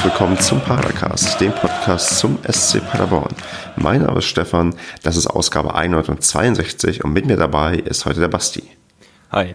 herzlich 0.00 0.18
willkommen 0.18 0.38
zum 0.38 0.60
Padercast, 0.62 1.38
dem 1.42 1.52
Podcast 1.52 2.18
zum 2.18 2.38
SC 2.50 2.80
Paderborn. 2.80 3.34
Mein 3.76 4.00
Name 4.00 4.20
ist 4.20 4.24
Stefan, 4.24 4.74
das 5.02 5.18
ist 5.18 5.26
Ausgabe 5.26 5.74
162 5.74 7.04
und 7.04 7.12
mit 7.12 7.26
mir 7.26 7.36
dabei 7.36 7.76
ist 7.76 8.06
heute 8.06 8.18
der 8.20 8.28
Basti. 8.28 8.62
Hi. 9.30 9.54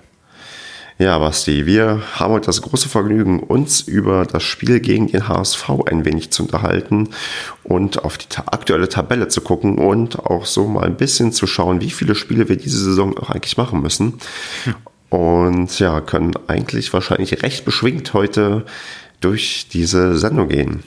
Ja, 1.00 1.18
Basti, 1.18 1.66
wir 1.66 2.04
haben 2.14 2.34
heute 2.34 2.46
das 2.46 2.62
große 2.62 2.90
Vergnügen, 2.90 3.40
uns 3.40 3.82
über 3.82 4.28
das 4.28 4.44
Spiel 4.44 4.82
gegen 4.82 5.08
den 5.08 5.28
HSV 5.28 5.68
ein 5.88 6.06
wenig 6.06 6.30
zu 6.30 6.44
unterhalten 6.44 7.10
und 7.64 8.04
auf 8.04 8.20
die 8.20 8.30
ta 8.30 8.44
aktuelle 8.46 8.88
Tabelle 8.88 9.30
zu 9.30 9.42
gucken 9.42 9.80
und 9.80 10.20
auch 10.20 10.46
so 10.46 10.68
mal 10.68 10.86
ein 10.86 10.98
bisschen 10.98 11.32
zu 11.32 11.48
schauen, 11.48 11.82
wie 11.82 11.90
viele 11.90 12.14
Spiele 12.14 12.50
wir 12.50 12.58
diese 12.58 12.84
Saison 12.84 13.18
auch 13.18 13.32
eigentlich 13.32 13.58
machen 13.58 13.82
müssen. 13.82 14.20
Und 15.10 15.80
ja, 15.80 16.02
können 16.02 16.34
eigentlich 16.48 16.92
wahrscheinlich 16.92 17.42
recht 17.42 17.64
beschwingt 17.64 18.14
heute 18.14 18.66
durch 19.22 19.68
diese 19.72 20.18
Sendung 20.18 20.50
gehen. 20.50 20.84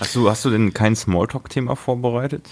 Hast 0.00 0.14
du, 0.14 0.28
hast 0.28 0.44
du 0.44 0.50
denn 0.50 0.74
kein 0.74 0.94
Smalltalk-Thema 0.94 1.76
vorbereitet? 1.76 2.42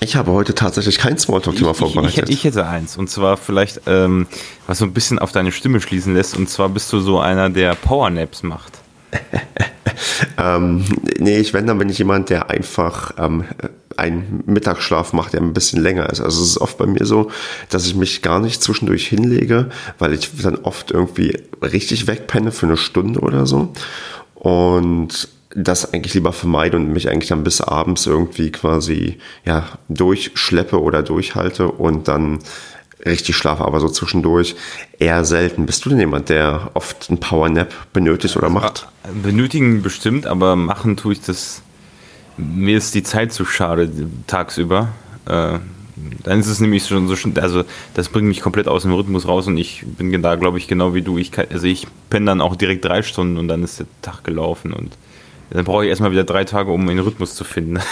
Ich 0.00 0.16
habe 0.16 0.32
heute 0.32 0.54
tatsächlich 0.54 0.98
kein 0.98 1.18
Smalltalk-Thema 1.18 1.74
vorbereitet. 1.74 2.28
Ich, 2.28 2.28
ich, 2.28 2.30
ich, 2.38 2.44
hätte 2.44 2.66
eins. 2.66 2.96
Und 2.96 3.08
zwar 3.08 3.36
vielleicht, 3.36 3.82
ähm, 3.86 4.26
was 4.66 4.78
so 4.78 4.84
ein 4.84 4.92
bisschen 4.92 5.18
auf 5.18 5.32
deine 5.32 5.52
Stimme 5.52 5.80
schließen 5.80 6.14
lässt. 6.14 6.36
Und 6.36 6.48
zwar 6.48 6.68
bist 6.68 6.92
du 6.92 7.00
so 7.00 7.18
einer, 7.18 7.50
der 7.50 7.74
Powernaps 7.74 8.42
macht. 8.42 8.78
ähm, 10.38 10.84
nee, 11.18 11.38
ich, 11.38 11.54
wenn, 11.54 11.66
dann 11.66 11.78
bin 11.78 11.88
ich 11.88 11.98
jemand, 11.98 12.28
der 12.28 12.50
einfach 12.50 13.14
ähm, 13.18 13.44
einen 13.96 14.42
Mittagsschlaf 14.46 15.12
macht, 15.12 15.32
der 15.32 15.40
ein 15.40 15.54
bisschen 15.54 15.82
länger 15.82 16.10
ist. 16.10 16.20
Also 16.20 16.42
es 16.42 16.50
ist 16.50 16.58
oft 16.58 16.78
bei 16.78 16.86
mir 16.86 17.06
so, 17.06 17.30
dass 17.70 17.86
ich 17.86 17.94
mich 17.94 18.22
gar 18.22 18.40
nicht 18.40 18.62
zwischendurch 18.62 19.06
hinlege, 19.08 19.70
weil 19.98 20.12
ich 20.12 20.30
dann 20.42 20.56
oft 20.56 20.90
irgendwie 20.90 21.38
richtig 21.62 22.06
wegpenne 22.06 22.52
für 22.52 22.66
eine 22.66 22.76
Stunde 22.76 23.20
oder 23.20 23.46
so. 23.46 23.72
Und 24.36 25.28
das 25.56 25.92
eigentlich 25.92 26.14
lieber 26.14 26.32
vermeide 26.32 26.76
und 26.76 26.92
mich 26.92 27.08
eigentlich 27.08 27.30
dann 27.30 27.42
bis 27.42 27.60
abends 27.62 28.06
irgendwie 28.06 28.52
quasi 28.52 29.18
ja 29.44 29.66
durchschleppe 29.88 30.80
oder 30.80 31.02
durchhalte 31.02 31.68
und 31.68 32.08
dann 32.08 32.40
richtig 33.04 33.36
schlafe, 33.36 33.64
aber 33.64 33.80
so 33.80 33.88
zwischendurch 33.88 34.54
eher 34.98 35.24
selten. 35.24 35.66
Bist 35.66 35.84
du 35.84 35.90
denn 35.90 35.98
jemand, 35.98 36.28
der 36.28 36.70
oft 36.74 37.08
einen 37.08 37.20
Powernap 37.20 37.72
benötigt 37.92 38.36
oder 38.36 38.50
macht? 38.50 38.88
Benötigen 39.22 39.82
bestimmt, 39.82 40.26
aber 40.26 40.56
machen 40.56 40.96
tue 40.96 41.14
ich 41.14 41.20
das. 41.22 41.62
Mir 42.36 42.76
ist 42.76 42.94
die 42.94 43.02
Zeit 43.02 43.32
zu 43.32 43.46
schade 43.46 43.90
tagsüber. 44.26 44.88
Äh, 45.26 45.58
dann 46.24 46.40
ist 46.40 46.48
es 46.48 46.60
nämlich 46.60 46.86
schon 46.86 47.08
so, 47.08 47.14
also 47.40 47.64
das 47.94 48.08
bringt 48.10 48.28
mich 48.28 48.40
komplett 48.40 48.68
aus 48.68 48.82
dem 48.82 48.92
Rhythmus 48.92 49.26
raus 49.26 49.46
und 49.46 49.56
ich 49.56 49.84
bin 49.86 50.22
da, 50.22 50.34
glaube 50.34 50.58
ich, 50.58 50.68
genau 50.68 50.94
wie 50.94 51.02
du. 51.02 51.16
Ich 51.18 51.32
kann, 51.32 51.46
also 51.50 51.66
ich 51.66 51.86
penne 52.10 52.26
dann 52.26 52.40
auch 52.40 52.56
direkt 52.56 52.84
drei 52.84 53.02
Stunden 53.02 53.38
und 53.38 53.48
dann 53.48 53.62
ist 53.62 53.80
der 53.80 53.86
Tag 54.02 54.22
gelaufen 54.24 54.72
und 54.72 54.96
dann 55.50 55.64
brauche 55.64 55.84
ich 55.84 55.90
erstmal 55.90 56.12
wieder 56.12 56.24
drei 56.24 56.44
Tage, 56.44 56.70
um 56.70 56.88
einen 56.88 56.98
Rhythmus 56.98 57.34
zu 57.34 57.44
finden. 57.44 57.78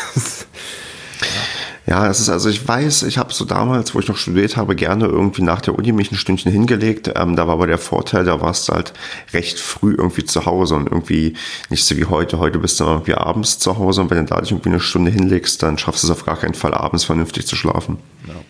Ja, 1.21 1.54
es 1.87 2.21
ist 2.21 2.31
also, 2.31 2.49
ich 2.49 2.67
weiß, 2.67 3.03
ich 3.03 3.19
habe 3.19 3.33
so 3.33 3.45
damals, 3.45 3.95
wo 3.95 3.99
ich 3.99 4.09
noch 4.09 4.17
studiert 4.17 4.57
habe, 4.57 4.75
gerne 4.75 5.05
irgendwie 5.05 5.43
nach 5.43 5.61
der 5.61 5.75
Uni 5.75 5.93
mich 5.93 6.11
ein 6.11 6.17
Stündchen 6.17 6.51
hingelegt. 6.51 7.11
Ähm, 7.15 7.37
da 7.37 7.47
war 7.47 7.55
aber 7.55 7.67
der 7.67 7.79
Vorteil, 7.79 8.25
da 8.25 8.41
warst 8.41 8.69
du 8.69 8.73
halt 8.73 8.95
recht 9.35 9.59
früh 9.61 9.95
irgendwie 9.95 10.25
zu 10.25 10.47
Hause 10.47 10.77
und 10.77 10.89
irgendwie 10.89 11.35
nicht 11.69 11.85
so 11.85 11.97
wie 11.97 12.07
heute. 12.07 12.39
Heute 12.39 12.59
bist 12.59 12.81
du 12.81 12.85
irgendwie 12.85 13.15
abends 13.15 13.59
zu 13.59 13.77
Hause 13.77 14.01
und 14.01 14.11
wenn 14.11 14.19
du 14.19 14.25
da 14.25 14.41
dich 14.41 14.53
irgendwie 14.53 14.71
eine 14.71 14.81
Stunde 14.81 15.11
hinlegst, 15.11 15.63
dann 15.63 15.77
schaffst 15.77 16.03
du 16.03 16.07
es 16.07 16.11
auf 16.11 16.25
gar 16.25 16.39
keinen 16.39 16.55
Fall 16.55 16.73
abends 16.73 17.05
vernünftig 17.05 17.47
zu 17.47 17.55
schlafen. 17.55 17.99
Ja. 18.27 18.35
ja. 18.35 18.41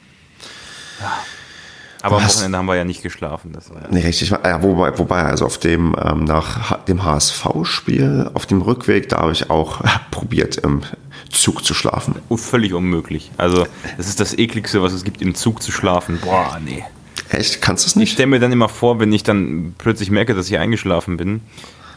Aber 2.05 2.19
am 2.19 2.25
Wochenende 2.29 2.59
haben 2.59 2.67
wir 2.67 2.77
ja 2.77 2.85
nicht 2.85 3.03
geschlafen. 3.03 3.53
Das 3.55 3.71
war 3.71 3.81
ja 3.81 3.89
nee, 3.91 4.01
richtig. 4.01 4.29
Ja, 4.29 4.63
wobei, 4.63 4.99
wobei, 4.99 5.23
also 5.23 5.47
auf 5.47 5.57
dem, 5.57 5.97
ähm, 5.99 6.25
nach 6.25 6.85
dem 6.85 7.03
HSV-Spiel, 7.03 8.31
auf 8.35 8.45
dem 8.45 8.61
Rückweg, 8.61 9.09
da 9.09 9.23
habe 9.23 9.33
ich 9.33 9.49
auch 9.49 9.81
äh, 9.81 9.89
probiert, 10.11 10.59
im 10.59 10.83
Zug 11.31 11.65
zu 11.65 11.73
schlafen. 11.73 12.17
Oh, 12.29 12.37
völlig 12.37 12.75
unmöglich. 12.75 13.31
Also, 13.39 13.67
das 13.97 14.07
ist 14.07 14.21
das 14.21 14.37
ekligste, 14.37 14.83
was 14.83 14.93
es 14.93 15.05
gibt, 15.05 15.23
im 15.23 15.35
Zug 15.35 15.63
zu 15.63 15.73
schlafen. 15.73 16.19
Boah, 16.23 16.61
nee. 16.63 16.85
Echt? 17.31 17.63
Kannst 17.63 17.87
du 17.87 17.89
es 17.89 17.97
nicht? 17.97 18.09
Ich 18.09 18.13
stelle 18.13 18.27
mir 18.27 18.39
dann 18.39 18.53
immer 18.53 18.69
vor, 18.69 19.01
wenn 19.01 19.11
ich 19.11 19.23
dann 19.23 19.75
plötzlich 19.79 20.11
merke, 20.11 20.35
dass 20.35 20.51
ich 20.51 20.59
eingeschlafen 20.59 21.17
bin, 21.17 21.41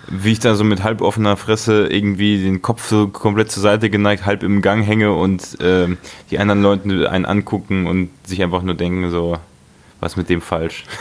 wie 0.09 0.31
ich 0.31 0.39
da 0.39 0.55
so 0.55 0.63
mit 0.63 0.83
halb 0.83 1.01
offener 1.01 1.35
Fresse 1.35 1.87
irgendwie 1.87 2.41
den 2.41 2.61
Kopf 2.61 2.87
so 2.87 3.09
komplett 3.09 3.51
zur 3.51 3.61
Seite 3.61 3.89
geneigt, 3.89 4.25
halb 4.25 4.41
im 4.41 4.61
Gang 4.61 4.85
hänge 4.85 5.11
und 5.11 5.59
äh, 5.59 5.97
die 6.31 6.39
anderen 6.39 6.61
Leute 6.61 7.11
einen 7.11 7.25
angucken 7.25 7.87
und 7.87 8.09
sich 8.25 8.41
einfach 8.41 8.61
nur 8.61 8.75
denken 8.75 9.11
so, 9.11 9.37
was 9.99 10.15
mit 10.15 10.29
dem 10.29 10.41
falsch? 10.41 10.83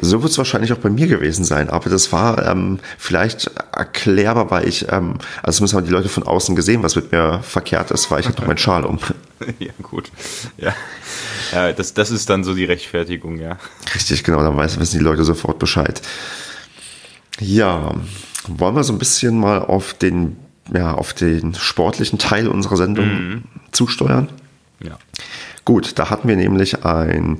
So 0.00 0.22
wird 0.22 0.32
es 0.32 0.38
wahrscheinlich 0.38 0.72
auch 0.72 0.78
bei 0.78 0.90
mir 0.90 1.06
gewesen 1.06 1.44
sein, 1.44 1.70
aber 1.70 1.88
das 1.88 2.12
war 2.12 2.46
ähm, 2.46 2.78
vielleicht 2.98 3.50
erklärbar, 3.72 4.50
weil 4.50 4.68
ich, 4.68 4.86
ähm, 4.90 5.14
also 5.42 5.58
zumindest 5.58 5.74
haben 5.74 5.86
die 5.86 5.92
Leute 5.92 6.08
von 6.08 6.24
außen 6.24 6.54
gesehen, 6.54 6.82
was 6.82 6.94
mit 6.94 7.10
mir 7.10 7.40
verkehrt 7.42 7.90
ist, 7.90 8.10
weil 8.10 8.20
ich 8.20 8.28
hatte 8.28 8.44
meinen 8.44 8.58
Schal 8.58 8.84
um. 8.84 8.98
ja, 9.58 9.72
gut. 9.82 10.10
Ja, 10.58 10.74
ja 11.52 11.72
das, 11.72 11.94
das 11.94 12.10
ist 12.10 12.28
dann 12.28 12.44
so 12.44 12.54
die 12.54 12.64
Rechtfertigung, 12.64 13.38
ja. 13.38 13.56
Richtig, 13.94 14.24
genau, 14.24 14.42
dann 14.42 14.56
weiß, 14.56 14.78
wissen 14.78 14.98
die 14.98 15.04
Leute 15.04 15.24
sofort 15.24 15.58
Bescheid. 15.58 16.02
Ja, 17.40 17.94
wollen 18.46 18.74
wir 18.74 18.84
so 18.84 18.92
ein 18.92 18.98
bisschen 18.98 19.38
mal 19.38 19.60
auf 19.60 19.94
den, 19.94 20.36
ja, 20.72 20.92
auf 20.92 21.14
den 21.14 21.54
sportlichen 21.54 22.18
Teil 22.18 22.48
unserer 22.48 22.76
Sendung 22.76 23.06
mhm. 23.06 23.44
zusteuern? 23.72 24.28
Ja. 24.80 24.98
Gut, 25.64 25.98
da 25.98 26.10
hatten 26.10 26.28
wir 26.28 26.36
nämlich 26.36 26.84
ein 26.84 27.38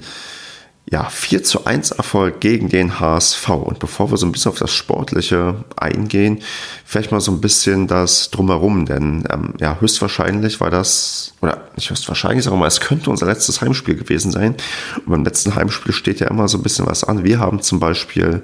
ja, 0.91 1.04
4 1.04 1.44
zu 1.44 1.66
1 1.66 1.91
Erfolg 1.93 2.41
gegen 2.41 2.69
den 2.69 2.99
HSV. 2.99 3.49
Und 3.50 3.78
bevor 3.78 4.10
wir 4.10 4.16
so 4.16 4.26
ein 4.26 4.32
bisschen 4.32 4.53
auf 4.53 4.59
das 4.59 4.72
Sportliche 4.72 5.65
eingehen, 5.76 6.41
vielleicht 6.84 7.12
mal 7.12 7.21
so 7.21 7.31
ein 7.31 7.41
bisschen 7.41 7.87
das 7.87 8.31
Drumherum, 8.31 8.87
denn 8.87 9.25
ähm, 9.31 9.54
ja, 9.60 9.76
höchstwahrscheinlich 9.81 10.60
war 10.60 10.71
das, 10.71 11.34
oder 11.43 11.62
nicht 11.76 11.91
höchstwahrscheinlich, 11.91 12.44
sagen 12.44 12.56
wir 12.56 12.60
mal, 12.60 12.69
es 12.69 12.81
könnte 12.81 13.10
unser 13.10 13.26
letztes 13.26 13.60
Heimspiel 13.60 13.97
gewesen 13.97 14.31
sein. 14.31 14.54
Und 14.97 15.10
beim 15.10 15.25
letzten 15.25 15.54
Heimspiel 15.54 15.93
steht 15.93 16.21
ja 16.21 16.28
immer 16.28 16.49
so 16.49 16.56
ein 16.56 16.62
bisschen 16.62 16.87
was 16.87 17.05
an. 17.05 17.25
Wir 17.25 17.38
haben 17.38 17.60
zum 17.60 17.81
Beispiel 17.81 18.43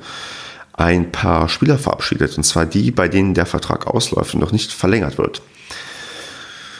ein 0.74 1.12
paar 1.12 1.48
Spieler 1.48 1.78
verabschiedet, 1.78 2.36
und 2.36 2.44
zwar 2.44 2.66
die, 2.66 2.90
bei 2.90 3.08
denen 3.08 3.32
der 3.32 3.46
Vertrag 3.46 3.86
ausläuft 3.86 4.34
und 4.34 4.40
noch 4.40 4.52
nicht 4.52 4.72
verlängert 4.72 5.16
wird. 5.18 5.40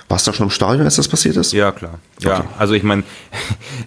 Warst 0.09 0.27
du 0.27 0.33
schon 0.33 0.47
im 0.47 0.51
Stadion, 0.51 0.85
als 0.85 0.97
das 0.97 1.09
passiert 1.09 1.37
ist? 1.37 1.53
Ja, 1.53 1.73
klar. 1.73 1.99
Ja, 2.21 2.41
okay. 2.41 2.49
also 2.59 2.75
ich 2.75 2.83
meine, 2.83 3.05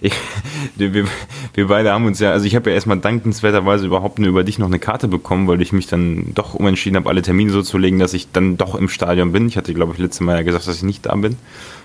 wir, 0.76 1.06
wir 1.54 1.66
beide 1.66 1.92
haben 1.92 2.06
uns 2.06 2.20
ja, 2.20 2.30
also 2.32 2.46
ich 2.46 2.54
habe 2.54 2.70
ja 2.70 2.74
erstmal 2.74 2.98
dankenswerterweise 2.98 3.86
überhaupt 3.86 4.18
nur 4.18 4.28
über 4.28 4.44
dich 4.44 4.58
noch 4.58 4.66
eine 4.66 4.78
Karte 4.78 5.08
bekommen, 5.08 5.48
weil 5.48 5.60
ich 5.60 5.72
mich 5.72 5.86
dann 5.86 6.32
doch 6.34 6.54
umentschieden 6.54 6.96
habe, 6.96 7.08
alle 7.08 7.22
Termine 7.22 7.50
so 7.50 7.62
zu 7.62 7.78
legen, 7.78 7.98
dass 7.98 8.14
ich 8.14 8.30
dann 8.32 8.56
doch 8.56 8.74
im 8.74 8.88
Stadion 8.88 9.32
bin. 9.32 9.48
Ich 9.48 9.56
hatte, 9.56 9.74
glaube 9.74 9.92
ich, 9.92 9.98
letztes 9.98 10.20
Mal 10.20 10.36
ja 10.36 10.42
gesagt, 10.42 10.66
dass 10.66 10.76
ich 10.76 10.82
nicht 10.82 11.06
da 11.06 11.14
bin. 11.14 11.36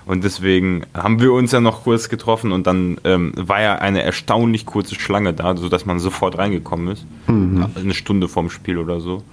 Und 0.06 0.24
deswegen 0.24 0.84
haben 0.94 1.22
wir 1.22 1.32
uns 1.32 1.52
ja 1.52 1.62
noch 1.62 1.84
kurz 1.84 2.10
getroffen 2.10 2.52
und 2.52 2.68
dann 2.68 2.98
ähm, 3.06 3.34
war 3.38 3.62
ja 3.62 3.76
eine 3.76 4.04
erstaunlich 4.04 4.66
kurze 4.66 4.96
Schlange 4.96 5.34
da, 5.34 5.56
sodass 5.56 5.86
man 5.86 6.00
sofort 6.00 6.38
reingekommen 6.38 6.90
ist. 6.90 7.06
Mhm. 7.28 7.66
Eine 7.76 7.94
Stunde 7.94 8.28
vorm 8.28 8.50
Spiel 8.50 8.78
oder 8.78 9.00
so. 9.00 9.24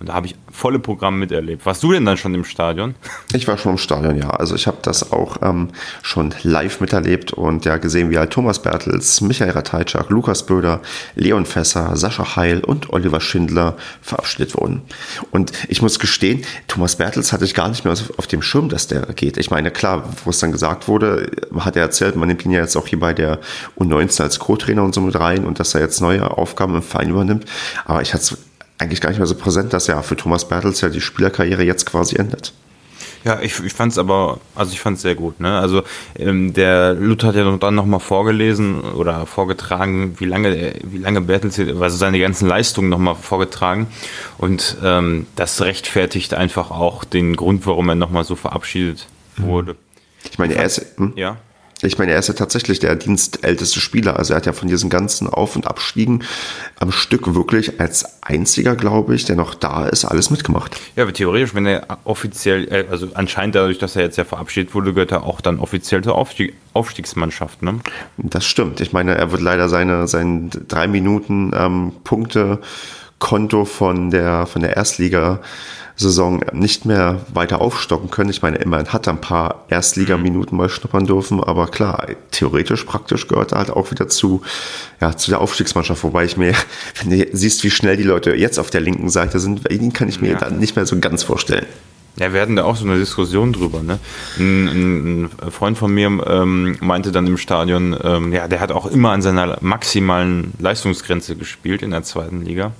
Und 0.00 0.08
da 0.08 0.14
habe 0.14 0.26
ich 0.26 0.34
volle 0.50 0.78
Programme 0.78 1.18
miterlebt. 1.18 1.66
Warst 1.66 1.82
du 1.82 1.92
denn 1.92 2.06
dann 2.06 2.16
schon 2.16 2.34
im 2.34 2.44
Stadion? 2.44 2.94
Ich 3.34 3.46
war 3.46 3.58
schon 3.58 3.72
im 3.72 3.78
Stadion, 3.78 4.16
ja. 4.16 4.30
Also 4.30 4.54
ich 4.54 4.66
habe 4.66 4.78
das 4.80 5.12
auch 5.12 5.36
ähm, 5.42 5.68
schon 6.02 6.34
live 6.42 6.80
miterlebt 6.80 7.34
und 7.34 7.66
ja 7.66 7.76
gesehen, 7.76 8.10
wie 8.10 8.16
halt 8.16 8.30
Thomas 8.30 8.62
Bertels, 8.62 9.20
Michael 9.20 9.50
Ratajczak, 9.50 10.08
Lukas 10.08 10.46
Böder, 10.46 10.80
Leon 11.16 11.44
Fässer, 11.44 11.96
Sascha 11.96 12.36
Heil 12.36 12.64
und 12.64 12.90
Oliver 12.90 13.20
Schindler 13.20 13.76
verabschiedet 14.00 14.56
wurden. 14.56 14.80
Und 15.32 15.52
ich 15.68 15.82
muss 15.82 15.98
gestehen, 15.98 16.46
Thomas 16.66 16.96
Bertels 16.96 17.34
hatte 17.34 17.44
ich 17.44 17.52
gar 17.52 17.68
nicht 17.68 17.84
mehr 17.84 17.92
auf 17.92 18.26
dem 18.26 18.40
Schirm, 18.40 18.70
dass 18.70 18.86
der 18.86 19.02
geht. 19.12 19.36
Ich 19.36 19.50
meine, 19.50 19.70
klar, 19.70 20.04
wo 20.24 20.30
es 20.30 20.38
dann 20.38 20.50
gesagt 20.50 20.88
wurde, 20.88 21.30
hat 21.58 21.76
er 21.76 21.82
erzählt, 21.82 22.16
man 22.16 22.28
nimmt 22.28 22.42
ihn 22.46 22.52
ja 22.52 22.60
jetzt 22.60 22.74
auch 22.74 22.86
hier 22.86 23.00
bei 23.00 23.12
der 23.12 23.38
U19 23.78 24.22
als 24.22 24.38
Co-Trainer 24.38 24.82
und 24.82 24.94
so 24.94 25.02
mit 25.02 25.14
rein 25.20 25.44
und 25.44 25.60
dass 25.60 25.74
er 25.74 25.82
jetzt 25.82 26.00
neue 26.00 26.38
Aufgaben 26.38 26.74
im 26.74 26.82
Verein 26.82 27.10
übernimmt. 27.10 27.44
Aber 27.84 28.00
ich 28.00 28.14
hatte 28.14 28.22
es 28.22 28.38
eigentlich 28.80 29.00
gar 29.00 29.10
nicht 29.10 29.18
mehr 29.18 29.26
so 29.26 29.34
präsent, 29.34 29.72
dass 29.72 29.86
ja 29.86 30.02
für 30.02 30.16
Thomas 30.16 30.48
Bertels 30.48 30.80
ja 30.80 30.88
die 30.88 31.00
Spielerkarriere 31.00 31.62
jetzt 31.62 31.86
quasi 31.86 32.16
endet. 32.16 32.52
Ja, 33.24 33.38
ich, 33.40 33.62
ich 33.62 33.74
fand 33.74 33.92
es 33.92 33.98
aber, 33.98 34.40
also 34.54 34.72
ich 34.72 34.80
fand 34.80 34.96
es 34.96 35.02
sehr 35.02 35.14
gut. 35.14 35.40
Ne? 35.40 35.58
Also 35.58 35.82
ähm, 36.18 36.54
der 36.54 36.94
Luther 36.94 37.28
hat 37.28 37.34
ja 37.34 37.56
dann 37.56 37.74
nochmal 37.74 38.00
vorgelesen 38.00 38.80
oder 38.80 39.26
vorgetragen, 39.26 40.14
wie 40.18 40.24
lange, 40.24 40.72
wie 40.82 40.98
lange 40.98 41.20
Bertels, 41.20 41.58
also 41.58 41.96
seine 41.96 42.18
ganzen 42.18 42.48
Leistungen 42.48 42.88
nochmal 42.88 43.16
vorgetragen. 43.16 43.88
Und 44.38 44.78
ähm, 44.82 45.26
das 45.36 45.60
rechtfertigt 45.60 46.32
einfach 46.32 46.70
auch 46.70 47.04
den 47.04 47.36
Grund, 47.36 47.66
warum 47.66 47.90
er 47.90 47.94
nochmal 47.94 48.24
so 48.24 48.36
verabschiedet 48.36 49.06
mhm. 49.36 49.46
wurde. 49.46 49.76
Ich 50.30 50.38
meine, 50.38 50.54
er 50.54 50.64
ist. 50.64 50.86
Hm? 50.96 51.12
Ja. 51.16 51.36
Ich 51.82 51.98
meine, 51.98 52.12
er 52.12 52.18
ist 52.18 52.28
ja 52.28 52.34
tatsächlich 52.34 52.78
der 52.78 52.94
dienstälteste 52.96 53.80
Spieler. 53.80 54.18
Also 54.18 54.34
er 54.34 54.36
hat 54.36 54.46
ja 54.46 54.52
von 54.52 54.68
diesen 54.68 54.90
ganzen 54.90 55.28
Auf- 55.28 55.56
und 55.56 55.66
Abstiegen 55.66 56.24
am 56.78 56.92
Stück 56.92 57.34
wirklich 57.34 57.80
als 57.80 58.22
einziger, 58.22 58.76
glaube 58.76 59.14
ich, 59.14 59.24
der 59.24 59.36
noch 59.36 59.54
da 59.54 59.86
ist, 59.86 60.04
alles 60.04 60.30
mitgemacht. 60.30 60.76
Ja, 60.96 61.04
aber 61.04 61.12
theoretisch, 61.12 61.54
wenn 61.54 61.66
er 61.66 61.86
offiziell, 62.04 62.68
äh, 62.70 62.84
also 62.90 63.08
anscheinend 63.14 63.54
dadurch, 63.54 63.78
dass 63.78 63.96
er 63.96 64.02
jetzt 64.02 64.16
ja 64.16 64.24
verabschiedet 64.24 64.74
wurde, 64.74 64.92
gehört 64.92 65.12
er 65.12 65.24
auch 65.24 65.40
dann 65.40 65.58
offiziell 65.58 66.02
zur 66.02 66.16
Aufstieg, 66.16 66.54
Aufstiegsmannschaft, 66.72 67.62
ne? 67.62 67.80
Das 68.16 68.44
stimmt. 68.44 68.80
Ich 68.80 68.92
meine, 68.92 69.16
er 69.16 69.32
wird 69.32 69.42
leider 69.42 69.68
seine, 69.68 70.06
seine 70.06 70.48
drei 70.48 70.86
Minuten 70.86 71.52
ähm, 71.54 71.92
Punkte 72.04 72.60
Konto 73.18 73.64
von 73.64 74.10
der, 74.10 74.46
von 74.46 74.62
der 74.62 74.76
Erstliga 74.76 75.40
Saison 76.00 76.40
nicht 76.52 76.86
mehr 76.86 77.20
weiter 77.32 77.60
aufstocken 77.60 78.10
können. 78.10 78.30
Ich 78.30 78.42
meine, 78.42 78.56
immerhin 78.56 78.92
hat 78.92 79.06
er 79.06 79.12
ein 79.12 79.20
paar 79.20 79.64
Erstligaminuten 79.68 80.56
mal 80.56 80.68
schnuppern 80.68 81.06
dürfen, 81.06 81.42
aber 81.42 81.68
klar, 81.68 82.06
theoretisch, 82.30 82.84
praktisch 82.84 83.28
gehört 83.28 83.52
er 83.52 83.58
halt 83.58 83.70
auch 83.70 83.90
wieder 83.90 84.08
zu, 84.08 84.42
ja, 85.00 85.16
zu 85.16 85.30
der 85.30 85.40
Aufstiegsmannschaft, 85.40 86.02
wobei 86.02 86.24
ich 86.24 86.36
mir, 86.36 86.54
wenn 87.02 87.10
du 87.10 87.26
siehst, 87.32 87.62
wie 87.64 87.70
schnell 87.70 87.96
die 87.96 88.02
Leute 88.02 88.34
jetzt 88.34 88.58
auf 88.58 88.70
der 88.70 88.80
linken 88.80 89.10
Seite 89.10 89.38
sind, 89.38 89.70
ihn 89.70 89.92
kann 89.92 90.08
ich 90.08 90.20
mir 90.20 90.32
ja. 90.32 90.38
dann 90.38 90.58
nicht 90.58 90.74
mehr 90.74 90.86
so 90.86 90.98
ganz 90.98 91.22
vorstellen. 91.22 91.66
Ja, 92.16 92.32
wir 92.34 92.40
hatten 92.40 92.56
da 92.56 92.64
auch 92.64 92.76
so 92.76 92.84
eine 92.84 92.98
Diskussion 92.98 93.52
drüber. 93.52 93.82
Ne? 93.82 93.98
Ein, 94.38 95.24
ein 95.24 95.50
Freund 95.50 95.78
von 95.78 95.92
mir 95.92 96.06
ähm, 96.06 96.76
meinte 96.80 97.12
dann 97.12 97.26
im 97.26 97.38
Stadion, 97.38 97.96
ähm, 98.02 98.32
ja, 98.32 98.48
der 98.48 98.60
hat 98.60 98.72
auch 98.72 98.86
immer 98.86 99.12
an 99.12 99.22
seiner 99.22 99.58
maximalen 99.60 100.52
Leistungsgrenze 100.58 101.36
gespielt 101.36 101.82
in 101.82 101.92
der 101.92 102.02
zweiten 102.02 102.44
Liga. 102.44 102.72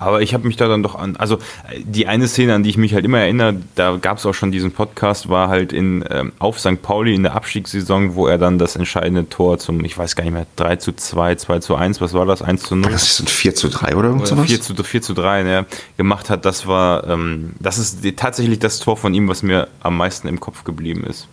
Aber 0.00 0.22
ich 0.22 0.32
habe 0.32 0.46
mich 0.46 0.56
da 0.56 0.66
dann 0.66 0.82
doch 0.82 0.94
an, 0.94 1.16
also 1.16 1.38
die 1.76 2.06
eine 2.06 2.26
Szene, 2.26 2.54
an 2.54 2.62
die 2.62 2.70
ich 2.70 2.78
mich 2.78 2.94
halt 2.94 3.04
immer 3.04 3.18
erinnere, 3.18 3.56
da 3.74 3.98
gab 4.00 4.16
es 4.16 4.24
auch 4.24 4.32
schon 4.32 4.50
diesen 4.50 4.72
Podcast, 4.72 5.28
war 5.28 5.48
halt 5.48 5.74
in 5.74 6.02
ähm, 6.08 6.32
auf 6.38 6.58
St. 6.58 6.80
Pauli 6.80 7.14
in 7.14 7.22
der 7.22 7.34
Abstiegssaison, 7.34 8.14
wo 8.14 8.26
er 8.26 8.38
dann 8.38 8.58
das 8.58 8.76
entscheidende 8.76 9.28
Tor 9.28 9.58
zum, 9.58 9.84
ich 9.84 9.98
weiß 9.98 10.16
gar 10.16 10.24
nicht 10.24 10.32
mehr, 10.32 10.46
3 10.56 10.76
zu 10.76 10.94
2, 10.94 11.34
2 11.34 11.58
zu 11.58 11.74
1, 11.76 12.00
was 12.00 12.14
war 12.14 12.24
das? 12.24 12.40
1 12.40 12.62
zu 12.62 12.76
0? 12.76 12.90
Das 12.90 13.10
ist 13.10 13.20
ein 13.20 13.26
4 13.26 13.54
zu 13.54 13.68
3 13.68 13.94
oder 13.94 14.08
irgendwas? 14.08 14.30
4 14.30 14.60
zu, 14.62 14.74
4 14.82 15.02
zu 15.02 15.12
3, 15.12 15.42
ne, 15.42 15.66
gemacht 15.98 16.30
hat, 16.30 16.46
das 16.46 16.66
war, 16.66 17.06
ähm, 17.06 17.52
das 17.60 17.76
ist 17.76 17.98
tatsächlich 18.16 18.58
das 18.58 18.78
Tor 18.78 18.96
von 18.96 19.12
ihm, 19.12 19.28
was 19.28 19.42
mir 19.42 19.68
am 19.80 19.98
meisten 19.98 20.28
im 20.28 20.40
Kopf 20.40 20.64
geblieben 20.64 21.04
ist. 21.04 21.28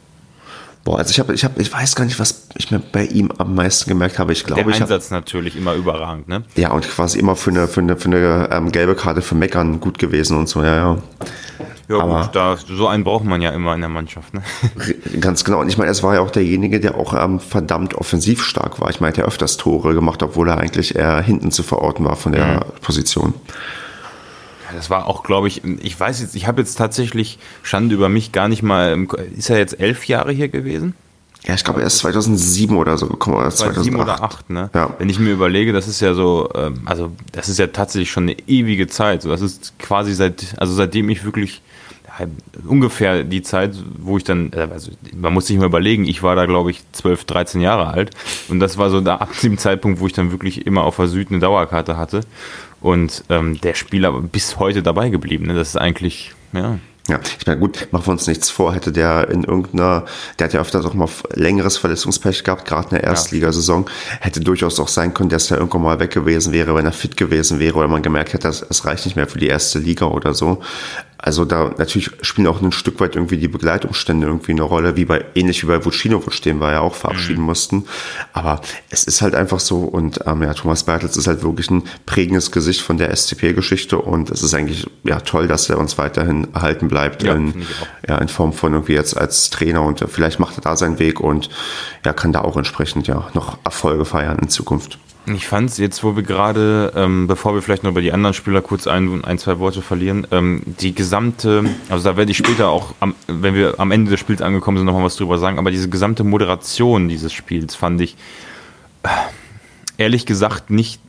Boah, 0.87 0.99
also 0.99 1.11
ich 1.11 1.19
habe, 1.19 1.33
ich 1.33 1.43
habe, 1.43 1.61
ich 1.61 1.73
weiß 1.73 1.97
gar 1.97 2.05
nicht, 2.05 2.17
was 2.17 2.47
ich 2.55 2.71
mir 2.71 2.79
bei 2.79 3.03
ihm 3.03 3.29
am 3.39 3.55
meisten 3.55 3.89
gemerkt 3.89 4.19
habe. 4.19 4.31
Ich 4.31 4.45
glaube, 4.45 4.63
Der 4.63 4.73
ich 4.73 4.81
Einsatz 4.81 5.07
hab, 5.07 5.11
natürlich 5.11 5.57
immer 5.57 5.73
überragend, 5.73 6.29
ne? 6.29 6.43
Ja, 6.55 6.71
und 6.71 6.87
quasi 6.87 7.19
immer 7.19 7.35
für 7.35 7.49
eine, 7.49 7.67
für 7.67 7.81
eine, 7.81 7.97
für 7.97 8.05
eine 8.05 8.47
ähm, 8.53 8.71
gelbe 8.71 8.95
Karte 8.95 9.21
für 9.21 9.35
Meckern 9.35 9.81
gut 9.81 9.99
gewesen 9.99 10.37
und 10.37 10.47
so, 10.47 10.63
ja, 10.63 10.75
ja. 10.77 10.97
Ja, 11.89 11.99
Aber 11.99 12.21
gut, 12.21 12.35
da, 12.37 12.55
so 12.55 12.87
einen 12.87 13.03
braucht 13.03 13.25
man 13.25 13.41
ja 13.41 13.49
immer 13.49 13.75
in 13.75 13.81
der 13.81 13.89
Mannschaft, 13.89 14.33
ne? 14.33 14.43
Ganz 15.19 15.43
genau. 15.43 15.59
Und 15.59 15.67
ich 15.67 15.77
meine, 15.77 15.91
es 15.91 16.03
war 16.03 16.13
ja 16.13 16.21
auch 16.21 16.31
derjenige, 16.31 16.79
der 16.79 16.95
auch 16.95 17.13
ähm, 17.13 17.41
verdammt 17.41 17.93
offensiv 17.95 18.41
stark 18.41 18.79
war. 18.79 18.89
Ich 18.89 19.01
meine, 19.01 19.09
er 19.09 19.17
hat 19.17 19.17
ja 19.17 19.25
öfters 19.25 19.57
Tore 19.57 19.93
gemacht, 19.93 20.23
obwohl 20.23 20.47
er 20.47 20.57
eigentlich 20.57 20.95
eher 20.95 21.19
hinten 21.19 21.51
zu 21.51 21.63
verorten 21.63 22.05
war 22.05 22.15
von 22.15 22.31
der 22.31 22.45
mhm. 22.45 22.81
Position 22.81 23.33
das 24.75 24.89
war 24.89 25.07
auch, 25.07 25.23
glaube 25.23 25.47
ich, 25.47 25.63
ich 25.63 25.99
weiß 25.99 26.21
jetzt, 26.21 26.35
ich 26.35 26.47
habe 26.47 26.61
jetzt 26.61 26.75
tatsächlich 26.75 27.39
Schande 27.63 27.95
über 27.95 28.09
mich 28.09 28.31
gar 28.31 28.47
nicht 28.47 28.63
mal. 28.63 29.07
Ist 29.35 29.49
er 29.49 29.57
jetzt 29.57 29.79
elf 29.79 30.05
Jahre 30.05 30.31
hier 30.31 30.49
gewesen? 30.49 30.93
Ja, 31.45 31.53
ich 31.53 31.63
glaube, 31.63 31.79
er 31.81 31.87
ist 31.87 31.99
2007 31.99 32.75
oder 32.75 32.97
so 32.97 33.07
gekommen. 33.07 33.37
Oder 33.37 33.49
2007 33.49 33.95
oder 33.95 34.17
2008, 34.17 34.49
ne? 34.49 34.69
Ja. 34.73 34.93
Wenn 34.97 35.09
ich 35.09 35.19
mir 35.19 35.31
überlege, 35.31 35.71
das 35.71 35.87
ist 35.87 36.01
ja 36.01 36.13
so, 36.13 36.49
ähm, 36.55 36.81
also 36.85 37.11
das 37.31 37.47
ist 37.47 37.57
ja 37.59 37.67
tatsächlich 37.67 38.11
schon 38.11 38.23
eine 38.23 38.37
ewige 38.47 38.87
Zeit. 38.87 39.23
das 39.23 39.41
ist 39.41 39.77
quasi 39.79 40.13
seit, 40.13 40.55
also 40.57 40.73
seitdem 40.73 41.09
ich 41.09 41.23
wirklich 41.23 41.61
ungefähr 42.67 43.23
die 43.23 43.41
Zeit, 43.41 43.75
wo 43.99 44.17
ich 44.17 44.23
dann, 44.23 44.51
äh, 44.53 44.67
also 44.71 44.91
man 45.15 45.33
muss 45.33 45.47
sich 45.47 45.57
mal 45.57 45.65
überlegen, 45.65 46.05
ich 46.05 46.23
war 46.23 46.35
da 46.35 46.45
glaube 46.45 46.71
ich 46.71 46.81
12, 46.91 47.25
13 47.25 47.61
Jahre 47.61 47.87
alt 47.87 48.11
und 48.49 48.59
das 48.59 48.77
war 48.77 48.89
so 48.89 49.01
da 49.01 49.17
ab 49.17 49.29
dem 49.43 49.57
Zeitpunkt, 49.57 49.99
wo 49.99 50.07
ich 50.07 50.13
dann 50.13 50.31
wirklich 50.31 50.65
immer 50.65 50.83
auf 50.83 50.95
der 50.97 51.07
Süd 51.07 51.29
eine 51.29 51.39
Dauerkarte 51.39 51.97
hatte 51.97 52.21
und 52.87 53.25
ähm, 53.27 53.59
der 53.59 53.73
Spieler 53.73 54.13
bis 54.21 54.59
heute 54.59 54.81
dabei 54.81 55.09
geblieben. 55.09 55.47
Ne? 55.47 55.55
Das 55.55 55.69
ist 55.69 55.75
eigentlich, 55.75 56.33
ja. 56.53 56.79
Ja, 57.09 57.21
ich 57.39 57.47
meine, 57.47 57.59
gut, 57.59 57.87
machen 57.91 58.05
wir 58.05 58.11
uns 58.11 58.27
nichts 58.27 58.49
vor, 58.49 58.73
hätte 58.73 58.91
der 58.91 59.29
in 59.29 59.45
irgendeiner, 59.45 60.03
der 60.37 60.45
hat 60.45 60.53
ja 60.53 60.59
öfters 60.59 60.85
auch 60.85 60.93
mal 60.93 61.07
längeres 61.33 61.77
Verletzungspech 61.77 62.43
gehabt, 62.43 62.67
gerade 62.67 62.89
in 62.89 62.95
der 62.95 63.03
Erstligasaison, 63.05 63.85
hätte 64.19 64.41
durchaus 64.41 64.77
auch 64.81 64.89
sein 64.89 65.13
können, 65.13 65.29
dass 65.29 65.49
er 65.49 65.57
irgendwann 65.57 65.83
mal 65.83 65.99
weg 66.01 66.11
gewesen 66.11 66.51
wäre, 66.51 66.75
wenn 66.75 66.85
er 66.85 66.91
fit 66.91 67.15
gewesen 67.15 67.59
wäre 67.59 67.75
oder 67.75 67.87
man 67.87 68.01
gemerkt 68.01 68.33
hätte, 68.33 68.49
es 68.49 68.85
reicht 68.85 69.05
nicht 69.05 69.15
mehr 69.15 69.27
für 69.27 69.39
die 69.39 69.47
erste 69.47 69.79
Liga 69.79 70.07
oder 70.07 70.33
so. 70.33 70.61
Also 71.17 71.45
da 71.45 71.73
natürlich 71.77 72.11
spielen 72.21 72.47
auch 72.47 72.61
ein 72.61 72.71
Stück 72.71 72.99
weit 72.99 73.15
irgendwie 73.15 73.37
die 73.37 73.47
Begleitumstände 73.47 74.27
irgendwie 74.27 74.51
eine 74.51 74.61
Rolle, 74.61 74.95
wie 74.95 75.05
bei 75.05 75.25
ähnlich 75.33 75.63
wie 75.63 75.67
bei 75.67 75.83
Vucinovic, 75.83 76.41
den 76.43 76.59
wir 76.59 76.71
ja 76.71 76.79
auch 76.81 76.93
verabschieden 76.93 77.41
mhm. 77.41 77.47
mussten. 77.47 77.85
Aber 78.33 78.61
es 78.89 79.05
ist 79.05 79.21
halt 79.21 79.33
einfach 79.33 79.59
so 79.59 79.79
und 79.79 80.19
ähm, 80.27 80.43
ja, 80.43 80.53
Thomas 80.53 80.83
Bertels 80.83 81.17
ist 81.17 81.27
halt 81.27 81.43
wirklich 81.43 81.71
ein 81.71 81.83
prägendes 82.05 82.51
Gesicht 82.51 82.81
von 82.81 82.97
der 82.97 83.15
SCP-Geschichte 83.15 83.97
und 83.97 84.29
es 84.29 84.43
ist 84.43 84.53
eigentlich 84.53 84.87
ja 85.03 85.19
toll, 85.19 85.47
dass 85.47 85.69
er 85.69 85.79
uns 85.79 85.97
weiterhin 85.97 86.53
erhalten 86.53 86.87
bleibt 86.87 87.23
ja, 87.23 87.33
in, 87.33 87.65
ja, 88.07 88.19
in 88.19 88.27
Form 88.27 88.53
von 88.53 88.73
irgendwie 88.73 88.93
jetzt 88.93 89.17
als 89.17 89.49
Trainer 89.49 89.81
und 89.81 90.05
vielleicht 90.07 90.39
macht 90.39 90.57
er 90.57 90.61
da 90.61 90.77
seinen 90.77 90.99
Weg 90.99 91.19
und 91.19 91.49
ja, 92.05 92.13
kann 92.13 92.31
da 92.31 92.41
auch 92.41 92.57
entsprechend 92.57 93.07
ja 93.07 93.27
noch 93.33 93.57
Erfolge 93.63 94.05
feiern 94.05 94.37
in 94.39 94.49
Zukunft. 94.49 94.99
Ich 95.33 95.45
fand 95.45 95.69
es 95.69 95.77
jetzt, 95.77 96.05
wo 96.05 96.15
wir 96.15 96.23
gerade, 96.23 96.93
ähm, 96.95 97.27
bevor 97.27 97.53
wir 97.53 97.61
vielleicht 97.61 97.83
noch 97.83 97.91
über 97.91 98.01
die 98.01 98.13
anderen 98.13 98.33
Spieler 98.33 98.61
kurz 98.61 98.87
ein, 98.87 99.25
ein 99.25 99.37
zwei 99.37 99.59
Worte 99.59 99.81
verlieren, 99.81 100.25
ähm, 100.31 100.61
die 100.65 100.95
gesamte, 100.95 101.65
also 101.89 102.09
da 102.09 102.15
werde 102.15 102.31
ich 102.31 102.37
später 102.37 102.69
auch, 102.69 102.93
am, 103.01 103.13
wenn 103.27 103.53
wir 103.53 103.77
am 103.77 103.91
Ende 103.91 104.09
des 104.09 104.21
Spiels 104.21 104.41
angekommen 104.41 104.77
sind, 104.77 104.85
nochmal 104.85 105.03
was 105.03 105.17
drüber 105.17 105.37
sagen, 105.37 105.59
aber 105.59 105.69
diese 105.69 105.89
gesamte 105.89 106.23
Moderation 106.23 107.09
dieses 107.09 107.33
Spiels 107.33 107.75
fand 107.75 107.99
ich, 107.99 108.15
äh, 109.03 109.09
ehrlich 109.97 110.25
gesagt 110.25 110.69
nicht, 110.69 111.01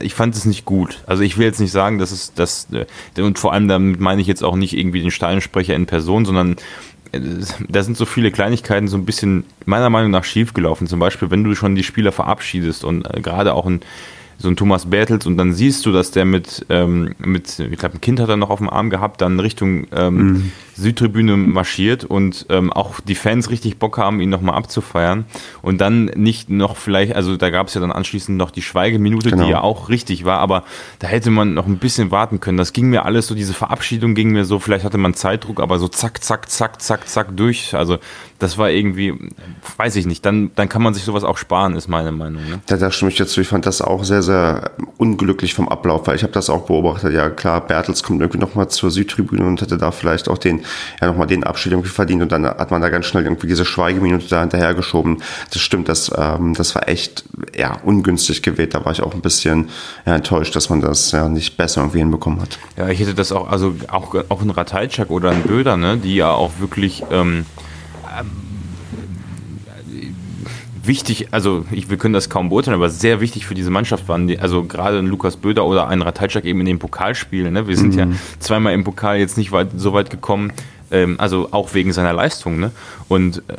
ich 0.00 0.14
fand 0.14 0.34
es 0.34 0.44
nicht 0.44 0.66
gut. 0.66 1.02
Also 1.06 1.22
ich 1.22 1.38
will 1.38 1.46
jetzt 1.46 1.60
nicht 1.60 1.72
sagen, 1.72 1.98
dass 1.98 2.10
es 2.10 2.34
das, 2.34 2.68
äh, 2.72 3.22
und 3.22 3.38
vor 3.38 3.54
allem 3.54 3.68
damit 3.68 4.00
meine 4.00 4.20
ich 4.20 4.26
jetzt 4.26 4.44
auch 4.44 4.56
nicht 4.56 4.76
irgendwie 4.76 5.00
den 5.00 5.10
Steinsprecher 5.10 5.74
in 5.74 5.86
Person, 5.86 6.26
sondern 6.26 6.56
da 7.68 7.82
sind 7.82 7.96
so 7.96 8.06
viele 8.06 8.30
Kleinigkeiten 8.30 8.88
so 8.88 8.96
ein 8.96 9.04
bisschen 9.04 9.44
meiner 9.66 9.90
Meinung 9.90 10.10
nach 10.10 10.24
schiefgelaufen. 10.24 10.86
Zum 10.86 10.98
Beispiel, 10.98 11.30
wenn 11.30 11.44
du 11.44 11.54
schon 11.54 11.74
die 11.74 11.82
Spieler 11.82 12.12
verabschiedest 12.12 12.84
und 12.84 13.06
äh, 13.06 13.20
gerade 13.20 13.54
auch 13.54 13.66
ein 13.66 13.80
so 14.38 14.48
ein 14.48 14.56
Thomas 14.56 14.86
Bertels 14.86 15.24
und 15.26 15.36
dann 15.36 15.52
siehst 15.52 15.86
du, 15.86 15.92
dass 15.92 16.10
der 16.10 16.24
mit, 16.24 16.66
ähm, 16.68 17.14
mit 17.18 17.60
ich 17.60 17.78
glaube, 17.78 17.96
ein 17.96 18.00
Kind 18.00 18.18
hat 18.18 18.28
er 18.28 18.36
noch 18.36 18.50
auf 18.50 18.58
dem 18.58 18.68
Arm 18.68 18.90
gehabt, 18.90 19.20
dann 19.20 19.38
Richtung 19.38 19.86
ähm, 19.92 20.16
mhm. 20.16 20.52
Südtribüne 20.74 21.36
marschiert 21.36 22.04
und 22.04 22.46
ähm, 22.48 22.72
auch 22.72 23.00
die 23.00 23.14
Fans 23.14 23.50
richtig 23.50 23.78
Bock 23.78 23.98
haben, 23.98 24.20
ihn 24.20 24.30
nochmal 24.30 24.56
abzufeiern 24.56 25.26
und 25.60 25.80
dann 25.80 26.06
nicht 26.06 26.50
noch 26.50 26.76
vielleicht, 26.76 27.14
also 27.14 27.36
da 27.36 27.50
gab 27.50 27.68
es 27.68 27.74
ja 27.74 27.80
dann 27.80 27.92
anschließend 27.92 28.36
noch 28.36 28.50
die 28.50 28.62
Schweigeminute, 28.62 29.30
genau. 29.30 29.44
die 29.44 29.50
ja 29.50 29.60
auch 29.60 29.88
richtig 29.88 30.24
war, 30.24 30.38
aber 30.38 30.64
da 30.98 31.08
hätte 31.08 31.30
man 31.30 31.54
noch 31.54 31.66
ein 31.66 31.78
bisschen 31.78 32.10
warten 32.10 32.40
können. 32.40 32.58
Das 32.58 32.72
ging 32.72 32.88
mir 32.88 33.04
alles 33.04 33.26
so, 33.26 33.34
diese 33.34 33.54
Verabschiedung 33.54 34.14
ging 34.14 34.30
mir 34.30 34.44
so, 34.44 34.58
vielleicht 34.58 34.84
hatte 34.84 34.98
man 34.98 35.14
Zeitdruck, 35.14 35.60
aber 35.60 35.78
so 35.78 35.88
zack, 35.88 36.22
zack, 36.22 36.50
zack, 36.50 36.80
zack, 36.80 37.08
zack 37.08 37.36
durch. 37.36 37.74
Also 37.74 37.98
das 38.38 38.58
war 38.58 38.70
irgendwie, 38.70 39.14
weiß 39.76 39.96
ich 39.96 40.06
nicht, 40.06 40.24
dann, 40.26 40.50
dann 40.54 40.68
kann 40.68 40.82
man 40.82 40.94
sich 40.94 41.04
sowas 41.04 41.24
auch 41.24 41.38
sparen, 41.38 41.76
ist 41.76 41.88
meine 41.88 42.12
Meinung. 42.12 42.42
Ne? 42.48 42.60
Da, 42.66 42.76
da 42.76 42.90
stimme 42.90 43.10
ich 43.10 43.16
dazu. 43.16 43.40
Ich 43.40 43.48
fand 43.48 43.66
das 43.66 43.80
auch 43.80 44.04
sehr, 44.04 44.22
sehr 44.22 44.72
unglücklich 44.98 45.54
vom 45.54 45.68
Ablauf, 45.68 46.06
weil 46.06 46.16
ich 46.16 46.22
habe 46.22 46.32
das 46.32 46.50
auch 46.50 46.66
beobachtet. 46.66 47.12
Ja, 47.14 47.30
klar, 47.30 47.60
Bertels 47.60 48.02
kommt 48.02 48.20
irgendwie 48.20 48.40
nochmal 48.40 48.68
zur 48.68 48.90
Südtribüne 48.90 49.44
und 49.44 49.60
hätte 49.60 49.78
da 49.78 49.92
vielleicht 49.92 50.28
auch 50.28 50.38
den, 50.38 50.61
ja, 51.00 51.08
nochmal 51.08 51.26
den 51.26 51.44
Abschied 51.44 51.72
irgendwie 51.72 51.90
verdient 51.90 52.22
und 52.22 52.32
dann 52.32 52.46
hat 52.46 52.70
man 52.70 52.80
da 52.80 52.88
ganz 52.88 53.06
schnell 53.06 53.24
irgendwie 53.24 53.46
diese 53.46 53.64
Schweigeminute 53.64 54.28
da 54.28 54.40
hinterhergeschoben. 54.40 55.22
Das 55.50 55.60
stimmt, 55.60 55.88
das, 55.88 56.10
ähm, 56.16 56.54
das 56.54 56.74
war 56.74 56.88
echt, 56.88 57.24
ja, 57.56 57.78
ungünstig 57.84 58.42
gewählt. 58.42 58.74
Da 58.74 58.84
war 58.84 58.92
ich 58.92 59.02
auch 59.02 59.14
ein 59.14 59.20
bisschen 59.20 59.70
ja, 60.06 60.16
enttäuscht, 60.16 60.54
dass 60.56 60.70
man 60.70 60.80
das 60.80 61.12
ja 61.12 61.28
nicht 61.28 61.56
besser 61.56 61.82
irgendwie 61.82 61.98
hinbekommen 61.98 62.40
hat. 62.40 62.58
Ja, 62.76 62.88
ich 62.88 63.00
hätte 63.00 63.14
das 63.14 63.32
auch, 63.32 63.50
also 63.50 63.74
auch, 63.88 64.14
auch 64.28 64.42
ein 64.42 64.50
Ratajczak 64.50 65.10
oder 65.10 65.30
ein 65.30 65.42
Böder, 65.42 65.76
ne, 65.76 65.96
die 65.96 66.16
ja 66.16 66.30
auch 66.30 66.52
wirklich, 66.58 67.04
ähm, 67.10 67.46
wichtig, 70.82 71.28
also 71.30 71.64
ich, 71.70 71.90
wir 71.90 71.96
können 71.96 72.14
das 72.14 72.28
kaum 72.28 72.48
beurteilen, 72.48 72.74
aber 72.74 72.90
sehr 72.90 73.20
wichtig 73.20 73.46
für 73.46 73.54
diese 73.54 73.70
Mannschaft 73.70 74.08
waren, 74.08 74.26
die, 74.26 74.38
also 74.38 74.64
gerade 74.64 74.98
ein 74.98 75.06
Lukas 75.06 75.36
Böder 75.36 75.64
oder 75.64 75.88
ein 75.88 76.02
Ratajczak 76.02 76.44
eben 76.44 76.60
in 76.60 76.66
den 76.66 76.78
Pokalspielen. 76.78 77.52
Ne? 77.52 77.68
Wir 77.68 77.76
sind 77.76 77.92
mhm. 77.92 77.98
ja 77.98 78.06
zweimal 78.38 78.74
im 78.74 78.84
Pokal 78.84 79.18
jetzt 79.18 79.36
nicht 79.36 79.52
weit, 79.52 79.68
so 79.76 79.92
weit 79.92 80.10
gekommen, 80.10 80.52
ähm, 80.90 81.16
also 81.18 81.48
auch 81.52 81.74
wegen 81.74 81.92
seiner 81.92 82.12
Leistung. 82.12 82.58
Ne? 82.58 82.72
Und 83.08 83.42
ähm, 83.48 83.56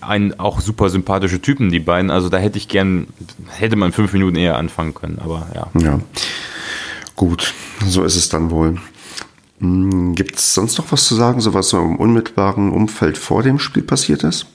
ein, 0.00 0.40
auch 0.40 0.60
super 0.60 0.90
sympathische 0.90 1.40
Typen, 1.40 1.70
die 1.70 1.80
beiden. 1.80 2.10
Also 2.10 2.28
da 2.28 2.38
hätte 2.38 2.58
ich 2.58 2.68
gern, 2.68 3.08
hätte 3.48 3.76
man 3.76 3.92
fünf 3.92 4.12
Minuten 4.12 4.36
eher 4.36 4.56
anfangen 4.56 4.94
können, 4.94 5.18
aber 5.22 5.48
ja. 5.54 5.66
Ja, 5.80 6.00
gut, 7.16 7.54
so 7.86 8.04
ist 8.04 8.16
es 8.16 8.28
dann 8.28 8.50
wohl. 8.50 8.78
Hm, 9.60 10.14
Gibt 10.14 10.36
es 10.36 10.54
sonst 10.54 10.78
noch 10.78 10.90
was 10.92 11.06
zu 11.06 11.14
sagen, 11.14 11.40
so 11.40 11.54
was 11.54 11.70
so 11.70 11.78
im 11.78 11.96
unmittelbaren 11.96 12.70
Umfeld 12.70 13.18
vor 13.18 13.42
dem 13.42 13.58
Spiel 13.58 13.82
passiert 13.82 14.22
ist? 14.22 14.46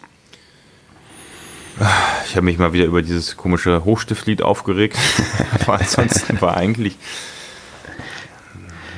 Ich 2.28 2.36
habe 2.36 2.46
mich 2.46 2.58
mal 2.58 2.74
wieder 2.74 2.86
über 2.86 3.02
dieses 3.02 3.38
komische 3.38 3.84
Hochstiftlied 3.84 4.42
aufgeregt. 4.42 4.98
Aber 5.62 5.80
ansonsten 5.80 6.40
war 6.42 6.58
eigentlich. 6.58 6.98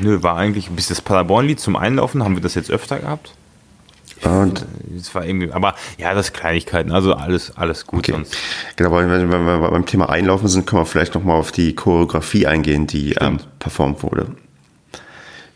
Nö, 0.02 0.22
war 0.24 0.36
eigentlich 0.36 0.70
bis 0.70 0.88
das 0.88 1.02
Paderborn-Lied 1.02 1.60
zum 1.60 1.76
Einlaufen, 1.78 2.24
haben 2.24 2.36
wir 2.36 2.42
das 2.42 2.56
jetzt 2.56 2.70
öfter 2.70 3.00
gehabt? 3.00 3.34
Und 4.24 4.66
es 4.98 5.14
war 5.14 5.26
irgendwie, 5.26 5.52
aber 5.52 5.76
ja, 5.98 6.14
das 6.14 6.34
Kleinigkeiten, 6.34 6.92
also 6.92 7.14
alles, 7.14 7.56
alles 7.58 7.86
gut 7.86 8.00
okay. 8.00 8.12
sonst. 8.14 8.36
Genau, 8.76 8.92
wenn, 8.92 9.10
wenn, 9.10 9.32
wenn 9.32 9.46
wir 9.46 9.70
beim 9.70 9.86
Thema 9.86 10.10
Einlaufen 10.10 10.48
sind, 10.48 10.66
können 10.66 10.82
wir 10.82 10.86
vielleicht 10.86 11.16
nochmal 11.16 11.38
auf 11.38 11.52
die 11.52 11.76
Choreografie 11.76 12.48
eingehen, 12.48 12.88
die 12.88 13.14
ähm, 13.14 13.40
performt 13.60 14.04
wurde. 14.04 14.28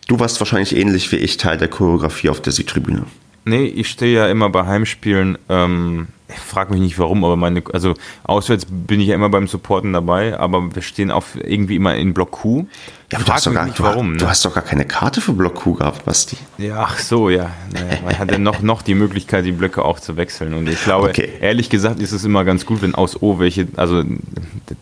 Du 0.07 0.19
warst 0.19 0.39
wahrscheinlich 0.39 0.75
ähnlich 0.75 1.11
wie 1.11 1.17
ich 1.17 1.37
Teil 1.37 1.57
der 1.57 1.67
Choreografie 1.67 2.29
auf 2.29 2.41
der 2.41 2.53
Südtribüne. 2.53 3.05
Nee, 3.45 3.65
ich 3.65 3.89
stehe 3.89 4.15
ja 4.15 4.27
immer 4.27 4.49
bei 4.49 4.65
Heimspielen 4.65 5.37
ähm, 5.49 6.07
ich 6.31 6.39
frage 6.39 6.71
mich 6.71 6.81
nicht 6.81 6.99
warum, 6.99 7.23
aber 7.23 7.35
meine, 7.35 7.63
also 7.73 7.95
auswärts 8.23 8.67
bin 8.69 8.99
ich 8.99 9.07
ja 9.07 9.15
immer 9.15 9.29
beim 9.29 9.47
Supporten 9.47 9.93
dabei, 9.93 10.37
aber 10.39 10.75
wir 10.75 10.81
stehen 10.83 11.09
auf 11.09 11.35
irgendwie 11.35 11.75
immer 11.75 11.95
in 11.95 12.13
Block 12.13 12.31
Q. 12.31 12.67
Ja, 13.11 13.17
aber 13.17 13.25
du 13.25 13.33
hast, 13.33 13.51
gar, 13.51 13.65
nicht, 13.65 13.81
warum, 13.81 14.15
du, 14.15 14.25
ne? 14.25 14.29
hast 14.29 14.45
doch 14.45 14.53
gar 14.53 14.63
keine 14.63 14.85
Karte 14.85 15.21
für 15.21 15.33
Block 15.33 15.55
Q 15.55 15.73
gehabt, 15.73 16.05
Basti. 16.05 16.37
Ja, 16.59 16.81
ach 16.81 16.99
so, 16.99 17.31
ja. 17.31 17.51
Naja, 17.73 17.97
man 18.05 18.19
hat 18.19 18.31
ja 18.31 18.37
noch, 18.37 18.61
noch 18.61 18.83
die 18.83 18.93
Möglichkeit, 18.93 19.45
die 19.45 19.51
Blöcke 19.51 19.83
auch 19.83 19.99
zu 19.99 20.17
wechseln. 20.17 20.53
Und 20.53 20.69
ich 20.69 20.83
glaube, 20.83 21.09
okay. 21.09 21.31
ehrlich 21.41 21.71
gesagt, 21.71 21.99
ist 21.99 22.11
es 22.11 22.23
immer 22.23 22.45
ganz 22.45 22.67
gut, 22.67 22.83
wenn 22.83 22.93
aus 22.93 23.19
O 23.23 23.39
welche, 23.39 23.67
also 23.75 24.03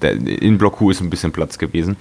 in 0.02 0.58
Block 0.58 0.78
Q 0.78 0.92
ist 0.92 1.00
ein 1.00 1.10
bisschen 1.10 1.32
Platz 1.32 1.58
gewesen. 1.58 1.96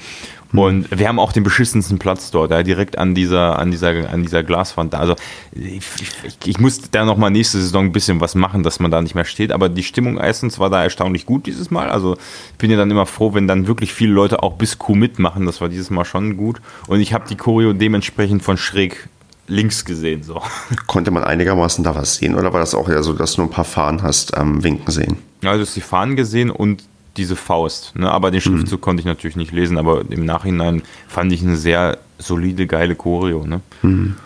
Hm. 0.52 0.58
Und 0.58 0.98
wir 0.98 1.08
haben 1.08 1.18
auch 1.18 1.32
den 1.32 1.42
beschissensten 1.42 1.98
Platz 1.98 2.30
dort, 2.30 2.50
da 2.50 2.62
direkt 2.62 2.98
an 2.98 3.14
dieser, 3.14 3.58
an 3.58 3.70
dieser, 3.70 4.10
an 4.10 4.22
dieser 4.22 4.42
Glaswand 4.42 4.94
da. 4.94 4.98
Also 4.98 5.16
ich, 5.52 5.82
ich, 6.24 6.36
ich 6.44 6.58
muss 6.60 6.90
da 6.90 7.04
nochmal 7.04 7.30
nächste 7.30 7.58
Saison 7.58 7.86
ein 7.86 7.92
bisschen 7.92 8.20
was 8.20 8.34
machen, 8.34 8.62
dass 8.62 8.80
man 8.80 8.90
da 8.90 9.02
nicht 9.02 9.14
mehr 9.14 9.24
steht. 9.24 9.52
Aber 9.52 9.68
die 9.68 9.82
Stimmung 9.82 10.18
erstens 10.18 10.58
war 10.58 10.70
da 10.70 10.82
erstaunlich 10.82 11.26
gut 11.26 11.46
dieses 11.46 11.70
Mal. 11.70 11.90
Also 11.90 12.16
ich 12.52 12.58
bin 12.58 12.70
ja 12.70 12.76
dann 12.76 12.90
immer 12.90 13.06
froh, 13.06 13.34
wenn 13.34 13.48
dann 13.48 13.66
wirklich 13.66 13.92
viele 13.92 14.12
Leute 14.12 14.42
auch 14.42 14.54
bis 14.54 14.78
Q 14.78 14.94
mitmachen. 14.94 15.46
Das 15.46 15.60
war 15.60 15.68
dieses 15.68 15.90
Mal 15.90 16.04
schon 16.04 16.36
gut. 16.36 16.60
Und 16.86 17.00
ich 17.00 17.12
habe 17.12 17.26
die 17.28 17.36
Choreo 17.36 17.72
dementsprechend 17.72 18.42
von 18.42 18.56
schräg 18.56 19.08
links 19.48 19.84
gesehen. 19.84 20.22
So. 20.22 20.42
Konnte 20.86 21.10
man 21.10 21.24
einigermaßen 21.24 21.84
da 21.84 21.94
was 21.94 22.16
sehen 22.16 22.34
oder 22.34 22.52
war 22.52 22.60
das 22.60 22.74
auch 22.74 22.88
eher 22.88 23.02
so, 23.02 23.12
dass 23.12 23.34
du 23.34 23.42
nur 23.42 23.50
ein 23.50 23.54
paar 23.54 23.64
Fahnen 23.64 24.02
hast 24.02 24.36
ähm, 24.36 24.62
winken 24.62 24.90
sehen? 24.90 25.18
Ja, 25.42 25.50
also 25.50 25.62
hast 25.62 25.76
die 25.76 25.80
Fahnen 25.80 26.16
gesehen 26.16 26.50
und 26.50 26.84
diese 27.16 27.36
Faust. 27.36 27.96
Ne? 27.96 28.10
Aber 28.10 28.30
den 28.30 28.40
Schriftzug 28.40 28.80
mhm. 28.80 28.84
konnte 28.84 29.00
ich 29.00 29.06
natürlich 29.06 29.36
nicht 29.36 29.52
lesen, 29.52 29.78
aber 29.78 30.02
im 30.08 30.24
Nachhinein 30.24 30.82
fand 31.08 31.32
ich 31.32 31.42
eine 31.42 31.56
sehr 31.56 31.98
solide, 32.18 32.66
geile 32.66 32.94
Choreo. 32.94 33.46
Ne? 33.46 33.60
Mhm. 33.82 34.16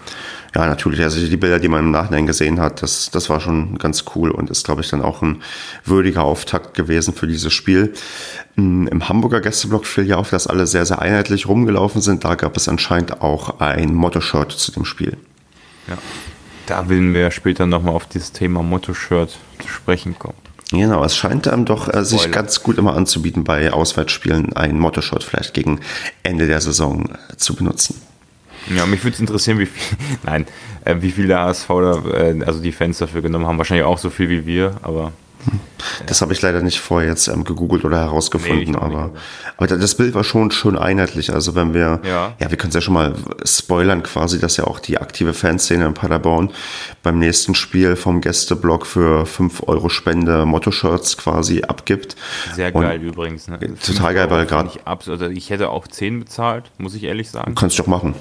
Ja, 0.54 0.66
natürlich. 0.66 1.00
Also 1.02 1.24
die 1.24 1.36
Bilder, 1.36 1.60
die 1.60 1.68
man 1.68 1.84
im 1.84 1.90
Nachhinein 1.92 2.26
gesehen 2.26 2.60
hat, 2.60 2.82
das, 2.82 3.10
das 3.10 3.30
war 3.30 3.40
schon 3.40 3.78
ganz 3.78 4.04
cool 4.14 4.30
und 4.30 4.50
ist, 4.50 4.64
glaube 4.64 4.80
ich, 4.80 4.88
dann 4.88 5.02
auch 5.02 5.22
ein 5.22 5.42
würdiger 5.84 6.24
Auftakt 6.24 6.74
gewesen 6.74 7.14
für 7.14 7.28
dieses 7.28 7.52
Spiel. 7.52 7.94
Mm, 8.56 8.88
Im 8.88 9.08
Hamburger 9.08 9.40
Gästeblock 9.40 9.86
fiel 9.86 10.06
ja 10.06 10.16
auf, 10.16 10.30
dass 10.30 10.48
alle 10.48 10.66
sehr, 10.66 10.84
sehr 10.86 11.00
einheitlich 11.00 11.46
rumgelaufen 11.46 12.00
sind. 12.00 12.24
Da 12.24 12.34
gab 12.34 12.56
es 12.56 12.68
anscheinend 12.68 13.22
auch 13.22 13.60
ein 13.60 13.94
Motto-Shirt 13.94 14.50
zu 14.50 14.72
dem 14.72 14.84
Spiel. 14.84 15.16
Ja, 15.86 15.98
da 16.66 16.88
werden 16.88 17.14
wir 17.14 17.30
später 17.30 17.66
nochmal 17.66 17.94
auf 17.94 18.06
dieses 18.06 18.32
Thema 18.32 18.62
Motto-Shirt 18.62 19.38
zu 19.60 19.68
sprechen 19.68 20.18
kommen. 20.18 20.49
Genau, 20.72 21.04
es 21.04 21.16
scheint 21.16 21.48
einem 21.48 21.64
doch 21.64 21.92
äh, 21.92 22.04
sich 22.04 22.30
ganz 22.30 22.62
gut 22.62 22.78
immer 22.78 22.94
anzubieten, 22.94 23.42
bei 23.42 23.72
Auswärtsspielen 23.72 24.52
ein 24.54 24.78
Motto-Shot 24.78 25.24
vielleicht 25.24 25.52
gegen 25.52 25.80
Ende 26.22 26.46
der 26.46 26.60
Saison 26.60 27.10
äh, 27.10 27.36
zu 27.36 27.56
benutzen. 27.56 28.00
Ja, 28.74 28.86
mich 28.86 29.02
würde 29.02 29.14
es 29.14 29.20
interessieren, 29.20 29.58
wie 29.58 29.66
viel, 29.66 29.98
nein, 30.22 30.46
äh, 30.84 30.96
wie 31.00 31.10
viel 31.10 31.26
der 31.26 31.40
HSV, 31.40 31.68
da, 31.68 32.02
äh, 32.12 32.44
also 32.44 32.60
die 32.60 32.72
Fans 32.72 32.98
dafür 32.98 33.22
genommen 33.22 33.46
haben. 33.46 33.58
Wahrscheinlich 33.58 33.84
auch 33.84 33.98
so 33.98 34.10
viel 34.10 34.28
wie 34.28 34.46
wir, 34.46 34.76
aber 34.82 35.12
das 36.06 36.22
habe 36.22 36.32
ich 36.32 36.42
leider 36.42 36.62
nicht 36.62 36.80
vorher 36.80 37.08
jetzt 37.08 37.28
ähm, 37.28 37.44
gegoogelt 37.44 37.84
oder 37.84 37.98
herausgefunden, 37.98 38.72
nee, 38.72 38.78
aber, 38.78 39.12
aber 39.56 39.66
das 39.66 39.94
Bild 39.94 40.14
war 40.14 40.24
schon 40.24 40.50
schön 40.50 40.76
einheitlich. 40.76 41.32
Also 41.32 41.54
wenn 41.54 41.74
wir, 41.74 42.00
ja, 42.04 42.34
ja 42.38 42.50
wir 42.50 42.56
können 42.56 42.70
es 42.70 42.74
ja 42.74 42.80
schon 42.80 42.94
mal 42.94 43.14
spoilern 43.44 44.02
quasi, 44.02 44.38
dass 44.38 44.56
ja 44.56 44.64
auch 44.64 44.80
die 44.80 44.98
aktive 44.98 45.34
Fanszene 45.34 45.86
in 45.86 45.94
Paderborn 45.94 46.50
beim 47.02 47.18
nächsten 47.18 47.54
Spiel 47.54 47.96
vom 47.96 48.20
Gästeblock 48.20 48.86
für 48.86 49.26
5 49.26 49.64
Euro 49.66 49.88
Spende 49.88 50.44
Motto-Shirts 50.44 51.16
quasi 51.16 51.62
abgibt. 51.62 52.16
Sehr 52.54 52.72
geil 52.72 52.98
Und 52.98 53.06
übrigens. 53.06 53.48
Ne? 53.48 53.58
Total 53.58 54.14
geil, 54.14 54.30
weil 54.30 54.46
gerade... 54.46 54.70
Also 54.84 55.14
ich 55.26 55.50
hätte 55.50 55.70
auch 55.70 55.86
10 55.88 56.20
bezahlt, 56.20 56.70
muss 56.78 56.94
ich 56.94 57.04
ehrlich 57.04 57.30
sagen. 57.30 57.54
Kannst 57.54 57.78
du 57.78 57.82
doch 57.82 57.88
machen. 57.88 58.14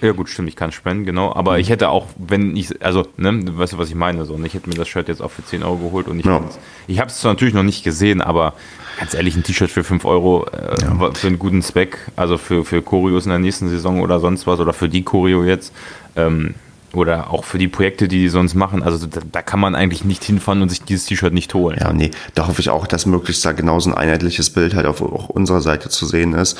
Ja 0.00 0.12
gut, 0.12 0.28
stimmt, 0.28 0.48
ich 0.48 0.56
kann 0.56 0.72
spenden, 0.72 1.04
genau. 1.04 1.34
Aber 1.34 1.54
mhm. 1.54 1.60
ich 1.60 1.70
hätte 1.70 1.88
auch, 1.88 2.06
wenn 2.16 2.56
ich, 2.56 2.82
also, 2.84 3.06
ne, 3.16 3.42
weißt 3.46 3.72
du, 3.72 3.78
was 3.78 3.88
ich 3.88 3.94
meine? 3.94 4.24
So, 4.24 4.34
und 4.34 4.44
ich 4.44 4.54
hätte 4.54 4.68
mir 4.68 4.76
das 4.76 4.88
Shirt 4.88 5.08
jetzt 5.08 5.20
auch 5.20 5.30
für 5.30 5.44
10 5.44 5.62
Euro 5.62 5.76
geholt 5.76 6.08
und 6.08 6.20
ich, 6.20 6.26
ja. 6.26 6.40
ich 6.86 7.00
habe 7.00 7.10
es 7.10 7.20
zwar 7.20 7.32
natürlich 7.32 7.54
noch 7.54 7.62
nicht 7.62 7.82
gesehen, 7.82 8.20
aber 8.20 8.54
ganz 8.98 9.14
ehrlich, 9.14 9.36
ein 9.36 9.42
T-Shirt 9.42 9.70
für 9.70 9.84
5 9.84 10.04
Euro 10.04 10.46
äh, 10.46 10.76
ja. 10.82 11.10
für 11.12 11.26
einen 11.26 11.38
guten 11.38 11.62
Zweck, 11.62 11.98
also 12.16 12.38
für, 12.38 12.64
für 12.64 12.82
Choreos 12.82 13.24
in 13.24 13.30
der 13.30 13.38
nächsten 13.38 13.68
Saison 13.68 14.00
oder 14.00 14.20
sonst 14.20 14.46
was, 14.46 14.60
oder 14.60 14.72
für 14.72 14.88
die 14.88 15.02
Choreo 15.02 15.44
jetzt, 15.44 15.72
ähm, 16.16 16.54
oder 16.92 17.30
auch 17.30 17.44
für 17.44 17.58
die 17.58 17.68
Projekte, 17.68 18.08
die 18.08 18.18
die 18.18 18.28
sonst 18.28 18.54
machen. 18.54 18.82
Also 18.82 19.06
da, 19.06 19.20
da 19.30 19.42
kann 19.42 19.60
man 19.60 19.74
eigentlich 19.74 20.04
nicht 20.04 20.24
hinfahren 20.24 20.62
und 20.62 20.68
sich 20.68 20.82
dieses 20.82 21.06
T-Shirt 21.06 21.32
nicht 21.32 21.52
holen. 21.54 21.78
Ja, 21.80 21.92
nee, 21.92 22.10
da 22.34 22.46
hoffe 22.46 22.60
ich 22.60 22.70
auch, 22.70 22.86
dass 22.86 23.06
möglichst 23.06 23.44
da 23.44 23.52
genauso 23.52 23.90
ein 23.90 23.96
einheitliches 23.96 24.50
Bild 24.50 24.74
halt 24.74 24.86
auf, 24.86 25.02
auf 25.02 25.28
unserer 25.28 25.60
Seite 25.60 25.90
zu 25.90 26.06
sehen 26.06 26.32
ist. 26.34 26.58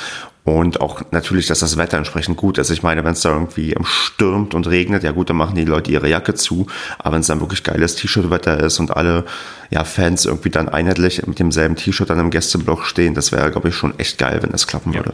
Und 0.49 0.81
auch 0.81 1.03
natürlich, 1.11 1.47
dass 1.47 1.59
das 1.59 1.77
Wetter 1.77 1.99
entsprechend 1.99 2.39
gut 2.39 2.57
ist. 2.57 2.71
Ich 2.71 2.83
meine, 2.83 3.05
wenn 3.05 3.13
es 3.13 3.21
da 3.21 3.35
irgendwie 3.35 3.75
stürmt 3.85 4.55
und 4.55 4.67
regnet, 4.67 5.03
ja 5.03 5.13
gut, 5.13 5.29
dann 5.29 5.37
machen 5.37 5.55
die 5.55 5.67
Leute 5.67 5.91
ihre 5.91 6.09
Jacke 6.09 6.33
zu. 6.33 6.67
Aber 6.99 7.13
wenn 7.13 7.21
es 7.21 7.27
dann 7.27 7.41
wirklich 7.41 7.65
geiles 7.65 7.97
T-Shirt-Wetter 7.97 8.59
ist 8.61 8.81
und 8.81 8.97
alle 8.97 9.27
ja, 9.69 9.85
Fans 9.85 10.25
irgendwie 10.25 10.49
dann 10.49 10.71
einheitlich 10.71 11.27
mit 11.27 11.39
demselben 11.39 11.77
T-Shirt 11.77 12.09
dann 12.09 12.19
im 12.19 12.31
Gästeblock 12.31 12.87
stehen, 12.87 13.13
das 13.13 13.31
wäre, 13.31 13.51
glaube 13.51 13.69
ich, 13.69 13.75
schon 13.75 13.99
echt 13.99 14.17
geil, 14.17 14.39
wenn 14.43 14.51
das 14.51 14.67
klappen 14.67 14.95
ja. 14.95 15.01
würde. 15.01 15.13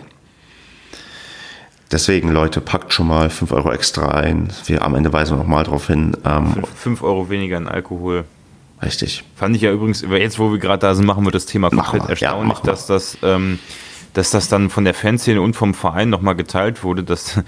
Deswegen, 1.91 2.31
Leute, 2.31 2.61
packt 2.61 2.93
schon 2.93 3.09
mal 3.09 3.29
5 3.29 3.50
Euro 3.50 3.73
extra 3.73 4.12
ein. 4.12 4.53
Wir 4.67 4.85
am 4.85 4.95
Ende 4.95 5.12
weisen 5.12 5.37
wir 5.37 5.38
nochmal 5.38 5.64
drauf 5.64 5.88
hin. 5.88 6.17
Ähm, 6.25 6.62
5 6.76 7.03
Euro 7.03 7.29
weniger 7.29 7.57
in 7.57 7.67
Alkohol. 7.67 8.25
Richtig. 8.81 9.25
Fand 9.35 9.57
ich 9.57 9.62
ja 9.62 9.73
übrigens, 9.73 10.03
jetzt 10.03 10.38
wo 10.38 10.53
wir 10.53 10.59
gerade 10.59 10.81
da 10.81 10.95
sind, 10.95 11.07
machen 11.07 11.25
wir 11.25 11.33
das 11.33 11.47
Thema 11.47 11.71
komplett 11.71 12.09
erstaunlich, 12.09 12.59
ja, 12.59 12.64
dass 12.64 12.87
das, 12.87 13.19
ähm, 13.25 13.59
dass 14.14 14.30
das 14.30 14.49
dann 14.49 14.71
von 14.71 14.85
der 14.85 14.94
Fanszene 14.94 15.40
und 15.40 15.54
vom 15.54 15.75
Verein 15.75 16.09
nochmal 16.09 16.35
geteilt 16.35 16.83
wurde, 16.83 17.02
dass 17.02 17.40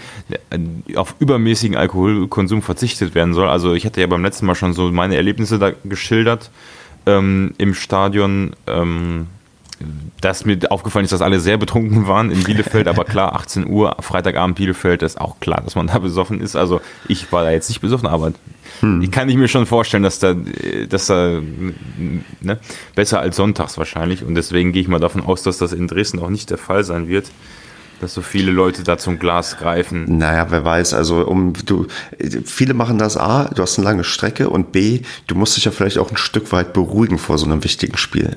auf 0.97 1.15
übermäßigen 1.19 1.77
Alkoholkonsum 1.77 2.61
verzichtet 2.61 3.15
werden 3.15 3.33
soll. 3.33 3.49
Also 3.49 3.73
ich 3.75 3.87
hatte 3.87 4.01
ja 4.01 4.07
beim 4.07 4.23
letzten 4.23 4.47
Mal 4.47 4.55
schon 4.55 4.75
so 4.75 4.91
meine 4.91 5.17
Erlebnisse 5.17 5.59
da 5.59 5.73
geschildert 5.85 6.51
ähm, 7.07 7.55
im 7.57 7.73
Stadion. 7.73 8.55
Ähm, 8.67 9.29
dass 10.21 10.45
mir 10.45 10.59
aufgefallen 10.71 11.05
ist, 11.05 11.13
dass 11.13 11.21
alle 11.21 11.41
sehr 11.41 11.59
betrunken 11.59 12.07
waren 12.07 12.31
in 12.31 12.43
Bielefeld, 12.43 12.89
aber 12.89 13.05
klar, 13.05 13.35
18 13.35 13.69
Uhr, 13.69 13.97
Freitagabend 14.01 14.57
Bielefeld, 14.57 15.03
ist 15.03 15.21
auch 15.21 15.39
klar, 15.41 15.61
dass 15.63 15.75
man 15.75 15.89
da 15.89 15.99
besoffen 15.99 16.41
ist. 16.41 16.57
Also 16.57 16.81
ich 17.09 17.31
war 17.33 17.45
da 17.45 17.51
jetzt 17.51 17.69
nicht 17.69 17.81
besoffen, 17.81 18.09
aber 18.09 18.33
hm. 18.81 19.03
ich 19.03 19.11
kann 19.11 19.29
ich 19.29 19.37
mir 19.37 19.49
schon 19.49 19.67
vorstellen, 19.67 20.03
dass 20.03 20.19
da, 20.19 20.35
dass 20.89 21.07
da 21.07 21.41
ne, 22.41 22.59
besser 22.95 23.21
als 23.21 23.37
sonntags 23.37 23.77
wahrscheinlich. 23.77 24.25
Und 24.25 24.35
deswegen 24.35 24.73
gehe 24.73 24.83
ich 24.83 24.89
mal 24.89 25.01
davon 25.01 25.23
aus, 25.23 25.43
dass 25.43 25.59
das 25.59 25.73
in 25.73 25.89
Dresden 25.89 26.21
auch 26.21 26.31
nicht 26.31 26.51
der 26.51 26.59
Fall 26.59 26.83
sein 26.83 27.09
wird. 27.09 27.31
Dass 28.01 28.13
so 28.13 28.21
viele 28.21 28.53
Leute 28.53 28.83
da 28.83 28.99
zum 28.99 29.19
Glas 29.19 29.57
greifen. 29.57 30.19
Naja, 30.19 30.47
wer 30.51 30.67
weiß, 30.67 30.93
also 30.93 31.27
um 31.27 31.55
du 31.65 31.87
viele 32.45 32.75
machen 32.75 32.99
das 32.99 33.17
A, 33.17 33.45
du 33.45 33.63
hast 33.63 33.79
eine 33.79 33.87
lange 33.87 34.05
Strecke 34.05 34.51
und 34.51 34.71
B, 34.71 35.01
du 35.29 35.35
musst 35.35 35.57
dich 35.57 35.65
ja 35.65 35.71
vielleicht 35.71 35.97
auch 35.97 36.11
ein 36.11 36.19
Stück 36.19 36.53
weit 36.53 36.75
beruhigen 36.75 37.17
vor 37.17 37.39
so 37.39 37.47
einem 37.47 37.65
wichtigen 37.65 37.97
Spiel. 37.97 38.37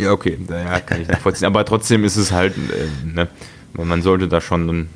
Ja, 0.00 0.12
okay, 0.12 0.38
ja, 0.48 0.80
kann 0.80 1.02
ich 1.02 1.08
nachvollziehen. 1.08 1.46
Aber 1.46 1.64
trotzdem 1.64 2.04
ist 2.04 2.16
es 2.16 2.32
halt, 2.32 2.54
äh, 2.56 3.06
ne, 3.06 3.28
man 3.74 4.02
sollte 4.02 4.28
da 4.28 4.40
schon, 4.40 4.88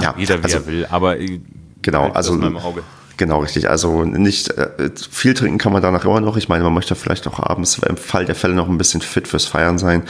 ja, 0.00 0.14
jeder 0.16 0.38
wie 0.40 0.44
also, 0.44 0.58
er 0.58 0.66
will, 0.66 0.86
aber 0.86 1.18
äh, 1.18 1.40
genau, 1.82 2.02
halt 2.04 2.16
also 2.16 2.34
Genau, 3.16 3.40
richtig. 3.40 3.70
Also 3.70 4.04
nicht 4.04 4.50
äh, 4.50 4.90
viel 5.10 5.34
trinken 5.34 5.58
kann 5.58 5.72
man 5.72 5.82
danach 5.82 6.04
immer 6.04 6.20
noch. 6.20 6.36
Ich 6.36 6.48
meine, 6.48 6.64
man 6.64 6.74
möchte 6.74 6.94
vielleicht 6.96 7.28
auch 7.28 7.38
abends 7.38 7.78
im 7.78 7.96
Fall 7.96 8.24
der 8.24 8.34
Fälle 8.34 8.54
noch 8.54 8.68
ein 8.68 8.78
bisschen 8.78 9.00
fit 9.00 9.28
fürs 9.28 9.44
Feiern 9.44 9.78
sein. 9.78 10.02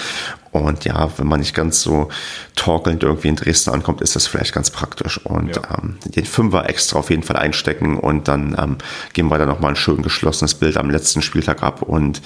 Und 0.52 0.84
ja, 0.84 1.10
wenn 1.18 1.26
man 1.26 1.40
nicht 1.40 1.54
ganz 1.54 1.82
so 1.82 2.08
torkelnd 2.54 3.02
irgendwie 3.02 3.28
in 3.28 3.36
Dresden 3.36 3.70
ankommt, 3.70 4.00
ist 4.00 4.14
das 4.14 4.26
vielleicht 4.26 4.54
ganz 4.54 4.70
praktisch. 4.70 5.18
Und 5.18 5.56
ja. 5.56 5.62
ähm, 5.76 5.98
den 6.04 6.24
Fünfer 6.24 6.68
extra 6.68 6.98
auf 7.00 7.10
jeden 7.10 7.24
Fall 7.24 7.36
einstecken 7.36 7.98
und 7.98 8.28
dann 8.28 8.56
ähm, 8.58 8.78
geben 9.12 9.28
wir 9.28 9.38
da 9.38 9.46
nochmal 9.46 9.72
ein 9.72 9.76
schön 9.76 10.02
geschlossenes 10.02 10.54
Bild 10.54 10.76
am 10.76 10.90
letzten 10.90 11.22
Spieltag 11.22 11.62
ab 11.62 11.82
und 11.82 12.22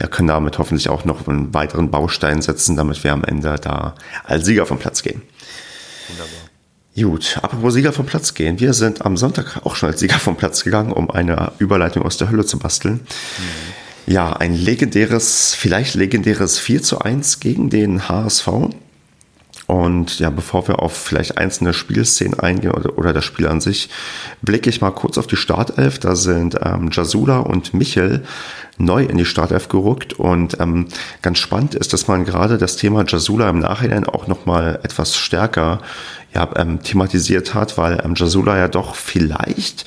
ja, 0.00 0.06
können 0.06 0.28
damit 0.28 0.58
hoffentlich 0.58 0.88
auch 0.88 1.04
noch 1.04 1.26
einen 1.26 1.52
weiteren 1.52 1.90
Baustein 1.90 2.40
setzen, 2.40 2.76
damit 2.76 3.02
wir 3.04 3.12
am 3.12 3.24
Ende 3.24 3.56
da 3.60 3.96
als 4.24 4.46
Sieger 4.46 4.64
vom 4.64 4.78
Platz 4.78 5.02
gehen. 5.02 5.20
Wunderbar. 6.08 6.51
Gut, 6.94 7.38
apropos 7.40 7.72
Sieger 7.72 7.92
vom 7.92 8.04
Platz 8.04 8.34
gehen. 8.34 8.60
Wir 8.60 8.74
sind 8.74 9.04
am 9.06 9.16
Sonntag 9.16 9.64
auch 9.64 9.76
schon 9.76 9.88
als 9.88 10.00
Sieger 10.00 10.18
vom 10.18 10.36
Platz 10.36 10.62
gegangen, 10.62 10.92
um 10.92 11.10
eine 11.10 11.52
Überleitung 11.58 12.02
aus 12.02 12.18
der 12.18 12.30
Hölle 12.30 12.44
zu 12.44 12.58
basteln. 12.58 12.94
Mhm. 12.94 14.12
Ja, 14.12 14.32
ein 14.32 14.54
legendäres, 14.54 15.54
vielleicht 15.54 15.94
legendäres 15.94 16.58
4 16.58 16.82
zu 16.82 16.98
1 16.98 17.40
gegen 17.40 17.70
den 17.70 18.08
HSV. 18.08 18.48
Und 19.66 20.18
ja, 20.18 20.30
bevor 20.30 20.66
wir 20.68 20.80
auf 20.80 20.92
vielleicht 20.92 21.38
einzelne 21.38 21.72
Spielszenen 21.72 22.38
eingehen 22.38 22.72
oder, 22.72 22.98
oder 22.98 23.12
das 23.12 23.24
Spiel 23.24 23.46
an 23.46 23.60
sich, 23.60 23.88
blicke 24.42 24.68
ich 24.68 24.80
mal 24.80 24.90
kurz 24.90 25.18
auf 25.18 25.26
die 25.26 25.36
Startelf. 25.36 25.98
Da 25.98 26.16
sind 26.16 26.58
ähm, 26.62 26.90
Jasula 26.92 27.38
und 27.38 27.72
Michel 27.72 28.24
neu 28.78 29.04
in 29.04 29.18
die 29.18 29.24
Startelf 29.24 29.68
gerückt. 29.68 30.14
Und 30.14 30.60
ähm, 30.60 30.88
ganz 31.22 31.38
spannend 31.38 31.74
ist, 31.74 31.92
dass 31.92 32.08
man 32.08 32.24
gerade 32.24 32.58
das 32.58 32.76
Thema 32.76 33.04
Jasula 33.06 33.48
im 33.48 33.60
Nachhinein 33.60 34.04
auch 34.04 34.26
nochmal 34.26 34.80
etwas 34.82 35.16
stärker 35.16 35.80
ja, 36.34 36.48
ähm, 36.56 36.82
thematisiert 36.82 37.54
hat, 37.54 37.78
weil 37.78 38.02
ähm, 38.04 38.14
Jasula 38.14 38.58
ja 38.58 38.68
doch 38.68 38.94
vielleicht 38.94 39.86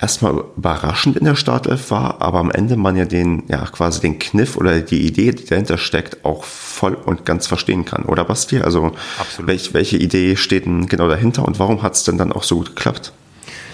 erstmal 0.00 0.44
überraschend 0.56 1.16
in 1.16 1.24
der 1.24 1.34
Startelf 1.34 1.90
war, 1.90 2.20
aber 2.20 2.38
am 2.38 2.50
Ende 2.50 2.76
man 2.76 2.96
ja 2.96 3.06
den, 3.06 3.44
ja, 3.48 3.64
quasi 3.66 4.00
den 4.00 4.18
Kniff 4.18 4.56
oder 4.56 4.80
die 4.80 5.06
Idee, 5.06 5.32
die 5.32 5.44
dahinter 5.44 5.78
steckt, 5.78 6.24
auch 6.24 6.44
voll 6.44 6.94
und 6.94 7.24
ganz 7.24 7.46
verstehen 7.46 7.84
kann, 7.84 8.04
oder 8.04 8.24
Basti? 8.24 8.60
Also, 8.60 8.92
welch, 9.38 9.72
welche 9.74 9.96
Idee 9.96 10.36
steht 10.36 10.66
denn 10.66 10.86
genau 10.86 11.08
dahinter 11.08 11.46
und 11.46 11.58
warum 11.58 11.82
hat 11.82 11.94
es 11.94 12.04
denn 12.04 12.18
dann 12.18 12.32
auch 12.32 12.42
so 12.42 12.56
gut 12.56 12.76
geklappt? 12.76 13.12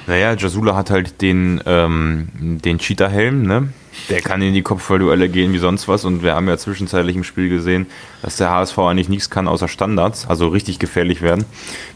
Naja, 0.07 0.35
Jasula 0.35 0.75
hat 0.75 0.91
halt 0.91 1.21
den, 1.23 1.61
ähm, 1.67 2.29
den 2.35 2.79
Cheetah-Helm, 2.79 3.43
ne? 3.43 3.69
Der 4.09 4.21
kann 4.21 4.41
in 4.41 4.55
die 4.55 4.63
Kopfballduelle 4.63 5.29
gehen 5.29 5.53
wie 5.53 5.59
sonst 5.59 5.87
was. 5.87 6.05
Und 6.05 6.23
wir 6.23 6.35
haben 6.35 6.49
ja 6.49 6.57
zwischenzeitlich 6.57 7.15
im 7.15 7.25
Spiel 7.25 7.49
gesehen, 7.49 7.87
dass 8.23 8.37
der 8.37 8.51
HSV 8.51 8.79
eigentlich 8.79 9.11
nichts 9.11 9.29
kann 9.29 9.47
außer 9.47 9.69
Standards, 9.69 10.27
also 10.27 10.49
richtig 10.49 10.79
gefährlich 10.79 11.21
werden 11.21 11.45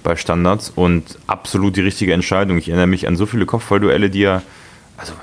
bei 0.04 0.14
Standards. 0.14 0.70
Und 0.75 1.18
absolut 1.26 1.76
die 1.76 1.80
richtige 1.80 2.12
Entscheidung. 2.12 2.58
Ich 2.58 2.68
erinnere 2.68 2.86
mich 2.86 3.08
an 3.08 3.16
so 3.16 3.25
viele 3.25 3.46
Kopfballduelle, 3.46 4.10
die 4.10 4.25
er, 4.25 4.42
also 4.98 5.14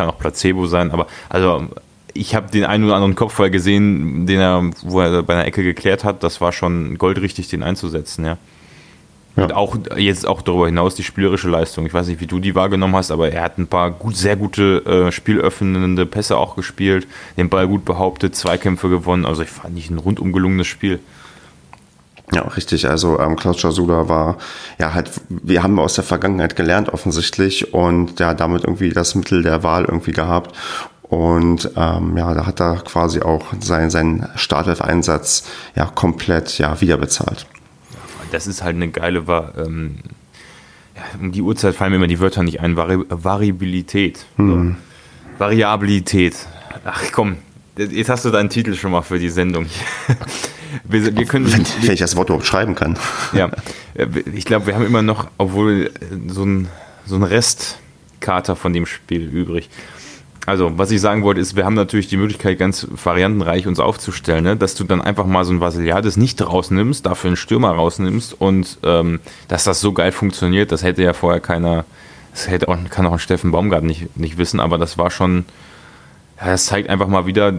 kann 0.00 0.08
auch 0.08 0.18
Placebo 0.18 0.66
sein, 0.66 0.92
aber 0.92 1.06
also 1.28 1.68
ich 2.14 2.34
habe 2.34 2.50
den 2.50 2.64
einen 2.64 2.84
oder 2.84 2.94
anderen 2.94 3.14
Kopfball 3.16 3.50
gesehen, 3.50 4.26
den 4.26 4.40
er, 4.40 4.70
wo 4.80 5.00
er 5.00 5.22
bei 5.22 5.34
einer 5.34 5.44
Ecke 5.44 5.62
geklärt 5.62 6.04
hat. 6.04 6.22
Das 6.22 6.40
war 6.40 6.52
schon 6.52 6.96
goldrichtig, 6.96 7.48
den 7.48 7.62
einzusetzen, 7.62 8.24
ja. 8.24 8.38
Ja. 9.36 9.44
Und 9.44 9.52
auch 9.52 9.76
jetzt 9.96 10.26
auch 10.26 10.42
darüber 10.42 10.66
hinaus 10.66 10.96
die 10.96 11.04
spielerische 11.04 11.48
Leistung. 11.48 11.86
Ich 11.86 11.94
weiß 11.94 12.08
nicht, 12.08 12.20
wie 12.20 12.26
du 12.26 12.40
die 12.40 12.54
wahrgenommen 12.54 12.96
hast, 12.96 13.10
aber 13.10 13.30
er 13.30 13.42
hat 13.42 13.58
ein 13.58 13.68
paar 13.68 13.90
gut, 13.90 14.16
sehr 14.16 14.36
gute 14.36 14.84
äh, 14.84 15.12
spielöffnende 15.12 16.04
Pässe 16.04 16.36
auch 16.36 16.56
gespielt, 16.56 17.06
den 17.36 17.48
Ball 17.48 17.68
gut 17.68 17.84
behauptet, 17.84 18.34
Zweikämpfe 18.34 18.88
gewonnen. 18.88 19.24
Also 19.24 19.42
ich 19.42 19.50
fand 19.50 19.74
nicht 19.74 19.90
ein 19.90 19.98
rundum 19.98 20.32
gelungenes 20.32 20.66
Spiel. 20.66 20.98
Ja, 22.32 22.42
richtig. 22.42 22.88
Also 22.88 23.18
ähm, 23.18 23.36
Klaus 23.36 23.62
Jasula 23.62 24.08
war 24.08 24.38
ja 24.78 24.94
halt, 24.94 25.10
wir 25.28 25.62
haben 25.62 25.78
aus 25.78 25.94
der 25.94 26.04
Vergangenheit 26.04 26.54
gelernt 26.56 26.88
offensichtlich 26.92 27.72
und 27.74 28.20
ja 28.20 28.34
damit 28.34 28.64
irgendwie 28.64 28.90
das 28.90 29.14
Mittel 29.14 29.42
der 29.42 29.62
Wahl 29.62 29.84
irgendwie 29.84 30.12
gehabt. 30.12 30.56
Und 31.02 31.70
ähm, 31.76 32.16
ja, 32.16 32.34
da 32.34 32.46
hat 32.46 32.60
er 32.60 32.76
quasi 32.76 33.20
auch 33.20 33.46
seinen, 33.60 33.90
seinen 33.90 34.28
Startelf-Einsatz 34.36 35.44
ja 35.74 35.86
komplett 35.86 36.58
ja 36.58 36.80
wiederbezahlt 36.80 37.46
das 38.30 38.46
ist 38.46 38.62
halt 38.62 38.76
eine 38.76 38.88
geile, 38.88 39.24
ähm, 39.56 39.98
ja, 40.96 41.02
um 41.20 41.32
die 41.32 41.42
Uhrzeit 41.42 41.74
fallen 41.74 41.90
mir 41.90 41.96
immer 41.96 42.06
die 42.06 42.20
Wörter 42.20 42.42
nicht 42.42 42.60
ein, 42.60 42.76
Vari 42.76 43.04
Variabilität. 43.08 44.26
Mhm. 44.36 44.76
So. 44.76 45.40
Variabilität. 45.44 46.36
Ach 46.84 47.02
komm, 47.12 47.36
jetzt 47.76 48.10
hast 48.10 48.24
du 48.24 48.30
deinen 48.30 48.50
Titel 48.50 48.74
schon 48.74 48.90
mal 48.92 49.02
für 49.02 49.18
die 49.18 49.30
Sendung. 49.30 49.66
wir, 50.84 51.16
wir 51.16 51.24
können, 51.24 51.50
wenn, 51.52 51.64
wenn, 51.82 51.92
ich 51.92 52.00
das 52.00 52.16
Wort 52.16 52.28
überhaupt 52.28 52.46
schreiben 52.46 52.74
kann. 52.74 52.98
Ja, 53.32 53.50
ich 54.34 54.44
glaube, 54.44 54.66
wir 54.66 54.74
haben 54.74 54.84
immer 54.84 55.02
noch, 55.02 55.28
obwohl 55.38 55.90
so 56.28 56.44
ein, 56.44 56.68
so 57.06 57.14
ein 57.14 57.22
Restkater 57.22 58.56
von 58.56 58.72
dem 58.72 58.86
Spiel 58.86 59.22
übrig. 59.22 59.68
Also, 60.46 60.78
was 60.78 60.90
ich 60.90 61.00
sagen 61.00 61.22
wollte, 61.22 61.40
ist, 61.40 61.54
wir 61.54 61.64
haben 61.64 61.74
natürlich 61.74 62.08
die 62.08 62.16
Möglichkeit, 62.16 62.58
ganz 62.58 62.86
variantenreich 63.04 63.66
uns 63.66 63.78
aufzustellen, 63.78 64.44
ne? 64.44 64.56
dass 64.56 64.74
du 64.74 64.84
dann 64.84 65.00
einfach 65.00 65.26
mal 65.26 65.44
so 65.44 65.52
ein 65.52 65.60
Vasiliades 65.60 66.16
nicht 66.16 66.40
rausnimmst, 66.44 67.04
dafür 67.04 67.28
einen 67.28 67.36
Stürmer 67.36 67.72
rausnimmst 67.72 68.40
und 68.40 68.78
ähm, 68.82 69.20
dass 69.48 69.64
das 69.64 69.80
so 69.80 69.92
geil 69.92 70.12
funktioniert, 70.12 70.72
das 70.72 70.82
hätte 70.82 71.02
ja 71.02 71.12
vorher 71.12 71.40
keiner, 71.40 71.84
das 72.32 72.48
hätte 72.48 72.68
auch, 72.68 72.76
kann 72.88 73.06
auch 73.06 73.12
ein 73.12 73.18
Steffen 73.18 73.50
Baumgart 73.50 73.84
nicht, 73.84 74.16
nicht 74.16 74.38
wissen, 74.38 74.60
aber 74.60 74.78
das 74.78 74.96
war 74.96 75.10
schon, 75.10 75.44
ja, 76.40 76.46
das 76.46 76.66
zeigt 76.66 76.88
einfach 76.88 77.08
mal 77.08 77.26
wieder, 77.26 77.52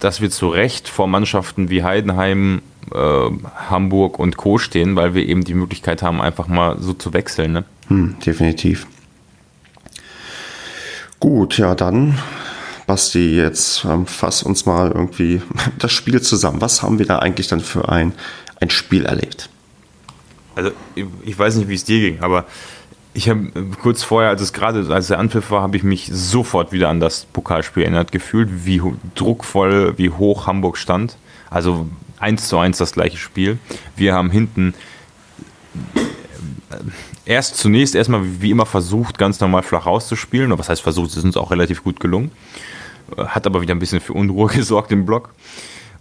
dass 0.00 0.20
wir 0.20 0.30
zu 0.30 0.48
Recht 0.48 0.88
vor 0.88 1.06
Mannschaften 1.06 1.70
wie 1.70 1.84
Heidenheim, 1.84 2.62
äh, 2.92 3.30
Hamburg 3.68 4.18
und 4.18 4.36
Co. 4.36 4.58
stehen, 4.58 4.96
weil 4.96 5.14
wir 5.14 5.26
eben 5.26 5.44
die 5.44 5.54
Möglichkeit 5.54 6.02
haben, 6.02 6.20
einfach 6.20 6.48
mal 6.48 6.76
so 6.80 6.92
zu 6.92 7.12
wechseln. 7.12 7.52
Ne? 7.52 7.64
Hm, 7.88 8.16
definitiv. 8.24 8.86
Gut, 11.20 11.58
ja, 11.58 11.74
dann, 11.74 12.18
Basti, 12.86 13.36
jetzt 13.36 13.84
ähm, 13.84 14.06
fass 14.06 14.42
uns 14.42 14.64
mal 14.64 14.90
irgendwie 14.90 15.42
das 15.78 15.92
Spiel 15.92 16.20
zusammen. 16.22 16.62
Was 16.62 16.82
haben 16.82 16.98
wir 16.98 17.06
da 17.06 17.18
eigentlich 17.18 17.46
dann 17.46 17.60
für 17.60 17.90
ein, 17.90 18.14
ein 18.58 18.70
Spiel 18.70 19.04
erlebt? 19.04 19.50
Also, 20.54 20.70
ich, 21.24 21.38
weiß 21.38 21.56
nicht, 21.56 21.68
wie 21.68 21.74
es 21.74 21.84
dir 21.84 22.00
ging, 22.00 22.20
aber 22.20 22.46
ich 23.12 23.28
habe 23.28 23.40
äh, 23.54 23.62
kurz 23.82 24.02
vorher, 24.02 24.30
als 24.30 24.40
es 24.40 24.54
gerade, 24.54 24.92
als 24.92 25.08
der 25.08 25.18
Anpfiff 25.18 25.50
war, 25.50 25.60
habe 25.60 25.76
ich 25.76 25.82
mich 25.82 26.08
sofort 26.10 26.72
wieder 26.72 26.88
an 26.88 27.00
das 27.00 27.26
Pokalspiel 27.26 27.82
erinnert 27.82 28.12
gefühlt, 28.12 28.64
wie 28.64 28.80
druckvoll, 29.14 29.98
wie 29.98 30.08
hoch 30.08 30.46
Hamburg 30.46 30.78
stand. 30.78 31.18
Also 31.50 31.86
eins 32.18 32.48
zu 32.48 32.58
eins 32.58 32.78
das 32.78 32.92
gleiche 32.92 33.18
Spiel. 33.18 33.58
Wir 33.94 34.14
haben 34.14 34.30
hinten 34.30 34.74
erst 37.30 37.56
zunächst 37.56 37.94
erstmal 37.94 38.22
wie 38.42 38.50
immer 38.50 38.66
versucht, 38.66 39.16
ganz 39.16 39.38
normal 39.38 39.62
flach 39.62 39.86
rauszuspielen. 39.86 40.56
Was 40.58 40.68
heißt 40.68 40.82
versucht, 40.82 41.10
es 41.10 41.16
ist 41.16 41.24
uns 41.24 41.36
auch 41.36 41.52
relativ 41.52 41.84
gut 41.84 42.00
gelungen. 42.00 42.32
Hat 43.16 43.46
aber 43.46 43.62
wieder 43.62 43.74
ein 43.74 43.78
bisschen 43.78 44.00
für 44.00 44.14
Unruhe 44.14 44.48
gesorgt 44.52 44.90
im 44.90 45.06
Block. 45.06 45.30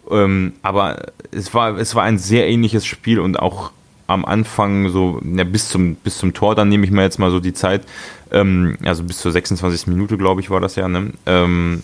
Ähm, 0.10 0.54
aber 0.63 1.12
es 1.32 1.54
war, 1.54 1.78
es 1.78 1.94
war 1.94 2.04
ein 2.04 2.18
sehr 2.18 2.48
ähnliches 2.48 2.86
Spiel 2.86 3.20
und 3.20 3.39
auch 3.39 3.72
am 4.08 4.26
Anfang 4.26 4.89
so, 4.89 5.22
ja, 5.24 5.44
bis 5.44 5.70
zum, 5.70 5.94
bis 5.96 6.18
zum 6.18 6.34
Tor, 6.34 6.56
dann 6.56 6.68
nehme 6.68 6.84
ich 6.84 6.89
mir 6.92 7.04
jetzt 7.04 7.20
mal 7.20 7.30
so 7.30 7.39
die 7.39 7.54
Zeit, 7.54 7.84
ähm, 8.32 8.76
also 8.84 9.04
bis 9.04 9.20
zur 9.20 9.32
26. 9.32 9.86
Minute, 9.86 10.18
glaube 10.18 10.42
ich, 10.42 10.50
war 10.50 10.60
das 10.60 10.76
ja, 10.76 10.88
ne? 10.88 11.12
ähm, 11.28 11.84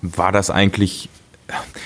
war 0.00 0.32
das 0.32 0.50
eigentlich, 0.50 1.08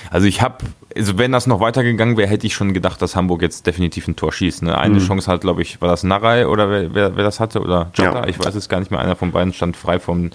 also 0.09 0.25
ich 0.25 0.41
habe 0.41 0.65
also 0.97 1.17
wenn 1.17 1.31
das 1.31 1.47
noch 1.47 1.59
weitergegangen 1.59 2.17
wäre, 2.17 2.27
hätte 2.27 2.47
ich 2.47 2.53
schon 2.53 2.73
gedacht, 2.73 3.01
dass 3.01 3.15
Hamburg 3.15 3.41
jetzt 3.41 3.67
definitiv 3.67 4.07
ein 4.07 4.15
Tor 4.15 4.33
schießt. 4.33 4.63
Ne? 4.63 4.77
Eine 4.77 4.95
mhm. 4.95 5.05
Chance 5.05 5.31
hat, 5.31 5.41
glaube 5.41 5.61
ich, 5.61 5.81
war 5.81 5.89
das 5.89 6.03
Narei 6.03 6.47
oder 6.47 6.69
wer, 6.69 6.93
wer, 6.93 7.15
wer 7.15 7.23
das 7.23 7.39
hatte 7.39 7.61
oder 7.61 7.91
Jota, 7.95 8.21
ja. 8.21 8.27
ich 8.27 8.39
weiß 8.39 8.55
es 8.55 8.69
gar 8.69 8.79
nicht 8.79 8.91
mehr. 8.91 8.99
Einer 8.99 9.15
von 9.15 9.31
beiden 9.31 9.53
stand 9.53 9.77
frei 9.77 9.99
vom, 9.99 10.31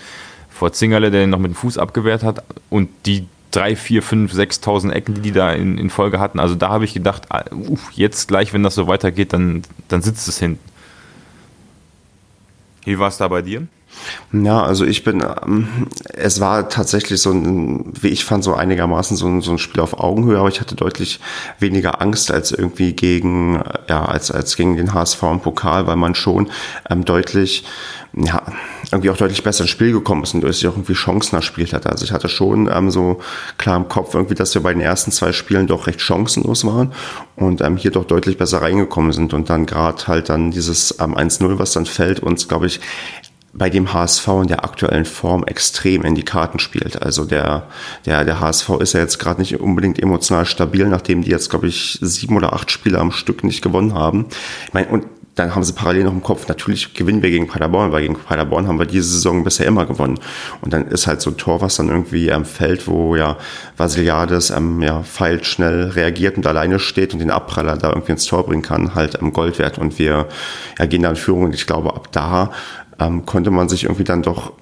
vor 0.50 0.72
Zingerle, 0.72 1.10
der 1.10 1.24
ihn 1.24 1.30
noch 1.30 1.38
mit 1.38 1.52
dem 1.52 1.54
Fuß 1.54 1.78
abgewehrt 1.78 2.22
hat. 2.22 2.44
Und 2.70 2.88
die 3.06 3.26
drei, 3.50 3.76
vier, 3.76 4.02
fünf, 4.02 4.32
6.000 4.32 4.92
Ecken, 4.92 5.14
die 5.14 5.20
die 5.20 5.32
da 5.32 5.52
in, 5.52 5.78
in 5.78 5.90
Folge 5.90 6.18
hatten. 6.18 6.40
Also 6.40 6.54
da 6.54 6.70
habe 6.70 6.84
ich 6.84 6.94
gedacht, 6.94 7.28
uh, 7.52 7.76
jetzt 7.92 8.28
gleich, 8.28 8.52
wenn 8.52 8.62
das 8.62 8.74
so 8.74 8.88
weitergeht, 8.88 9.32
dann, 9.32 9.62
dann 9.88 10.02
sitzt 10.02 10.26
es 10.26 10.38
hinten. 10.38 10.60
Wie 12.84 12.98
war 12.98 13.08
es 13.08 13.18
da 13.18 13.28
bei 13.28 13.42
dir? 13.42 13.66
Ja, 14.32 14.62
also 14.62 14.84
ich 14.84 15.04
bin, 15.04 15.22
ähm, 15.44 15.88
es 16.14 16.40
war 16.40 16.68
tatsächlich 16.68 17.20
so 17.20 17.30
ein, 17.30 17.92
wie 18.00 18.08
ich 18.08 18.24
fand, 18.24 18.42
so 18.42 18.54
einigermaßen 18.54 19.16
so 19.16 19.26
ein, 19.26 19.42
so 19.42 19.52
ein 19.52 19.58
Spiel 19.58 19.82
auf 19.82 19.98
Augenhöhe, 19.98 20.38
aber 20.38 20.48
ich 20.48 20.60
hatte 20.60 20.74
deutlich 20.74 21.20
weniger 21.58 22.00
Angst 22.00 22.30
als 22.30 22.50
irgendwie 22.50 22.94
gegen, 22.94 23.62
ja, 23.88 24.04
als, 24.04 24.30
als 24.30 24.56
gegen 24.56 24.76
den 24.76 24.94
HSV 24.94 25.22
im 25.24 25.40
Pokal, 25.40 25.86
weil 25.86 25.96
man 25.96 26.14
schon 26.14 26.50
ähm, 26.88 27.04
deutlich, 27.04 27.64
ja, 28.14 28.42
irgendwie 28.90 29.10
auch 29.10 29.16
deutlich 29.16 29.42
besser 29.42 29.64
ins 29.64 29.70
Spiel 29.70 29.92
gekommen 29.92 30.22
ist 30.22 30.34
und 30.34 30.42
dass 30.42 30.58
ich 30.58 30.66
auch 30.66 30.72
irgendwie 30.72 30.94
Chancen 30.94 31.36
erspielt 31.36 31.72
hatte. 31.72 31.90
Also 31.90 32.04
ich 32.04 32.12
hatte 32.12 32.28
schon 32.28 32.70
ähm, 32.72 32.90
so 32.90 33.20
klar 33.58 33.76
im 33.76 33.88
Kopf 33.88 34.14
irgendwie, 34.14 34.34
dass 34.34 34.54
wir 34.54 34.62
bei 34.62 34.72
den 34.72 34.82
ersten 34.82 35.12
zwei 35.12 35.32
Spielen 35.32 35.66
doch 35.66 35.86
recht 35.86 36.00
chancenlos 36.00 36.64
waren 36.64 36.92
und 37.36 37.60
ähm, 37.60 37.76
hier 37.76 37.90
doch 37.90 38.04
deutlich 38.04 38.38
besser 38.38 38.62
reingekommen 38.62 39.12
sind 39.12 39.34
und 39.34 39.50
dann 39.50 39.66
gerade 39.66 40.06
halt 40.06 40.28
dann 40.28 40.50
dieses 40.50 40.98
ähm, 41.00 41.16
1-0, 41.16 41.58
was 41.58 41.72
dann 41.72 41.86
fällt, 41.86 42.20
uns, 42.20 42.48
glaube 42.48 42.66
ich, 42.66 42.80
bei 43.52 43.68
dem 43.68 43.92
HSV 43.92 44.28
in 44.42 44.46
der 44.46 44.64
aktuellen 44.64 45.04
Form 45.04 45.44
extrem 45.44 46.02
in 46.02 46.14
die 46.14 46.24
Karten 46.24 46.58
spielt. 46.58 47.02
Also 47.02 47.24
der, 47.24 47.68
der, 48.06 48.24
der 48.24 48.40
HSV 48.40 48.70
ist 48.80 48.94
ja 48.94 49.00
jetzt 49.00 49.18
gerade 49.18 49.40
nicht 49.40 49.60
unbedingt 49.60 49.98
emotional 49.98 50.46
stabil, 50.46 50.86
nachdem 50.86 51.22
die 51.22 51.30
jetzt, 51.30 51.50
glaube 51.50 51.66
ich, 51.66 51.98
sieben 52.00 52.36
oder 52.36 52.54
acht 52.54 52.70
Spiele 52.70 52.98
am 52.98 53.12
Stück 53.12 53.44
nicht 53.44 53.62
gewonnen 53.62 53.94
haben. 53.94 54.26
Ich 54.66 54.72
meine, 54.72 54.88
und 54.88 55.04
dann 55.34 55.54
haben 55.54 55.64
sie 55.64 55.72
parallel 55.72 56.04
noch 56.04 56.12
im 56.12 56.22
Kopf, 56.22 56.46
natürlich 56.48 56.92
gewinnen 56.92 57.22
wir 57.22 57.30
gegen 57.30 57.48
Paderborn, 57.48 57.90
weil 57.90 58.02
gegen 58.02 58.16
Paderborn 58.16 58.68
haben 58.68 58.78
wir 58.78 58.84
diese 58.84 59.08
Saison 59.08 59.44
bisher 59.44 59.66
immer 59.66 59.86
gewonnen. 59.86 60.18
Und 60.60 60.74
dann 60.74 60.88
ist 60.88 61.06
halt 61.06 61.22
so 61.22 61.30
ein 61.30 61.38
Tor, 61.38 61.62
was 61.62 61.76
dann 61.76 61.88
irgendwie 61.88 62.28
ähm, 62.28 62.44
Feld, 62.44 62.86
wo 62.86 63.16
ja 63.16 63.38
Vasiliades 63.78 64.50
ähm, 64.50 64.82
ja, 64.82 65.02
feilt 65.02 65.46
schnell 65.46 65.84
reagiert 65.90 66.36
und 66.36 66.46
alleine 66.46 66.78
steht 66.78 67.14
und 67.14 67.20
den 67.20 67.30
Abpraller 67.30 67.78
da 67.78 67.88
irgendwie 67.90 68.12
ins 68.12 68.26
Tor 68.26 68.44
bringen 68.44 68.62
kann, 68.62 68.94
halt 68.94 69.20
am 69.20 69.28
ähm, 69.28 69.32
Gold 69.32 69.58
wert. 69.58 69.78
Und 69.78 69.98
wir 69.98 70.28
ja, 70.78 70.86
gehen 70.86 71.02
da 71.02 71.10
in 71.10 71.16
Führung 71.16 71.44
und 71.44 71.54
ich 71.54 71.66
glaube, 71.66 71.94
ab 71.94 72.08
da 72.12 72.50
ähm, 73.02 73.26
konnte 73.26 73.50
man 73.50 73.68
sich 73.68 73.84
irgendwie 73.84 74.04
dann 74.04 74.22
doch 74.22 74.52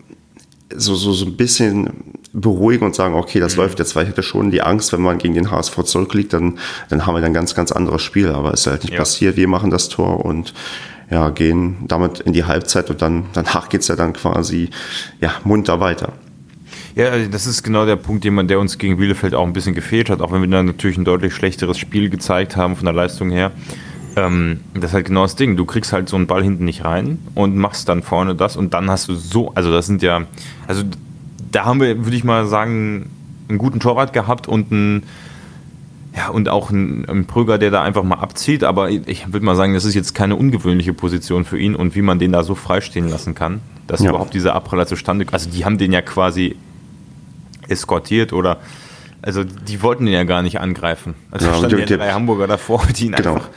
so, 0.74 0.94
so, 0.94 1.12
so 1.12 1.26
ein 1.26 1.36
bisschen 1.36 1.90
beruhigen 2.32 2.86
und 2.86 2.94
sagen, 2.94 3.14
okay, 3.14 3.40
das 3.40 3.56
mhm. 3.56 3.62
läuft 3.62 3.78
jetzt, 3.78 3.96
weil 3.96 4.04
ich 4.04 4.10
hatte 4.10 4.22
schon 4.22 4.50
die 4.50 4.62
Angst, 4.62 4.92
wenn 4.92 5.00
man 5.00 5.18
gegen 5.18 5.34
den 5.34 5.50
HSV 5.50 5.82
zurückliegt, 5.82 6.32
dann, 6.32 6.58
dann 6.88 7.06
haben 7.06 7.16
wir 7.16 7.24
ein 7.24 7.34
ganz, 7.34 7.54
ganz 7.54 7.72
anderes 7.72 8.02
Spiel. 8.02 8.28
Aber 8.28 8.52
es 8.52 8.60
ist 8.60 8.66
halt 8.68 8.84
nicht 8.84 8.92
ja. 8.92 8.98
passiert. 8.98 9.36
Wir 9.36 9.48
machen 9.48 9.70
das 9.70 9.88
Tor 9.88 10.24
und 10.24 10.54
ja, 11.10 11.30
gehen 11.30 11.76
damit 11.88 12.20
in 12.20 12.32
die 12.32 12.44
Halbzeit 12.44 12.88
und 12.88 13.02
dann, 13.02 13.26
danach 13.32 13.68
geht's 13.68 13.88
ja 13.88 13.96
dann 13.96 14.12
quasi 14.12 14.70
ja, 15.20 15.32
munter 15.44 15.80
weiter. 15.80 16.12
Ja, 16.94 17.18
das 17.26 17.46
ist 17.46 17.62
genau 17.62 17.86
der 17.86 17.96
Punkt, 17.96 18.24
der 18.24 18.58
uns 18.58 18.78
gegen 18.78 18.96
Bielefeld 18.96 19.34
auch 19.34 19.46
ein 19.46 19.52
bisschen 19.52 19.74
gefehlt 19.74 20.10
hat, 20.10 20.20
auch 20.20 20.32
wenn 20.32 20.40
wir 20.40 20.48
dann 20.48 20.66
natürlich 20.66 20.98
ein 20.98 21.04
deutlich 21.04 21.34
schlechteres 21.34 21.78
Spiel 21.78 22.10
gezeigt 22.10 22.56
haben 22.56 22.76
von 22.76 22.84
der 22.84 22.94
Leistung 22.94 23.30
her. 23.30 23.52
Ähm, 24.20 24.60
das 24.74 24.90
ist 24.90 24.94
halt 24.94 25.06
genau 25.06 25.22
das 25.22 25.36
Ding. 25.36 25.56
Du 25.56 25.64
kriegst 25.64 25.92
halt 25.92 26.08
so 26.08 26.16
einen 26.16 26.26
Ball 26.26 26.42
hinten 26.42 26.64
nicht 26.64 26.84
rein 26.84 27.18
und 27.34 27.56
machst 27.56 27.88
dann 27.88 28.02
vorne 28.02 28.34
das 28.34 28.56
und 28.56 28.74
dann 28.74 28.90
hast 28.90 29.08
du 29.08 29.14
so, 29.14 29.52
also 29.54 29.72
das 29.72 29.86
sind 29.86 30.02
ja, 30.02 30.22
also 30.66 30.82
da 31.50 31.64
haben 31.64 31.80
wir, 31.80 32.04
würde 32.04 32.16
ich 32.16 32.24
mal 32.24 32.46
sagen, 32.46 33.10
einen 33.48 33.58
guten 33.58 33.80
Torwart 33.80 34.12
gehabt 34.12 34.46
und 34.46 34.70
einen, 34.70 35.04
ja, 36.14 36.28
und 36.28 36.48
auch 36.48 36.70
einen, 36.70 37.08
einen 37.08 37.26
Prüger, 37.26 37.58
der 37.58 37.70
da 37.70 37.82
einfach 37.82 38.02
mal 38.02 38.16
abzieht, 38.16 38.62
aber 38.64 38.90
ich 38.90 39.32
würde 39.32 39.44
mal 39.44 39.56
sagen, 39.56 39.74
das 39.74 39.84
ist 39.84 39.94
jetzt 39.94 40.14
keine 40.14 40.36
ungewöhnliche 40.36 40.92
Position 40.92 41.44
für 41.44 41.58
ihn 41.58 41.74
und 41.74 41.94
wie 41.94 42.02
man 42.02 42.18
den 42.18 42.32
da 42.32 42.42
so 42.42 42.54
freistehen 42.54 43.08
lassen 43.08 43.34
kann, 43.34 43.60
dass 43.86 44.02
ja. 44.02 44.10
überhaupt 44.10 44.34
dieser 44.34 44.54
Abpraller 44.54 44.86
zustande 44.86 45.24
kommt. 45.24 45.34
Also 45.34 45.50
die 45.50 45.64
haben 45.64 45.78
den 45.78 45.92
ja 45.92 46.02
quasi 46.02 46.56
eskortiert 47.68 48.32
oder 48.32 48.58
also 49.22 49.44
die 49.44 49.82
wollten 49.82 50.06
ihn 50.06 50.14
ja 50.14 50.24
gar 50.24 50.42
nicht 50.42 50.60
angreifen. 50.60 51.14
Also 51.30 51.46
ja, 51.46 51.54
standen 51.54 51.78
ja 51.78 51.86
drei 51.86 52.12
Hamburger 52.12 52.46
davor, 52.46 52.82
die 52.96 53.06
ihn 53.06 53.12
genau. 53.12 53.34
einfach 53.34 53.48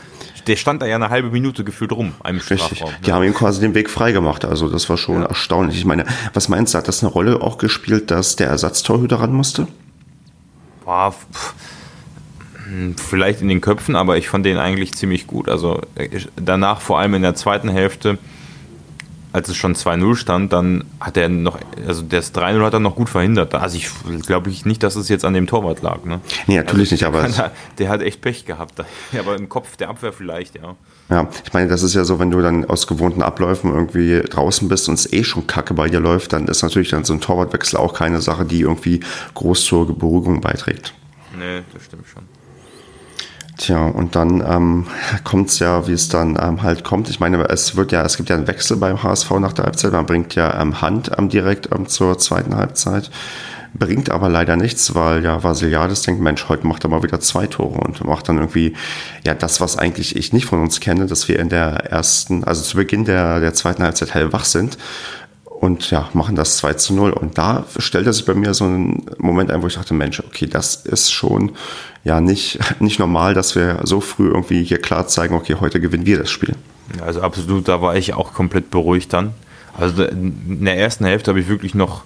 der 0.48 0.56
stand 0.56 0.82
da 0.82 0.86
ja 0.86 0.96
eine 0.96 1.10
halbe 1.10 1.30
Minute 1.30 1.64
gefühlt 1.64 1.92
rum, 1.92 2.14
einem 2.24 2.40
Richtig. 2.40 2.82
Ne? 2.82 2.92
Die 3.06 3.12
haben 3.12 3.24
ihm 3.24 3.34
quasi 3.34 3.62
den 3.62 3.74
Weg 3.76 3.90
freigemacht. 3.90 4.46
Also 4.46 4.70
das 4.70 4.90
war 4.90 4.98
schon 4.98 5.22
ja. 5.22 5.28
erstaunlich. 5.28 5.78
Ich 5.78 5.86
meine, 5.86 6.06
was 6.34 6.50
meinst 6.50 6.74
du, 6.74 6.78
hat 6.78 6.88
das 6.88 7.04
eine 7.04 7.12
Rolle 7.12 7.42
auch 7.42 7.58
gespielt, 7.58 8.12
dass 8.12 8.36
der 8.36 8.48
Ersatztorhüter 8.48 9.20
ran 9.20 9.34
musste? 9.34 9.68
Boah, 10.86 11.16
hm, 12.66 12.96
vielleicht 12.98 13.42
in 13.42 13.48
den 13.48 13.62
Köpfen, 13.62 13.96
aber 13.96 14.18
ich 14.18 14.30
fand 14.30 14.46
den 14.46 14.58
eigentlich 14.58 14.94
ziemlich 14.94 15.28
gut. 15.28 15.50
Also 15.50 15.82
danach 16.36 16.82
vor 16.82 17.00
allem 17.00 17.14
in 17.14 17.22
der 17.22 17.36
zweiten 17.36 17.70
Hälfte 17.70 18.18
als 19.34 19.50
es 19.50 19.58
schon 19.58 19.76
2-0 19.76 20.16
stand, 20.16 20.54
dann 20.54 20.86
hat 21.00 21.18
er 21.18 21.28
noch, 21.28 21.58
also 21.88 22.04
das 22.04 22.34
3-0 22.34 22.64
hat 22.64 22.74
er 22.74 22.80
noch 22.80 22.96
gut 22.96 23.10
verhindert. 23.10 23.54
Also 23.56 23.78
ich 23.78 23.90
glaube 24.26 24.52
ich 24.52 24.66
nicht, 24.66 24.84
dass 24.84 24.96
es 24.96 25.10
jetzt 25.10 25.26
an 25.26 25.34
dem 25.34 25.48
Torwart 25.48 25.82
lag. 25.82 26.06
Ne? 26.06 26.22
Nee, 26.46 26.58
natürlich 26.58 26.92
also, 26.92 27.06
nicht, 27.06 27.16
aber. 27.16 27.28
Der, 27.28 27.52
der 27.80 27.90
hat 27.90 28.02
echt 28.02 28.22
Pech 28.22 28.46
gehabt. 28.46 28.74
Aber 29.20 29.36
im 29.36 29.50
Kopf 29.50 29.76
der 29.76 29.90
Abwehr 29.90 30.14
vielleicht, 30.14 30.56
ja. 30.56 30.76
Ja, 31.10 31.28
ich 31.44 31.54
meine, 31.54 31.68
das 31.68 31.84
ist 31.84 31.94
ja 31.94 32.04
so, 32.04 32.20
wenn 32.20 32.32
du 32.32 32.42
dann 32.42 32.66
aus 32.66 32.88
gewohnten 32.88 33.22
Abläufen 33.22 33.74
irgendwie 33.74 34.22
draußen 34.22 34.68
bist 34.68 34.88
und 34.88 34.96
es 34.96 35.12
eh 35.12 35.24
schon 35.24 35.48
kacke 35.48 35.74
bei 35.74 35.90
dir 35.90 36.00
läuft, 36.00 36.34
dann 36.34 36.48
ist 36.48 36.62
natürlich 36.62 36.90
dann 36.90 37.04
so 37.04 37.14
ein 37.14 37.22
Torwartwechsel 37.22 37.80
auch 37.80 37.94
keine 37.94 38.22
Sache, 38.22 38.46
die 38.46 38.62
irgendwie 38.62 39.02
groß 39.34 39.66
zur 39.66 39.98
Beruhigung 39.98 40.42
beiträgt. 40.42 40.94
Nee, 41.38 41.62
das 41.74 41.86
stimmt 41.86 42.08
schon. 42.08 42.24
Tja, 43.58 43.86
und 43.86 44.16
dann 44.16 44.44
ähm, 44.46 44.88
kommt 45.24 45.50
es 45.50 45.60
ja, 45.60 45.88
wie 45.88 45.94
es 45.94 46.10
dann 46.10 46.38
ähm, 46.42 46.64
halt 46.64 46.84
kommt. 46.84 47.10
Ich 47.10 47.20
meine, 47.20 47.44
es 47.50 47.76
wird 47.76 47.92
ja, 47.92 48.04
es 48.04 48.18
gibt 48.18 48.30
ja 48.30 48.36
einen 48.36 48.48
Wechsel 48.48 48.78
beim 48.78 49.04
HSV 49.04 49.32
nach 49.40 49.54
der 49.54 49.66
Halbzeit. 49.66 49.92
Man 49.92 50.06
bringt 50.06 50.36
ja 50.36 50.60
ähm, 50.60 50.82
Hand 50.82 51.12
ähm, 51.18 51.30
direkt 51.30 51.70
ähm, 51.74 51.88
zur 51.88 52.18
zweiten 52.18 52.56
Halbzeit. 52.56 53.12
Bringt 53.76 54.12
aber 54.12 54.30
leider 54.30 54.56
nichts, 54.56 54.94
weil 54.94 55.24
ja 55.24 55.44
Vasiliades 55.44 56.04
denkt, 56.04 56.22
Mensch, 56.22 56.48
heute 56.48 56.68
macht 56.68 56.84
er 56.86 56.92
mal 56.92 57.02
wieder 57.02 57.20
zwei 57.20 57.48
Tore 57.48 57.80
und 57.80 58.06
macht 58.06 58.30
dann 58.30 58.38
irgendwie 58.38 58.76
ja 59.26 59.34
das, 59.34 59.62
was 59.62 59.78
eigentlich 59.80 60.16
ich 60.16 60.32
nicht 60.32 60.46
von 60.46 60.62
uns 60.62 60.80
kenne, 60.80 61.08
dass 61.08 61.28
wir 61.28 61.40
in 61.40 61.50
der 61.50 61.92
ersten, 61.92 62.44
also 62.44 62.62
zu 62.62 62.78
Beginn 62.78 63.06
der, 63.06 63.40
der 63.40 63.56
zweiten 63.56 63.82
Halbzeit 63.82 64.14
hellwach 64.14 64.46
sind 64.46 64.78
und 65.64 65.92
ja, 65.92 66.10
machen 66.12 66.36
das 66.36 66.58
2 66.58 66.74
zu 66.74 66.94
0. 66.94 67.12
Und 67.12 67.38
da 67.38 67.64
stellte 67.78 68.12
sich 68.12 68.26
bei 68.26 68.34
mir 68.34 68.54
so 68.54 68.66
ein 68.66 69.06
Moment 69.18 69.50
ein, 69.50 69.62
wo 69.62 69.68
ich 69.68 69.76
dachte, 69.76 69.94
Mensch, 69.94 70.20
okay, 70.20 70.46
das 70.46 70.76
ist 70.76 71.14
schon 71.14 71.54
ja 72.04 72.20
nicht, 72.20 72.60
nicht 72.82 73.00
normal, 73.00 73.34
dass 73.34 73.56
wir 73.56 73.80
so 73.84 74.02
früh 74.02 74.28
irgendwie 74.28 74.62
hier 74.66 74.82
klar 74.82 75.08
zeigen, 75.08 75.36
okay, 75.36 75.56
heute 75.62 75.80
gewinnen 75.80 76.06
wir 76.06 76.18
das 76.20 76.30
Spiel. 76.30 76.58
Also 77.02 77.22
absolut, 77.22 77.70
da 77.70 77.82
war 77.82 77.96
ich 77.96 78.14
auch 78.14 78.34
komplett 78.34 78.72
beruhigt 78.72 79.14
dann. 79.14 79.36
Also 79.80 80.04
in 80.04 80.66
der 80.66 80.78
ersten 80.78 81.06
Hälfte 81.06 81.32
habe 81.32 81.40
ich 81.40 81.48
wirklich 81.48 81.74
noch 81.74 82.04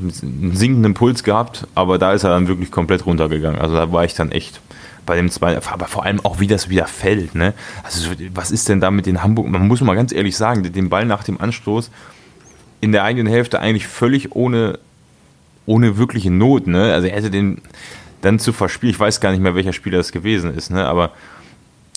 einen 0.00 0.54
sinkenden 0.54 0.94
Puls 0.94 1.24
gehabt, 1.24 1.66
aber 1.74 1.98
da 1.98 2.12
ist 2.12 2.22
er 2.22 2.30
dann 2.30 2.46
wirklich 2.46 2.70
komplett 2.70 3.04
runtergegangen. 3.04 3.60
Also 3.60 3.74
da 3.74 3.90
war 3.90 4.04
ich 4.04 4.14
dann 4.14 4.30
echt 4.30 4.60
bei 5.06 5.16
dem 5.16 5.28
zwei, 5.28 5.56
aber 5.56 5.86
vor 5.86 6.04
allem 6.04 6.24
auch 6.24 6.38
wie 6.38 6.46
das 6.46 6.68
wieder 6.68 6.86
fällt. 6.86 7.34
Ne? 7.34 7.52
Also 7.82 8.10
was 8.32 8.52
ist 8.52 8.68
denn 8.68 8.80
da 8.80 8.92
mit 8.92 9.06
den 9.06 9.24
Hamburg? 9.24 9.48
Man 9.48 9.66
muss 9.66 9.80
mal 9.80 9.96
ganz 9.96 10.12
ehrlich 10.12 10.36
sagen, 10.36 10.62
den 10.62 10.88
Ball 10.88 11.04
nach 11.04 11.24
dem 11.24 11.40
Anstoß, 11.40 11.90
in 12.80 12.92
der 12.92 13.04
eigenen 13.04 13.26
Hälfte 13.26 13.60
eigentlich 13.60 13.86
völlig 13.86 14.34
ohne, 14.34 14.78
ohne 15.66 15.98
wirkliche 15.98 16.30
Not. 16.30 16.66
Ne? 16.66 16.92
Also 16.92 17.08
er 17.08 17.16
hätte 17.16 17.30
den 17.30 17.60
dann 18.20 18.38
zu 18.38 18.52
verspielen. 18.52 18.94
Ich 18.94 19.00
weiß 19.00 19.20
gar 19.20 19.30
nicht 19.30 19.40
mehr, 19.40 19.54
welcher 19.54 19.72
Spieler 19.72 19.98
es 19.98 20.12
gewesen 20.12 20.54
ist, 20.54 20.70
ne? 20.70 20.86
aber 20.86 21.12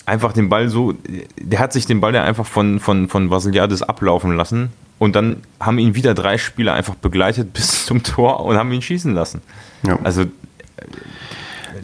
einfach 0.06 0.32
den 0.32 0.48
Ball 0.48 0.68
so, 0.68 0.94
der 1.40 1.58
hat 1.58 1.72
sich 1.72 1.86
den 1.86 2.00
Ball 2.00 2.14
ja 2.14 2.24
einfach 2.24 2.46
von, 2.46 2.80
von, 2.80 3.08
von 3.08 3.30
Vasiliades 3.30 3.82
ablaufen 3.82 4.36
lassen 4.36 4.70
und 4.98 5.16
dann 5.16 5.38
haben 5.60 5.78
ihn 5.78 5.94
wieder 5.94 6.14
drei 6.14 6.38
Spieler 6.38 6.74
einfach 6.74 6.94
begleitet 6.94 7.52
bis 7.54 7.86
zum 7.86 8.02
Tor 8.02 8.40
und 8.44 8.56
haben 8.56 8.72
ihn 8.72 8.82
schießen 8.82 9.14
lassen. 9.14 9.42
Ja. 9.86 9.98
Also 10.02 10.24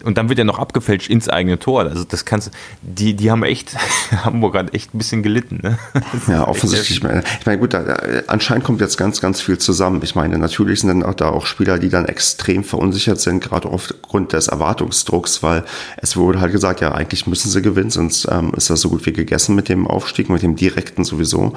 und 0.04 0.18
dann 0.18 0.28
wird 0.28 0.38
er 0.38 0.44
noch 0.44 0.58
abgefälscht 0.58 1.10
ins 1.10 1.28
eigene 1.28 1.58
Tor. 1.58 1.82
Also 1.82 2.04
das 2.04 2.24
kannst 2.24 2.50
die, 2.82 3.14
die 3.14 3.30
haben 3.30 3.42
echt, 3.42 3.76
Hamburg 4.24 4.56
hat 4.56 4.74
echt 4.74 4.94
ein 4.94 4.98
bisschen 4.98 5.22
gelitten. 5.22 5.60
Ne? 5.62 5.78
Ja, 6.26 6.46
offensichtlich. 6.46 7.02
Ich 7.02 7.46
meine, 7.46 7.58
gut, 7.58 7.74
da, 7.74 7.80
anscheinend 8.26 8.64
kommt 8.64 8.80
jetzt 8.80 8.96
ganz, 8.96 9.20
ganz 9.20 9.40
viel 9.40 9.58
zusammen. 9.58 10.00
Ich 10.02 10.14
meine, 10.14 10.38
natürlich 10.38 10.80
sind 10.80 10.88
dann 10.88 11.02
auch 11.02 11.14
da 11.14 11.30
auch 11.30 11.46
Spieler, 11.46 11.78
die 11.78 11.88
dann 11.88 12.06
extrem 12.06 12.64
verunsichert 12.64 13.20
sind, 13.20 13.42
gerade 13.42 13.68
aufgrund 13.68 14.32
des 14.32 14.48
Erwartungsdrucks, 14.48 15.42
weil 15.42 15.64
es 15.96 16.16
wurde 16.16 16.40
halt 16.40 16.52
gesagt, 16.52 16.80
ja, 16.80 16.92
eigentlich 16.92 17.26
müssen 17.26 17.50
sie 17.50 17.62
gewinnen, 17.62 17.90
sonst 17.90 18.28
ähm, 18.30 18.52
ist 18.56 18.70
das 18.70 18.80
so 18.80 18.90
gut 18.90 19.04
wie 19.06 19.12
gegessen 19.12 19.54
mit 19.54 19.68
dem 19.68 19.86
Aufstieg, 19.86 20.28
mit 20.28 20.42
dem 20.42 20.56
direkten 20.56 21.04
sowieso. 21.04 21.54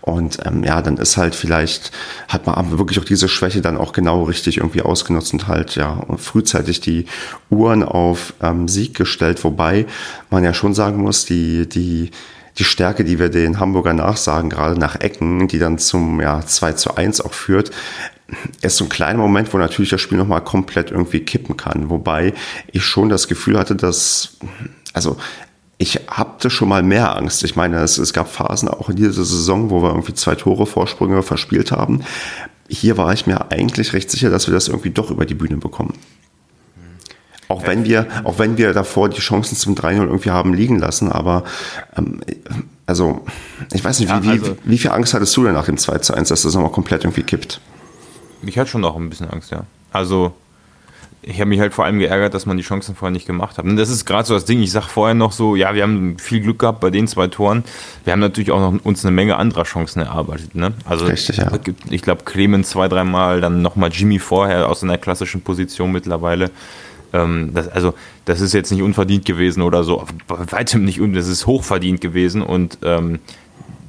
Und 0.00 0.38
ähm, 0.44 0.64
ja, 0.64 0.82
dann 0.82 0.96
ist 0.96 1.16
halt 1.16 1.34
vielleicht, 1.34 1.92
hat 2.28 2.46
man 2.46 2.78
wirklich 2.78 2.98
auch 2.98 3.04
diese 3.04 3.28
Schwäche 3.28 3.60
dann 3.60 3.76
auch 3.76 3.92
genau 3.92 4.24
richtig 4.24 4.58
irgendwie 4.58 4.82
ausgenutzt 4.82 5.32
und 5.32 5.48
halt 5.48 5.76
ja 5.76 6.04
frühzeitig 6.16 6.80
die 6.80 7.06
Uhren 7.50 7.83
auf 7.84 8.34
ähm, 8.42 8.68
Sieg 8.68 8.94
gestellt, 8.94 9.42
wobei 9.44 9.86
man 10.30 10.44
ja 10.44 10.54
schon 10.54 10.74
sagen 10.74 11.02
muss, 11.02 11.24
die, 11.24 11.68
die, 11.68 12.10
die 12.58 12.64
Stärke, 12.64 13.04
die 13.04 13.18
wir 13.18 13.28
den 13.28 13.58
Hamburger 13.58 13.92
nachsagen, 13.92 14.50
gerade 14.50 14.78
nach 14.78 15.00
Ecken, 15.00 15.48
die 15.48 15.58
dann 15.58 15.78
zum 15.78 16.20
ja, 16.20 16.44
2 16.44 16.72
zu 16.72 16.96
1 16.96 17.20
auch 17.20 17.34
führt, 17.34 17.70
ist 18.62 18.76
so 18.76 18.84
ein 18.84 18.90
kleiner 18.90 19.18
Moment, 19.18 19.52
wo 19.52 19.58
natürlich 19.58 19.90
das 19.90 20.00
Spiel 20.00 20.18
nochmal 20.18 20.42
komplett 20.42 20.90
irgendwie 20.90 21.20
kippen 21.20 21.56
kann. 21.56 21.90
Wobei 21.90 22.34
ich 22.72 22.84
schon 22.84 23.08
das 23.08 23.28
Gefühl 23.28 23.58
hatte, 23.58 23.76
dass, 23.76 24.36
also 24.92 25.16
ich 25.76 26.00
hatte 26.08 26.50
schon 26.50 26.68
mal 26.68 26.82
mehr 26.82 27.16
Angst. 27.16 27.44
Ich 27.44 27.56
meine, 27.56 27.78
es, 27.80 27.98
es 27.98 28.12
gab 28.12 28.32
Phasen 28.32 28.68
auch 28.68 28.88
in 28.88 28.96
dieser 28.96 29.12
Saison, 29.24 29.70
wo 29.70 29.82
wir 29.82 29.90
irgendwie 29.90 30.14
zwei 30.14 30.34
Tore 30.34 30.66
Vorsprünge 30.66 31.22
verspielt 31.22 31.72
haben. 31.72 32.04
Hier 32.68 32.96
war 32.96 33.12
ich 33.12 33.26
mir 33.26 33.50
eigentlich 33.50 33.92
recht 33.92 34.10
sicher, 34.10 34.30
dass 34.30 34.46
wir 34.46 34.54
das 34.54 34.68
irgendwie 34.68 34.90
doch 34.90 35.10
über 35.10 35.26
die 35.26 35.34
Bühne 35.34 35.56
bekommen. 35.56 35.94
Auch 37.48 37.66
wenn 37.66 37.84
wir, 37.84 38.06
auch 38.24 38.38
wenn 38.38 38.56
wir 38.56 38.72
davor 38.72 39.08
die 39.08 39.20
Chancen 39.20 39.56
zum 39.56 39.74
3-0 39.74 40.06
irgendwie 40.06 40.30
haben 40.30 40.54
liegen 40.54 40.78
lassen, 40.78 41.12
aber 41.12 41.44
ähm, 41.96 42.20
also 42.86 43.24
ich 43.72 43.84
weiß 43.84 44.00
nicht, 44.00 44.10
ja, 44.10 44.22
wie, 44.22 44.30
also, 44.30 44.56
wie, 44.64 44.72
wie, 44.72 44.78
viel 44.78 44.90
Angst 44.90 45.14
hattest 45.14 45.36
du 45.36 45.44
denn 45.44 45.54
nach 45.54 45.66
dem 45.66 45.76
2 45.76 45.98
zu 45.98 46.14
1, 46.14 46.28
dass 46.28 46.42
das 46.42 46.54
nochmal 46.54 46.72
komplett 46.72 47.04
irgendwie 47.04 47.22
kippt? 47.22 47.60
Ich 48.42 48.58
hatte 48.58 48.70
schon 48.70 48.82
noch 48.82 48.96
ein 48.96 49.08
bisschen 49.08 49.30
Angst, 49.30 49.50
ja. 49.50 49.64
Also 49.92 50.34
ich 51.26 51.40
habe 51.40 51.48
mich 51.48 51.60
halt 51.60 51.72
vor 51.72 51.84
allem 51.84 51.98
geärgert, 51.98 52.34
dass 52.34 52.46
man 52.46 52.56
die 52.56 52.62
Chancen 52.62 52.94
vorher 52.94 53.12
nicht 53.12 53.26
gemacht 53.26 53.56
hat. 53.56 53.64
Und 53.64 53.76
das 53.76 53.88
ist 53.88 54.04
gerade 54.04 54.26
so 54.26 54.34
das 54.34 54.44
Ding, 54.44 54.60
ich 54.60 54.72
sage 54.72 54.86
vorher 54.88 55.14
noch 55.14 55.32
so, 55.32 55.56
ja, 55.56 55.74
wir 55.74 55.82
haben 55.82 56.18
viel 56.18 56.40
Glück 56.40 56.58
gehabt 56.58 56.80
bei 56.80 56.90
den 56.90 57.08
zwei 57.08 57.28
Toren. 57.28 57.64
Wir 58.04 58.12
haben 58.12 58.20
natürlich 58.20 58.50
auch 58.50 58.60
noch 58.60 58.84
uns 58.84 59.04
eine 59.04 59.12
Menge 59.12 59.36
anderer 59.36 59.64
Chancen 59.64 60.00
erarbeitet. 60.00 60.54
Ne? 60.54 60.74
Also 60.84 61.06
Richtig, 61.06 61.38
ja. 61.38 61.50
ich 61.90 62.02
glaube, 62.02 62.24
Clemens 62.24 62.70
zwei, 62.70 62.88
dreimal, 62.88 63.40
dann 63.40 63.62
nochmal 63.62 63.90
Jimmy 63.90 64.18
vorher 64.18 64.68
aus 64.68 64.82
einer 64.82 64.98
klassischen 64.98 65.40
Position 65.40 65.92
mittlerweile. 65.92 66.50
Ähm, 67.14 67.52
das, 67.54 67.68
also 67.68 67.94
das 68.24 68.40
ist 68.40 68.52
jetzt 68.52 68.72
nicht 68.72 68.82
unverdient 68.82 69.24
gewesen 69.24 69.62
oder 69.62 69.84
so, 69.84 70.04
bei 70.26 70.36
weitem 70.50 70.84
nicht, 70.84 71.00
das 71.14 71.28
ist 71.28 71.46
hochverdient 71.46 72.00
gewesen 72.00 72.42
und 72.42 72.78
ähm, 72.82 73.20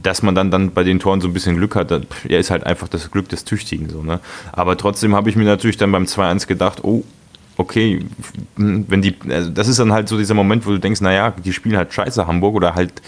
dass 0.03 0.21
man 0.21 0.35
dann, 0.35 0.51
dann 0.51 0.71
bei 0.71 0.83
den 0.83 0.99
Toren 0.99 1.19
so 1.19 1.27
ein 1.27 1.33
bisschen 1.33 1.57
Glück 1.57 1.75
hat, 1.75 1.89
ja, 1.89 2.38
ist 2.38 2.51
halt 2.51 2.63
einfach 2.63 2.88
das 2.88 3.09
Glück 3.09 3.27
des 3.29 3.43
Tüchtigen. 3.43 3.89
So, 3.89 4.03
ne? 4.03 4.19
Aber 4.51 4.77
trotzdem 4.77 5.15
habe 5.15 5.31
ich 5.31 5.35
mir 5.35 5.45
natürlich 5.45 5.77
dann 5.77 5.91
beim 5.91 6.03
2-1 6.03 6.45
gedacht, 6.45 6.83
oh, 6.83 7.03
okay, 7.57 8.05
wenn 8.55 9.01
die, 9.01 9.15
also 9.29 9.49
das 9.49 9.67
ist 9.67 9.79
dann 9.79 9.91
halt 9.91 10.07
so 10.07 10.17
dieser 10.19 10.35
Moment, 10.35 10.67
wo 10.67 10.71
du 10.71 10.79
denkst, 10.79 11.01
naja, 11.01 11.33
die 11.43 11.53
spielen 11.53 11.75
halt 11.75 11.91
scheiße 11.91 12.27
Hamburg 12.27 12.53
oder 12.53 12.75
halt 12.75 13.01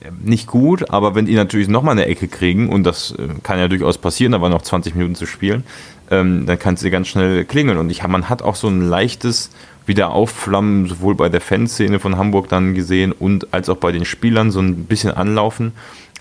äh, 0.00 0.10
nicht 0.22 0.46
gut, 0.46 0.90
aber 0.90 1.16
wenn 1.16 1.26
die 1.26 1.34
natürlich 1.34 1.66
nochmal 1.66 1.92
eine 1.92 2.06
Ecke 2.06 2.28
kriegen, 2.28 2.68
und 2.68 2.84
das 2.84 3.12
äh, 3.12 3.26
kann 3.42 3.58
ja 3.58 3.66
durchaus 3.66 3.98
passieren, 3.98 4.34
aber 4.34 4.50
noch 4.50 4.62
20 4.62 4.94
Minuten 4.94 5.16
zu 5.16 5.26
spielen, 5.26 5.64
ähm, 6.10 6.46
dann 6.46 6.58
kann 6.58 6.76
sie 6.76 6.90
ganz 6.90 7.08
schnell 7.08 7.44
klingeln. 7.44 7.78
Und 7.78 7.90
ich, 7.90 8.06
man 8.06 8.28
hat 8.28 8.42
auch 8.42 8.56
so 8.56 8.68
ein 8.68 8.82
leichtes 8.82 9.50
Wiederaufflammen, 9.86 10.86
sowohl 10.86 11.14
bei 11.14 11.28
der 11.28 11.40
Fanszene 11.40 11.98
von 11.98 12.16
Hamburg 12.16 12.48
dann 12.48 12.74
gesehen 12.74 13.12
und 13.12 13.52
als 13.52 13.68
auch 13.68 13.76
bei 13.76 13.92
den 13.92 14.04
Spielern 14.04 14.50
so 14.50 14.60
ein 14.60 14.84
bisschen 14.84 15.12
anlaufen. 15.12 15.72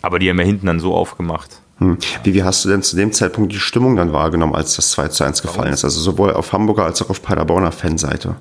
Aber 0.02 0.20
die 0.20 0.30
haben 0.30 0.40
ja 0.40 0.46
hinten 0.46 0.68
dann 0.68 0.80
so 0.80 0.96
aufgemacht. 0.96 1.62
Hm. 1.80 1.98
Wie, 2.24 2.34
wie 2.34 2.44
hast 2.44 2.66
du 2.66 2.70
denn 2.70 2.84
zu 2.84 2.96
dem 2.96 3.12
Zeitpunkt 3.12 3.52
die 3.52 3.60
Stimmung 3.60 3.96
dann 3.96 4.14
wahrgenommen, 4.14 4.56
als 4.56 4.76
das 4.76 4.92
2 4.92 5.10
zu 5.10 5.24
1 5.24 5.42
gefallen 5.42 5.74
ist? 5.74 5.84
Also 5.84 6.00
sowohl 6.00 6.34
auf 6.34 6.54
Hamburger 6.54 6.86
als 6.86 7.02
auch 7.02 7.10
auf 7.10 7.22
Paderborner 7.22 7.72
Fanseite. 7.72 8.36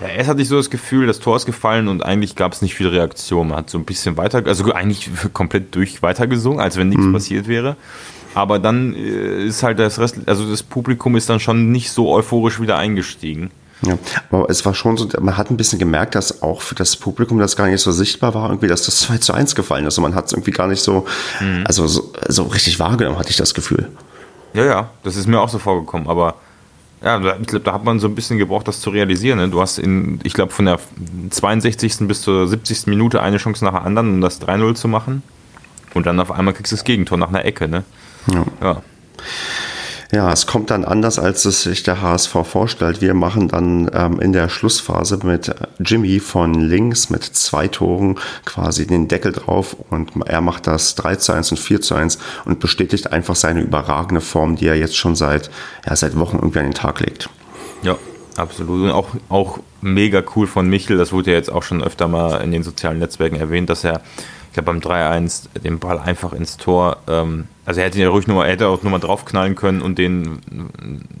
Ja, 0.00 0.08
erst 0.08 0.28
hatte 0.28 0.42
ich 0.42 0.48
so 0.48 0.56
das 0.56 0.70
Gefühl, 0.70 1.06
das 1.06 1.20
Tor 1.20 1.36
ist 1.36 1.46
gefallen 1.46 1.88
und 1.88 2.04
eigentlich 2.04 2.34
gab 2.34 2.52
es 2.52 2.62
nicht 2.62 2.74
viel 2.74 2.88
Reaktion. 2.88 3.48
Man 3.48 3.58
hat 3.58 3.70
so 3.70 3.78
ein 3.78 3.84
bisschen 3.84 4.16
weiter, 4.16 4.42
also 4.44 4.72
eigentlich 4.72 5.10
komplett 5.32 5.74
durch 5.74 6.02
weitergesungen, 6.02 6.60
als 6.60 6.76
wenn 6.76 6.88
nichts 6.88 7.04
hm. 7.04 7.12
passiert 7.12 7.48
wäre. 7.48 7.76
Aber 8.34 8.58
dann 8.58 8.94
äh, 8.94 9.44
ist 9.44 9.62
halt 9.62 9.78
das 9.78 9.98
Rest, 9.98 10.16
also 10.26 10.48
das 10.48 10.62
Publikum 10.62 11.16
ist 11.16 11.28
dann 11.28 11.40
schon 11.40 11.70
nicht 11.70 11.90
so 11.92 12.10
euphorisch 12.10 12.60
wieder 12.60 12.76
eingestiegen. 12.76 13.50
Ja, 13.82 13.98
aber 14.30 14.48
es 14.48 14.64
war 14.64 14.74
schon 14.74 14.96
so, 14.96 15.08
man 15.20 15.36
hat 15.36 15.50
ein 15.50 15.56
bisschen 15.56 15.78
gemerkt, 15.78 16.14
dass 16.14 16.42
auch 16.42 16.62
für 16.62 16.74
das 16.74 16.96
Publikum 16.96 17.38
das 17.38 17.56
gar 17.56 17.66
nicht 17.66 17.80
so 17.80 17.92
sichtbar 17.92 18.34
war, 18.34 18.48
irgendwie, 18.48 18.68
dass 18.68 18.84
das 18.84 19.00
2 19.00 19.18
zu 19.18 19.32
1 19.32 19.54
gefallen 19.54 19.86
ist. 19.86 19.98
Und 19.98 20.02
man 20.02 20.14
hat 20.14 20.26
es 20.26 20.32
irgendwie 20.32 20.52
gar 20.52 20.66
nicht 20.66 20.80
so, 20.80 21.06
mhm. 21.40 21.64
also 21.66 21.86
so, 21.86 22.12
so, 22.28 22.44
richtig 22.44 22.78
wahrgenommen, 22.78 23.18
hatte 23.18 23.30
ich 23.30 23.36
das 23.36 23.54
Gefühl. 23.54 23.88
Ja, 24.54 24.64
ja, 24.64 24.90
das 25.02 25.16
ist 25.16 25.26
mir 25.26 25.40
auch 25.40 25.48
so 25.48 25.58
vorgekommen, 25.58 26.08
aber 26.08 26.36
ja, 27.02 27.18
ich 27.38 27.48
glaube, 27.48 27.64
da 27.64 27.74
hat 27.74 27.84
man 27.84 28.00
so 28.00 28.06
ein 28.06 28.14
bisschen 28.14 28.38
gebraucht, 28.38 28.66
das 28.66 28.80
zu 28.80 28.88
realisieren. 28.88 29.38
Ne? 29.38 29.48
Du 29.50 29.60
hast 29.60 29.78
in, 29.78 30.20
ich 30.22 30.32
glaube, 30.32 30.52
von 30.52 30.64
der 30.64 30.78
62. 31.28 32.08
bis 32.08 32.22
zur 32.22 32.48
70. 32.48 32.86
Minute 32.86 33.20
eine 33.20 33.36
Chance 33.36 33.62
nach 33.62 33.72
der 33.72 33.82
anderen, 33.82 34.14
um 34.14 34.20
das 34.22 34.40
3-0 34.40 34.74
zu 34.74 34.88
machen. 34.88 35.22
Und 35.92 36.06
dann 36.06 36.18
auf 36.18 36.32
einmal 36.32 36.54
kriegst 36.54 36.72
du 36.72 36.76
das 36.76 36.84
Gegentor 36.84 37.18
nach 37.18 37.28
einer 37.28 37.44
Ecke, 37.44 37.68
ne? 37.68 37.84
Ja. 38.32 38.44
ja. 38.60 38.82
Ja, 40.14 40.32
es 40.32 40.46
kommt 40.46 40.70
dann 40.70 40.84
anders, 40.84 41.18
als 41.18 41.44
es 41.44 41.62
sich 41.62 41.82
der 41.82 42.00
HSV 42.00 42.30
vorstellt. 42.44 43.00
Wir 43.00 43.14
machen 43.14 43.48
dann 43.48 43.90
ähm, 43.92 44.20
in 44.20 44.32
der 44.32 44.48
Schlussphase 44.48 45.18
mit 45.24 45.52
Jimmy 45.80 46.20
von 46.20 46.54
links 46.54 47.10
mit 47.10 47.24
zwei 47.24 47.66
Toren 47.66 48.20
quasi 48.44 48.86
den 48.86 49.08
Deckel 49.08 49.32
drauf 49.32 49.76
und 49.90 50.12
er 50.26 50.40
macht 50.40 50.68
das 50.68 50.94
3 50.94 51.16
zu 51.16 51.32
1 51.32 51.50
und 51.50 51.58
4 51.58 51.80
zu 51.80 51.96
1 51.96 52.18
und 52.44 52.60
bestätigt 52.60 53.12
einfach 53.12 53.34
seine 53.34 53.62
überragende 53.62 54.20
Form, 54.20 54.54
die 54.54 54.68
er 54.68 54.76
jetzt 54.76 54.96
schon 54.96 55.16
seit, 55.16 55.50
ja, 55.84 55.96
seit 55.96 56.16
Wochen 56.16 56.36
irgendwie 56.36 56.60
an 56.60 56.66
den 56.66 56.74
Tag 56.74 57.00
legt. 57.00 57.28
Ja, 57.82 57.96
absolut. 58.36 58.82
Und 58.84 58.90
auch, 58.92 59.08
auch 59.28 59.58
mega 59.80 60.22
cool 60.36 60.46
von 60.46 60.68
Michel, 60.68 60.96
das 60.96 61.12
wurde 61.12 61.32
ja 61.32 61.36
jetzt 61.36 61.50
auch 61.50 61.64
schon 61.64 61.82
öfter 61.82 62.06
mal 62.06 62.40
in 62.40 62.52
den 62.52 62.62
sozialen 62.62 63.00
Netzwerken 63.00 63.36
erwähnt, 63.36 63.68
dass 63.68 63.82
er, 63.82 64.00
ich 64.46 64.52
glaube, 64.52 64.66
beim 64.66 64.78
3-1 64.78 65.60
den 65.64 65.80
Ball 65.80 65.98
einfach 65.98 66.32
ins 66.32 66.56
Tor 66.56 66.98
ähm, 67.08 67.48
also 67.66 67.80
er 67.80 67.86
hätte 67.86 67.98
ja 67.98 68.08
ruhig 68.08 68.26
nur, 68.26 68.44
er 68.44 68.52
hätte 68.52 68.68
auch 68.68 68.82
nur 68.82 68.92
mal 68.92 68.98
draufknallen 68.98 69.54
können 69.54 69.80
und 69.80 69.98
den 69.98 70.40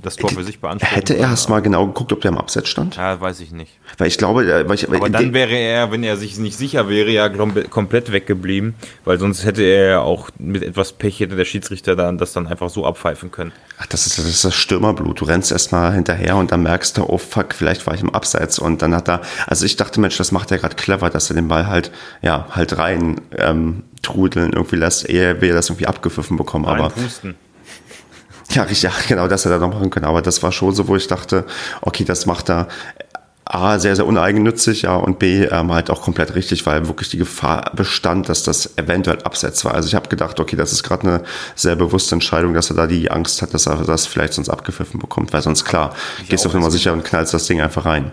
das 0.02 0.16
Tor 0.16 0.30
für 0.30 0.44
sich 0.44 0.60
beanspruchen 0.60 0.94
Hätte 0.94 1.14
er 1.16 1.30
erst 1.30 1.48
mal 1.48 1.60
genau 1.60 1.86
geguckt, 1.86 2.12
ob 2.12 2.20
der 2.20 2.32
im 2.32 2.38
Abseits 2.38 2.68
stand? 2.68 2.96
Ja, 2.96 3.20
weiß 3.20 3.40
ich 3.40 3.52
nicht. 3.52 3.72
Weil 3.98 4.08
ich 4.08 4.18
glaube, 4.18 4.44
äh, 4.44 4.68
weil 4.68 4.74
ich, 4.74 4.88
aber 4.88 5.08
dann 5.08 5.32
wäre 5.32 5.54
er, 5.54 5.90
wenn 5.90 6.02
er 6.02 6.16
sich 6.16 6.38
nicht 6.38 6.56
sicher 6.56 6.88
wäre, 6.88 7.10
ja 7.10 7.28
komplett 7.28 8.12
weggeblieben, 8.12 8.74
weil 9.04 9.18
sonst 9.18 9.44
hätte 9.44 9.62
er 9.62 9.88
ja 9.88 10.00
auch 10.00 10.30
mit 10.38 10.62
etwas 10.62 10.92
Pech 10.92 11.20
hätte 11.20 11.36
der 11.36 11.44
Schiedsrichter 11.44 11.96
dann 11.96 12.18
das 12.18 12.32
dann 12.32 12.46
einfach 12.46 12.68
so 12.70 12.84
abpfeifen 12.84 13.30
können. 13.30 13.52
Ach, 13.78 13.86
das 13.86 14.06
ist, 14.06 14.18
das 14.18 14.26
ist 14.26 14.44
das 14.44 14.54
Stürmerblut. 14.54 15.20
Du 15.20 15.24
rennst 15.24 15.50
erstmal 15.50 15.92
hinterher 15.94 16.36
und 16.36 16.52
dann 16.52 16.62
merkst 16.62 16.96
du, 16.96 17.04
oh 17.04 17.18
fuck, 17.18 17.54
vielleicht 17.54 17.86
war 17.86 17.94
ich 17.94 18.02
im 18.02 18.10
Abseits 18.10 18.58
und 18.58 18.82
dann 18.82 18.94
hat 18.94 19.08
er, 19.08 19.22
also 19.46 19.64
ich 19.64 19.76
dachte, 19.76 20.00
Mensch, 20.00 20.16
das 20.16 20.32
macht 20.32 20.50
er 20.50 20.58
gerade 20.58 20.76
clever, 20.76 21.10
dass 21.10 21.30
er 21.30 21.36
den 21.36 21.48
Ball 21.48 21.66
halt, 21.66 21.90
ja, 22.22 22.46
halt 22.50 22.76
rein 22.78 23.20
ähm, 23.36 23.82
trudeln 24.04 24.52
irgendwie 24.52 24.76
lässt, 24.76 25.08
ehe 25.08 25.40
wir 25.40 25.54
das 25.54 25.68
irgendwie 25.68 25.86
abgepfiffen 25.86 26.36
bekommen. 26.36 26.66
Aber 26.66 26.90
Pusten. 26.90 27.34
Ja, 28.50 28.62
richtig, 28.62 28.82
ja, 28.82 28.92
genau, 29.08 29.26
das 29.26 29.44
hätte 29.44 29.54
er 29.54 29.60
noch 29.60 29.72
machen 29.72 29.90
können. 29.90 30.06
Aber 30.06 30.22
das 30.22 30.42
war 30.42 30.52
schon 30.52 30.74
so, 30.74 30.86
wo 30.86 30.96
ich 30.96 31.08
dachte, 31.08 31.44
okay, 31.80 32.04
das 32.04 32.26
macht 32.26 32.50
er 32.50 32.68
A, 33.46 33.78
sehr, 33.78 33.94
sehr 33.94 34.06
uneigennützig, 34.06 34.82
ja, 34.82 34.96
und 34.96 35.18
B, 35.18 35.44
ähm, 35.44 35.72
halt 35.72 35.90
auch 35.90 36.00
komplett 36.00 36.34
richtig, 36.34 36.64
weil 36.64 36.88
wirklich 36.88 37.10
die 37.10 37.18
Gefahr 37.18 37.72
bestand, 37.76 38.30
dass 38.30 38.42
das 38.42 38.78
eventuell 38.78 39.20
abseits 39.22 39.66
war. 39.66 39.74
Also 39.74 39.86
ich 39.86 39.94
habe 39.94 40.08
gedacht, 40.08 40.40
okay, 40.40 40.56
das 40.56 40.72
ist 40.72 40.82
gerade 40.82 41.06
eine 41.06 41.22
sehr 41.54 41.76
bewusste 41.76 42.14
Entscheidung, 42.14 42.54
dass 42.54 42.70
er 42.70 42.76
da 42.76 42.86
die 42.86 43.10
Angst 43.10 43.42
hat, 43.42 43.52
dass 43.52 43.66
er 43.66 43.76
das 43.84 44.06
vielleicht 44.06 44.32
sonst 44.32 44.48
abgepfiffen 44.48 44.98
bekommt, 44.98 45.34
weil 45.34 45.42
sonst 45.42 45.66
klar, 45.66 45.94
ich 46.22 46.30
gehst 46.30 46.44
du 46.44 46.48
auf 46.48 46.54
Nummer 46.54 46.70
sicher 46.70 46.94
und 46.94 47.04
knallst 47.04 47.34
das 47.34 47.46
Ding 47.46 47.60
einfach 47.60 47.84
rein. 47.84 48.12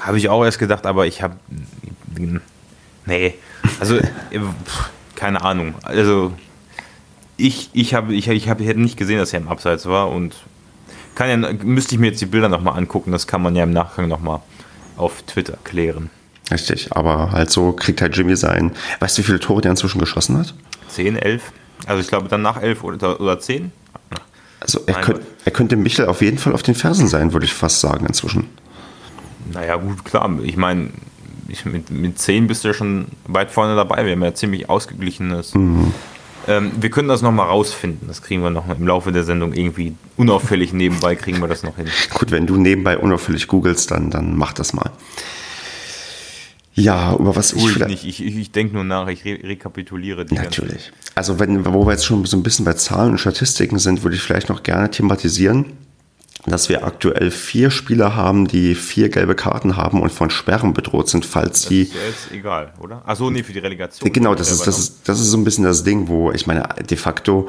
Habe 0.00 0.18
ich 0.18 0.28
auch 0.28 0.44
erst 0.44 0.58
gedacht, 0.58 0.84
aber 0.84 1.06
ich 1.06 1.22
habe, 1.22 1.36
nee, 3.06 3.34
also, 3.80 3.96
äh, 3.96 4.04
keine 5.16 5.42
Ahnung. 5.42 5.74
Also, 5.82 6.32
ich, 7.36 7.70
ich, 7.72 7.94
habe, 7.94 8.14
ich, 8.14 8.28
ich, 8.28 8.48
hab, 8.48 8.60
ich 8.60 8.68
hätte 8.68 8.80
nicht 8.80 8.96
gesehen, 8.96 9.18
dass 9.18 9.32
er 9.32 9.40
im 9.40 9.48
Abseits 9.48 9.86
war 9.86 10.10
und 10.10 10.36
kann 11.14 11.42
ja, 11.42 11.52
müsste 11.64 11.94
ich 11.94 12.00
mir 12.00 12.08
jetzt 12.08 12.20
die 12.20 12.26
Bilder 12.26 12.48
nochmal 12.48 12.78
angucken. 12.78 13.12
Das 13.12 13.26
kann 13.26 13.42
man 13.42 13.56
ja 13.56 13.64
im 13.64 13.72
Nachgang 13.72 14.08
nochmal 14.08 14.40
auf 14.96 15.22
Twitter 15.22 15.58
klären. 15.64 16.10
Richtig, 16.50 16.92
aber 16.92 17.32
halt 17.32 17.50
so 17.50 17.72
kriegt 17.72 18.00
halt 18.00 18.16
Jimmy 18.16 18.36
sein. 18.36 18.72
Weißt 18.98 19.16
du, 19.16 19.22
wie 19.22 19.26
viele 19.26 19.40
Tore 19.40 19.60
der 19.60 19.72
inzwischen 19.72 19.98
geschossen 19.98 20.38
hat? 20.38 20.54
10, 20.88 21.16
11. 21.16 21.42
Also 21.86 22.00
ich 22.00 22.08
glaube 22.08 22.28
dann 22.28 22.42
nach 22.42 22.60
11 22.60 22.84
oder, 22.84 23.20
oder 23.20 23.38
10. 23.38 23.72
Also 24.60 24.80
er, 24.86 24.94
könnt, 24.94 25.20
er 25.44 25.52
könnte 25.52 25.76
Michel 25.76 26.06
auf 26.06 26.20
jeden 26.20 26.38
Fall 26.38 26.52
auf 26.52 26.62
den 26.62 26.74
Fersen 26.74 27.08
sein, 27.08 27.32
würde 27.32 27.46
ich 27.46 27.54
fast 27.54 27.80
sagen 27.80 28.06
inzwischen. 28.06 28.48
Naja, 29.52 29.76
gut, 29.76 30.04
klar. 30.04 30.30
Ich 30.42 30.56
meine, 30.56 30.90
ich, 31.50 31.64
mit, 31.64 31.90
mit 31.90 32.18
10 32.18 32.46
bist 32.46 32.64
du 32.64 32.68
ja 32.68 32.74
schon 32.74 33.06
weit 33.26 33.50
vorne 33.50 33.76
dabei. 33.76 34.04
Wir 34.04 34.12
haben 34.12 34.22
ja 34.22 34.34
ziemlich 34.34 34.68
ausgeglichenes. 34.68 35.54
Mhm. 35.54 35.92
Ähm, 36.48 36.72
wir 36.80 36.90
können 36.90 37.08
das 37.08 37.22
nochmal 37.22 37.48
rausfinden. 37.48 38.08
Das 38.08 38.22
kriegen 38.22 38.42
wir 38.42 38.50
noch 38.50 38.68
im 38.68 38.86
Laufe 38.86 39.12
der 39.12 39.24
Sendung 39.24 39.52
irgendwie 39.52 39.94
unauffällig 40.16 40.72
nebenbei, 40.72 41.14
kriegen 41.14 41.40
wir 41.40 41.48
das 41.48 41.62
noch 41.62 41.76
hin. 41.76 41.86
Gut, 42.14 42.30
wenn 42.30 42.46
du 42.46 42.56
nebenbei 42.56 42.96
unauffällig 42.96 43.46
googelst, 43.46 43.90
dann, 43.90 44.10
dann 44.10 44.36
mach 44.36 44.52
das 44.52 44.72
mal. 44.72 44.90
Ja, 46.72 47.14
über 47.14 47.36
was 47.36 47.52
ich. 47.52 47.76
ich 47.76 47.86
nicht, 47.86 48.04
ich, 48.04 48.24
ich 48.24 48.52
denke 48.52 48.74
nur 48.74 48.84
nach, 48.84 49.08
ich 49.08 49.24
re 49.24 49.38
rekapituliere 49.42 50.24
die. 50.24 50.34
Natürlich. 50.34 50.92
Also, 51.14 51.38
wenn, 51.38 51.66
wo 51.66 51.84
wir 51.84 51.92
jetzt 51.92 52.06
schon 52.06 52.24
so 52.24 52.36
ein 52.36 52.42
bisschen 52.42 52.64
bei 52.64 52.72
Zahlen 52.74 53.12
und 53.12 53.18
Statistiken 53.18 53.78
sind, 53.78 54.02
würde 54.02 54.16
ich 54.16 54.22
vielleicht 54.22 54.48
noch 54.48 54.62
gerne 54.62 54.90
thematisieren 54.90 55.66
dass 56.46 56.68
wir 56.68 56.84
aktuell 56.84 57.30
vier 57.30 57.70
Spieler 57.70 58.16
haben, 58.16 58.46
die 58.46 58.74
vier 58.74 59.10
gelbe 59.10 59.34
Karten 59.34 59.76
haben 59.76 60.00
und 60.00 60.10
von 60.10 60.30
Sperren 60.30 60.72
bedroht 60.72 61.08
sind, 61.08 61.26
falls 61.26 61.62
sie. 61.62 61.84
Das 61.84 61.94
ist 61.94 62.00
ja 62.00 62.08
jetzt 62.08 62.32
egal, 62.32 62.72
oder? 62.80 63.02
Achso, 63.04 63.30
nee, 63.30 63.42
für 63.42 63.52
die 63.52 63.58
Relegation. 63.58 64.10
Genau, 64.10 64.34
das 64.34 64.50
ist, 64.50 64.66
das, 64.66 64.78
ist, 64.78 65.00
das 65.04 65.20
ist 65.20 65.26
so 65.26 65.36
ein 65.36 65.44
bisschen 65.44 65.64
das 65.64 65.84
Ding, 65.84 66.08
wo 66.08 66.32
ich 66.32 66.46
meine, 66.46 66.66
de 66.88 66.96
facto 66.96 67.48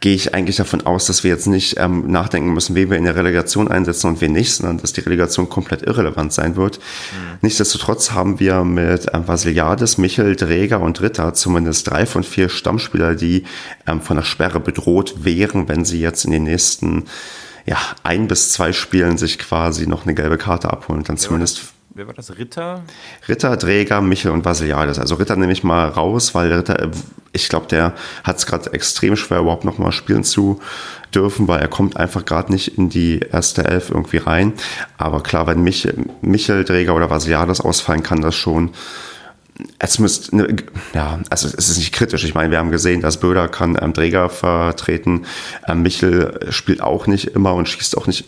gehe 0.00 0.14
ich 0.14 0.34
eigentlich 0.34 0.56
davon 0.56 0.86
aus, 0.86 1.06
dass 1.06 1.24
wir 1.24 1.30
jetzt 1.30 1.46
nicht 1.46 1.76
ähm, 1.78 2.10
nachdenken 2.10 2.52
müssen, 2.52 2.74
wen 2.74 2.90
wir 2.90 2.96
in 2.96 3.04
der 3.04 3.16
Relegation 3.16 3.68
einsetzen 3.68 4.08
und 4.08 4.20
wen 4.20 4.32
nicht, 4.32 4.54
sondern 4.54 4.78
dass 4.78 4.92
die 4.92 5.00
Relegation 5.00 5.48
komplett 5.48 5.82
irrelevant 5.82 6.32
sein 6.32 6.56
wird. 6.56 6.78
Mhm. 6.78 7.38
Nichtsdestotrotz 7.42 8.12
haben 8.12 8.40
wir 8.40 8.64
mit 8.64 9.06
ähm, 9.12 9.28
Vasiliades, 9.28 9.98
Michel, 9.98 10.36
Dräger 10.36 10.80
und 10.80 11.00
Ritter 11.02 11.34
zumindest 11.34 11.90
drei 11.90 12.06
von 12.06 12.22
vier 12.22 12.48
Stammspieler, 12.48 13.14
die 13.14 13.44
ähm, 13.86 14.00
von 14.00 14.16
der 14.16 14.24
Sperre 14.24 14.60
bedroht 14.60 15.24
wären, 15.24 15.68
wenn 15.68 15.84
sie 15.84 16.00
jetzt 16.00 16.24
in 16.24 16.30
den 16.30 16.44
nächsten 16.44 17.04
ja, 17.68 17.76
ein 18.02 18.28
bis 18.28 18.50
zwei 18.50 18.72
Spielen 18.72 19.18
sich 19.18 19.38
quasi 19.38 19.86
noch 19.86 20.04
eine 20.04 20.14
gelbe 20.14 20.38
Karte 20.38 20.70
abholen 20.70 21.00
und 21.00 21.08
dann 21.10 21.16
wer 21.16 21.22
zumindest. 21.22 21.58
War 21.58 21.68
wer 21.90 22.06
war 22.06 22.14
das? 22.14 22.38
Ritter? 22.38 22.82
Ritter, 23.28 23.58
Dräger, 23.58 24.00
Michel 24.00 24.30
und 24.30 24.46
Vasiliades. 24.46 24.98
Also 24.98 25.16
Ritter 25.16 25.36
nehme 25.36 25.52
ich 25.52 25.64
mal 25.64 25.86
raus, 25.86 26.34
weil 26.34 26.50
Ritter, 26.50 26.90
ich 27.32 27.46
glaube, 27.50 27.66
der 27.66 27.92
hat 28.24 28.38
es 28.38 28.46
gerade 28.46 28.72
extrem 28.72 29.16
schwer, 29.16 29.40
überhaupt 29.40 29.66
noch 29.66 29.76
mal 29.76 29.92
spielen 29.92 30.24
zu 30.24 30.60
dürfen, 31.14 31.46
weil 31.46 31.60
er 31.60 31.68
kommt 31.68 31.98
einfach 31.98 32.24
gerade 32.24 32.50
nicht 32.52 32.78
in 32.78 32.88
die 32.88 33.20
erste 33.20 33.66
Elf 33.66 33.90
irgendwie 33.90 34.16
rein. 34.16 34.54
Aber 34.96 35.22
klar, 35.22 35.46
wenn 35.46 35.62
Michel, 35.62 36.06
Michel 36.22 36.64
Dräger 36.64 36.94
oder 36.94 37.10
Vasiliades 37.10 37.60
ausfallen, 37.60 38.02
kann 38.02 38.22
das 38.22 38.34
schon 38.34 38.70
es 39.78 39.98
müsste, 39.98 40.36
ne, 40.36 40.56
ja, 40.94 41.20
also 41.30 41.48
es 41.48 41.68
ist 41.68 41.78
nicht 41.78 41.92
kritisch. 41.92 42.24
Ich 42.24 42.34
meine, 42.34 42.50
wir 42.50 42.58
haben 42.58 42.70
gesehen, 42.70 43.00
dass 43.00 43.20
Böder 43.20 43.48
kann 43.48 43.76
ähm, 43.80 43.94
Träger 43.94 44.28
vertreten. 44.28 45.26
Ähm, 45.66 45.82
Michel 45.82 46.46
spielt 46.50 46.80
auch 46.80 47.06
nicht 47.06 47.28
immer 47.28 47.54
und 47.54 47.68
schießt 47.68 47.96
auch 47.96 48.06
nicht 48.06 48.24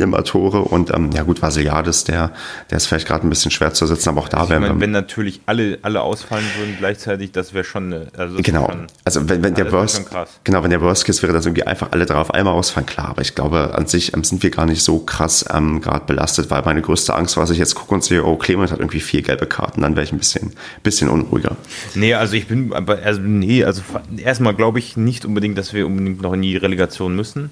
immer 0.00 0.24
Tore 0.24 0.60
und 0.60 0.92
ähm, 0.94 1.10
ja 1.12 1.22
gut, 1.22 1.42
Vasiliades, 1.42 2.04
der, 2.04 2.32
der 2.70 2.76
ist 2.76 2.86
vielleicht 2.86 3.06
gerade 3.06 3.26
ein 3.26 3.30
bisschen 3.30 3.50
schwer 3.50 3.72
zu 3.72 3.86
setzen, 3.86 4.10
aber 4.10 4.20
auch 4.20 4.28
da 4.28 4.48
wären 4.48 4.62
wir. 4.62 4.80
Wenn 4.80 4.90
natürlich 4.90 5.40
alle, 5.46 5.78
alle 5.82 6.02
ausfallen 6.02 6.44
würden 6.58 6.76
gleichzeitig, 6.78 7.32
das 7.32 7.54
wäre 7.54 7.64
schon 7.64 7.92
eine, 7.92 8.06
also 8.16 8.36
Genau. 8.42 8.66
Schon, 8.66 8.86
also 9.04 9.28
wenn, 9.28 9.42
wenn 9.42 9.54
der 9.54 9.70
Worst, 9.72 10.04
genau, 10.44 10.62
wenn 10.62 10.70
der 10.70 10.80
Worst 10.80 11.04
Case 11.04 11.22
wäre, 11.22 11.32
dass 11.32 11.46
irgendwie 11.46 11.64
einfach 11.64 11.92
alle 11.92 12.06
drauf 12.06 12.32
einmal 12.32 12.54
ausfallen, 12.54 12.86
klar, 12.86 13.08
aber 13.10 13.22
ich 13.22 13.34
glaube, 13.34 13.74
an 13.74 13.86
sich 13.86 14.14
ähm, 14.14 14.24
sind 14.24 14.42
wir 14.42 14.50
gar 14.50 14.66
nicht 14.66 14.82
so 14.82 14.98
krass 14.98 15.44
ähm, 15.52 15.80
gerade 15.80 16.04
belastet, 16.06 16.50
weil 16.50 16.62
meine 16.62 16.82
größte 16.82 17.14
Angst 17.14 17.36
war, 17.36 17.44
dass 17.44 17.50
ich 17.50 17.58
jetzt 17.58 17.74
gucke 17.74 17.94
und 17.94 18.04
sehe, 18.04 18.24
oh, 18.24 18.36
Clement 18.36 18.70
hat 18.70 18.78
irgendwie 18.80 19.00
vier 19.00 19.22
gelbe 19.22 19.46
Karten, 19.46 19.82
dann 19.82 19.96
wäre 19.96 20.04
ich 20.04 20.12
ein 20.12 20.18
bisschen, 20.18 20.52
bisschen 20.82 21.08
unruhiger. 21.08 21.56
Nee, 21.94 22.14
also 22.14 22.34
ich 22.34 22.46
bin, 22.46 22.72
aber 22.72 22.98
also 23.02 23.20
nee, 23.20 23.64
also 23.64 23.82
erstmal 24.16 24.54
glaube 24.54 24.78
ich 24.78 24.96
nicht 24.96 25.24
unbedingt, 25.24 25.58
dass 25.58 25.72
wir 25.72 25.86
unbedingt 25.86 26.22
noch 26.22 26.32
in 26.32 26.42
die 26.42 26.56
Relegation 26.56 27.14
müssen. 27.14 27.50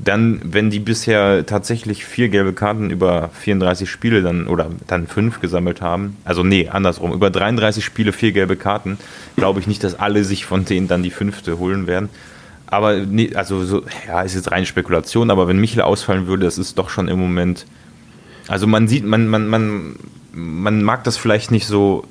Dann, 0.00 0.40
wenn 0.44 0.70
die 0.70 0.78
bisher 0.78 1.44
tatsächlich 1.44 2.04
vier 2.04 2.28
gelbe 2.28 2.52
Karten 2.52 2.90
über 2.90 3.30
34 3.40 3.90
Spiele 3.90 4.22
dann 4.22 4.46
oder 4.46 4.70
dann 4.86 5.08
fünf 5.08 5.40
gesammelt 5.40 5.80
haben, 5.80 6.16
also 6.24 6.44
nee, 6.44 6.68
andersrum, 6.68 7.12
über 7.12 7.30
33 7.30 7.84
Spiele 7.84 8.12
vier 8.12 8.32
gelbe 8.32 8.56
Karten, 8.56 8.98
glaube 9.36 9.58
ich 9.58 9.66
nicht, 9.66 9.82
dass 9.82 9.98
alle 9.98 10.22
sich 10.22 10.46
von 10.46 10.64
denen 10.64 10.86
dann 10.86 11.02
die 11.02 11.10
fünfte 11.10 11.58
holen 11.58 11.86
werden. 11.88 12.08
Aber 12.66 12.96
nee, 12.96 13.34
also 13.34 13.64
so, 13.64 13.82
ja, 14.06 14.22
ist 14.22 14.34
jetzt 14.34 14.52
reine 14.52 14.66
Spekulation, 14.66 15.30
aber 15.30 15.48
wenn 15.48 15.58
Michel 15.58 15.82
ausfallen 15.82 16.26
würde, 16.26 16.44
das 16.44 16.58
ist 16.58 16.78
doch 16.78 16.90
schon 16.90 17.08
im 17.08 17.18
Moment. 17.18 17.66
Also 18.46 18.66
man 18.66 18.88
sieht, 18.88 19.04
man, 19.04 19.26
man, 19.26 19.48
man, 19.48 19.96
man 20.32 20.82
mag 20.82 21.02
das 21.04 21.16
vielleicht 21.16 21.50
nicht 21.50 21.66
so 21.66 22.04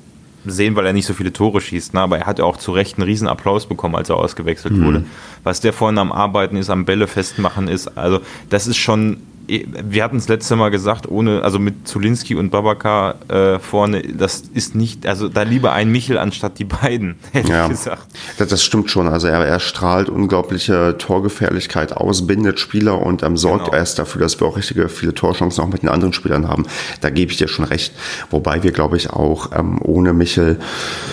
sehen, 0.50 0.76
weil 0.76 0.86
er 0.86 0.92
nicht 0.92 1.06
so 1.06 1.14
viele 1.14 1.32
Tore 1.32 1.60
schießt. 1.60 1.94
Ne? 1.94 2.00
Aber 2.00 2.18
er 2.18 2.26
hat 2.26 2.38
ja 2.38 2.44
auch 2.44 2.56
zu 2.56 2.72
Recht 2.72 2.98
einen 2.98 3.04
riesen 3.04 3.28
Applaus 3.28 3.66
bekommen, 3.66 3.94
als 3.94 4.08
er 4.08 4.16
ausgewechselt 4.16 4.74
mhm. 4.74 4.84
wurde. 4.84 5.04
Was 5.44 5.60
der 5.60 5.72
vorne 5.72 6.00
am 6.00 6.12
Arbeiten 6.12 6.56
ist, 6.56 6.70
am 6.70 6.84
Bälle 6.84 7.06
festmachen 7.06 7.68
ist, 7.68 7.96
also 7.96 8.20
das 8.50 8.66
ist 8.66 8.76
schon 8.76 9.18
wir 9.48 10.04
hatten 10.04 10.18
es 10.18 10.28
letzte 10.28 10.56
Mal 10.56 10.70
gesagt, 10.70 11.08
ohne, 11.08 11.42
also 11.42 11.58
mit 11.58 11.88
Zulinski 11.88 12.34
und 12.34 12.50
Babaka 12.50 13.14
äh, 13.28 13.58
vorne, 13.58 14.02
das 14.02 14.42
ist 14.52 14.74
nicht, 14.74 15.06
also 15.06 15.28
da 15.28 15.42
lieber 15.42 15.72
ein 15.72 15.90
Michel 15.90 16.18
anstatt 16.18 16.58
die 16.58 16.64
beiden, 16.64 17.16
hätte 17.32 17.50
ja, 17.50 17.64
ich 17.64 17.70
gesagt. 17.70 18.06
Das, 18.36 18.48
das 18.48 18.62
stimmt 18.62 18.90
schon. 18.90 19.08
Also 19.08 19.26
er, 19.26 19.44
er, 19.44 19.58
strahlt 19.58 20.10
unglaubliche 20.10 20.96
Torgefährlichkeit 20.98 21.96
aus, 21.96 22.26
bindet 22.26 22.60
Spieler 22.60 23.00
und 23.00 23.22
ähm, 23.22 23.36
sorgt 23.36 23.66
genau. 23.66 23.76
erst 23.76 23.98
dafür, 23.98 24.20
dass 24.20 24.38
wir 24.38 24.46
auch 24.46 24.56
richtige 24.56 24.88
viele 24.88 25.14
Torchancen 25.14 25.64
auch 25.64 25.68
mit 25.68 25.82
den 25.82 25.88
anderen 25.88 26.12
Spielern 26.12 26.46
haben. 26.46 26.66
Da 27.00 27.10
gebe 27.10 27.32
ich 27.32 27.38
dir 27.38 27.48
schon 27.48 27.64
recht. 27.64 27.94
Wobei 28.30 28.62
wir, 28.62 28.72
glaube 28.72 28.96
ich, 28.96 29.10
auch 29.10 29.50
ähm, 29.56 29.80
ohne 29.82 30.12
Michel. 30.12 30.58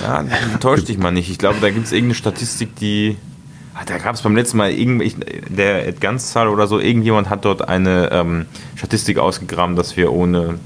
Ja, 0.03 0.25
täuscht 0.59 0.89
dich 0.89 0.97
mal 0.97 1.11
nicht. 1.11 1.29
Ich 1.29 1.37
glaube, 1.37 1.57
da 1.61 1.69
gibt 1.69 1.85
es 1.85 1.91
irgendeine 1.91 2.15
Statistik, 2.15 2.75
die 2.75 3.17
da 3.85 3.97
gab 3.97 4.15
es 4.15 4.21
beim 4.21 4.35
letzten 4.35 4.57
Mal 4.57 4.71
irgendwie, 4.71 5.13
der 5.49 5.91
Ganzzahl 5.93 6.47
oder 6.47 6.67
so, 6.67 6.79
irgendjemand 6.79 7.29
hat 7.29 7.43
dort 7.45 7.67
eine 7.67 8.09
ähm, 8.11 8.45
Statistik 8.75 9.17
ausgegraben, 9.17 9.75
dass 9.75 9.97
wir 9.97 10.13
ohne 10.13 10.59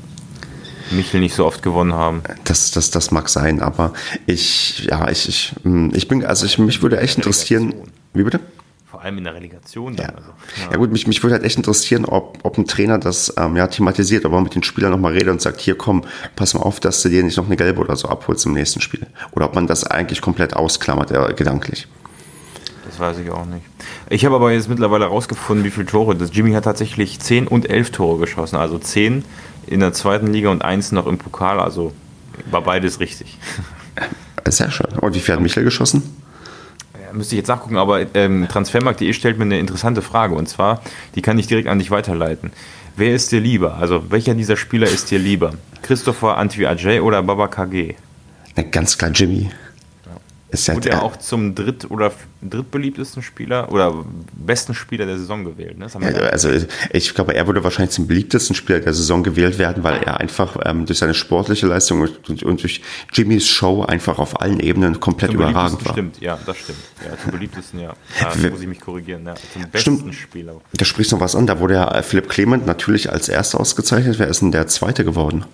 Michel 0.91 1.19
nicht 1.19 1.35
so 1.35 1.45
oft 1.45 1.63
gewonnen 1.63 1.93
haben. 1.93 2.21
Das, 2.45 2.71
das, 2.71 2.91
das 2.91 3.11
mag 3.11 3.29
sein, 3.29 3.61
aber 3.61 3.93
ich, 4.25 4.85
ja, 4.85 5.09
ich, 5.09 5.27
ich, 5.27 5.55
hm, 5.63 5.91
ich 5.93 6.07
bin, 6.07 6.25
also 6.25 6.45
ich, 6.45 6.57
mich 6.59 6.81
würde 6.81 6.99
echt 6.99 7.17
interessieren. 7.17 7.73
Wie 8.13 8.23
bitte? 8.23 8.39
Vor 8.85 9.01
allem 9.03 9.19
in 9.19 9.23
der 9.23 9.35
Relegation. 9.35 9.95
Ja. 9.95 10.05
Also, 10.05 10.29
ja. 10.57 10.71
ja. 10.71 10.77
gut, 10.77 10.91
mich, 10.91 11.07
mich 11.07 11.21
würde 11.23 11.35
halt 11.35 11.43
echt 11.43 11.57
interessieren, 11.57 12.05
ob, 12.05 12.39
ob 12.43 12.57
ein 12.57 12.65
Trainer 12.65 12.97
das 12.97 13.33
ähm, 13.37 13.55
ja, 13.55 13.67
thematisiert, 13.67 14.25
ob 14.25 14.33
er 14.33 14.41
mit 14.41 14.55
den 14.55 14.63
Spielern 14.63 14.91
nochmal 14.91 15.13
redet 15.13 15.29
und 15.29 15.41
sagt, 15.41 15.61
hier 15.61 15.77
komm, 15.77 16.03
pass 16.35 16.53
mal 16.53 16.61
auf, 16.61 16.79
dass 16.79 17.01
du 17.01 17.09
dir 17.09 17.23
nicht 17.23 17.37
noch 17.37 17.45
eine 17.45 17.55
gelbe 17.55 17.81
oder 17.81 17.95
so 17.95 18.07
abholst 18.07 18.45
im 18.45 18.53
nächsten 18.53 18.81
Spiel. 18.81 19.07
Oder 19.31 19.45
ob 19.45 19.55
man 19.55 19.67
das 19.67 19.83
eigentlich 19.83 20.21
komplett 20.21 20.55
ausklammert, 20.55 21.11
äh, 21.11 21.33
gedanklich. 21.33 21.87
Das 22.99 23.15
weiß 23.15 23.23
ich 23.23 23.31
auch 23.31 23.45
nicht. 23.45 23.65
Ich 24.09 24.25
habe 24.25 24.35
aber 24.35 24.51
jetzt 24.51 24.67
mittlerweile 24.67 25.05
herausgefunden, 25.05 25.65
wie 25.65 25.69
viele 25.69 25.85
Tore. 25.85 26.15
Das 26.15 26.31
Jimmy 26.33 26.51
hat 26.51 26.65
tatsächlich 26.65 27.19
10 27.19 27.47
und 27.47 27.69
11 27.69 27.91
Tore 27.91 28.19
geschossen. 28.19 28.57
Also 28.57 28.77
10 28.77 29.23
in 29.67 29.79
der 29.79 29.93
zweiten 29.93 30.27
Liga 30.27 30.49
und 30.49 30.63
1 30.63 30.91
noch 30.91 31.07
im 31.07 31.17
Pokal. 31.17 31.61
Also 31.61 31.93
war 32.51 32.61
beides 32.61 32.99
richtig. 32.99 33.37
Sehr 34.49 34.69
schön. 34.71 34.87
Und 34.99 35.15
wie 35.15 35.19
viel 35.19 35.35
hat 35.35 35.41
Michael 35.41 35.63
geschossen? 35.63 36.03
müsste 37.11 37.33
ich 37.33 37.39
jetzt 37.39 37.47
nachgucken, 37.47 37.77
aber 37.77 38.05
ähm, 38.15 38.47
Transfermarkt.de 38.47 39.13
stellt 39.13 39.39
mir 39.39 39.45
eine 39.45 39.57
interessante 39.57 40.03
Frage 40.03 40.35
und 40.35 40.47
zwar, 40.47 40.81
die 41.15 41.23
kann 41.23 41.39
ich 41.39 41.47
direkt 41.47 41.67
an 41.67 41.79
dich 41.79 41.89
weiterleiten. 41.89 42.51
Wer 42.97 43.15
ist 43.15 43.31
dir 43.31 43.39
lieber? 43.39 43.77
Also, 43.77 44.11
welcher 44.11 44.35
dieser 44.35 44.57
Spieler 44.57 44.87
ist 44.87 45.09
dir 45.09 45.17
lieber? 45.17 45.53
Christopher 45.81 46.37
Antwi 46.37 46.67
Ajay 46.67 46.99
oder 46.99 47.23
Baba 47.23 47.47
KG? 47.47 47.95
Na, 48.55 48.61
ganz 48.61 48.95
klar 48.95 49.09
Jimmy. 49.09 49.49
Ist 50.51 50.67
ja 50.67 50.75
Wurde 50.75 50.89
er 50.89 51.03
auch 51.03 51.17
zum 51.17 51.53
dritt- 51.53 51.91
oder 51.91 52.11
drittbeliebtesten 52.41 53.21
Spieler 53.21 53.71
oder 53.71 54.03
besten 54.33 54.73
Spieler 54.73 55.05
der 55.05 55.19
Saison 55.19 55.43
gewählt. 55.43 55.77
Ne? 55.77 55.87
Ja, 56.01 56.21
also 56.29 56.49
ich 56.91 57.13
glaube, 57.13 57.35
er 57.35 57.45
würde 57.45 57.63
wahrscheinlich 57.63 57.91
zum 57.91 58.07
beliebtesten 58.07 58.55
Spieler 58.55 58.79
der 58.79 58.95
Saison 58.95 59.21
gewählt 59.21 59.59
werden, 59.59 59.83
weil 59.83 60.01
er 60.01 60.19
einfach 60.19 60.57
ähm, 60.65 60.87
durch 60.87 60.97
seine 60.97 61.13
sportliche 61.13 61.67
Leistung 61.67 62.01
und, 62.01 62.41
und, 62.41 62.63
durch 62.63 62.81
Jimmys 63.13 63.47
Show 63.47 63.83
einfach 63.83 64.17
auf 64.17 64.41
allen 64.41 64.59
Ebenen 64.59 64.99
komplett 64.99 65.31
zum 65.31 65.39
überragend 65.39 65.85
war. 65.85 65.93
Stimmt, 65.93 66.19
ja, 66.19 66.39
das 66.43 66.57
stimmt. 66.57 66.79
Ja, 67.05 67.15
zum 67.21 67.31
beliebtesten, 67.31 67.79
ja. 67.81 67.93
Da 68.19 68.49
muss 68.49 68.61
ich 68.61 68.67
mich 68.67 68.79
korrigieren. 68.79 69.27
Ja, 69.27 69.35
zum 69.35 69.69
besten 69.69 69.97
stimmt. 69.97 70.15
Spieler. 70.15 70.61
Da 70.73 70.83
sprichst 70.83 71.11
du 71.11 71.17
noch 71.17 71.21
was 71.21 71.35
an. 71.35 71.45
Da 71.45 71.59
wurde 71.59 71.75
ja 71.75 72.01
Philipp 72.01 72.27
Clement 72.27 72.65
natürlich 72.65 73.11
als 73.11 73.29
Erster 73.29 73.59
ausgezeichnet. 73.59 74.17
Wer 74.17 74.27
ist 74.27 74.41
denn 74.41 74.51
der 74.51 74.65
Zweite 74.65 75.05
geworden? 75.05 75.45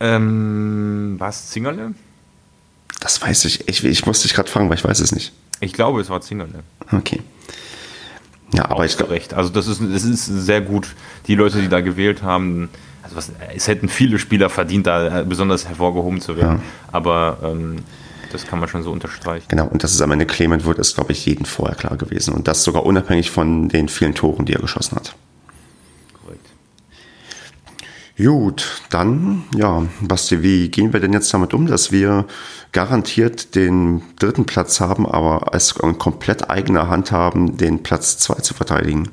Ähm, 0.00 1.14
was? 1.18 1.50
Zingerle? 1.50 1.94
Das 3.00 3.20
weiß 3.22 3.44
ich. 3.44 3.68
Ich, 3.68 3.84
ich 3.84 4.06
musste 4.06 4.26
dich 4.26 4.34
gerade 4.34 4.50
fragen, 4.50 4.68
weil 4.68 4.76
ich 4.76 4.84
weiß 4.84 5.00
es 5.00 5.12
nicht. 5.12 5.32
Ich 5.60 5.72
glaube, 5.72 6.00
es 6.00 6.10
war 6.10 6.20
Zingerle. 6.20 6.62
Okay. 6.92 7.20
Ja, 8.52 8.70
aber 8.70 8.84
ich 8.84 8.96
glaube. 8.96 9.12
Recht. 9.12 9.34
Also, 9.34 9.50
das 9.50 9.66
ist, 9.66 9.80
das 9.80 10.04
ist 10.04 10.24
sehr 10.24 10.60
gut. 10.60 10.88
Die 11.26 11.34
Leute, 11.34 11.60
die 11.60 11.68
da 11.68 11.80
gewählt 11.80 12.22
haben, 12.22 12.70
also 13.02 13.16
was, 13.16 13.32
es 13.54 13.68
hätten 13.68 13.88
viele 13.88 14.18
Spieler 14.18 14.50
verdient, 14.50 14.86
da 14.86 15.22
besonders 15.24 15.68
hervorgehoben 15.68 16.20
zu 16.20 16.36
werden. 16.36 16.58
Ja. 16.58 16.92
Aber 16.92 17.38
ähm, 17.42 17.84
das 18.32 18.46
kann 18.46 18.58
man 18.58 18.68
schon 18.68 18.82
so 18.82 18.90
unterstreichen. 18.90 19.46
Genau, 19.48 19.66
und 19.66 19.82
dass 19.82 19.94
es 19.94 20.00
am 20.00 20.10
Ende 20.10 20.26
Clement 20.26 20.64
wird, 20.64 20.78
ist, 20.78 20.94
glaube 20.94 21.12
ich, 21.12 21.24
jedem 21.24 21.44
vorher 21.44 21.76
klar 21.76 21.96
gewesen. 21.96 22.34
Und 22.34 22.48
das 22.48 22.64
sogar 22.64 22.84
unabhängig 22.84 23.30
von 23.30 23.68
den 23.68 23.88
vielen 23.88 24.14
Toren, 24.14 24.44
die 24.44 24.52
er 24.52 24.60
geschossen 24.60 24.96
hat. 24.96 25.14
Gut, 28.18 28.82
dann, 28.90 29.44
ja, 29.54 29.86
Basti, 30.00 30.42
wie 30.42 30.68
gehen 30.70 30.92
wir 30.92 30.98
denn 30.98 31.12
jetzt 31.12 31.32
damit 31.32 31.54
um, 31.54 31.68
dass 31.68 31.92
wir 31.92 32.26
garantiert 32.72 33.54
den 33.54 34.02
dritten 34.18 34.44
Platz 34.44 34.80
haben, 34.80 35.06
aber 35.06 35.54
als 35.54 35.74
komplett 35.76 36.50
eigener 36.50 36.88
Hand 36.88 37.12
haben, 37.12 37.56
den 37.56 37.84
Platz 37.84 38.18
zwei 38.18 38.40
zu 38.40 38.54
verteidigen? 38.54 39.08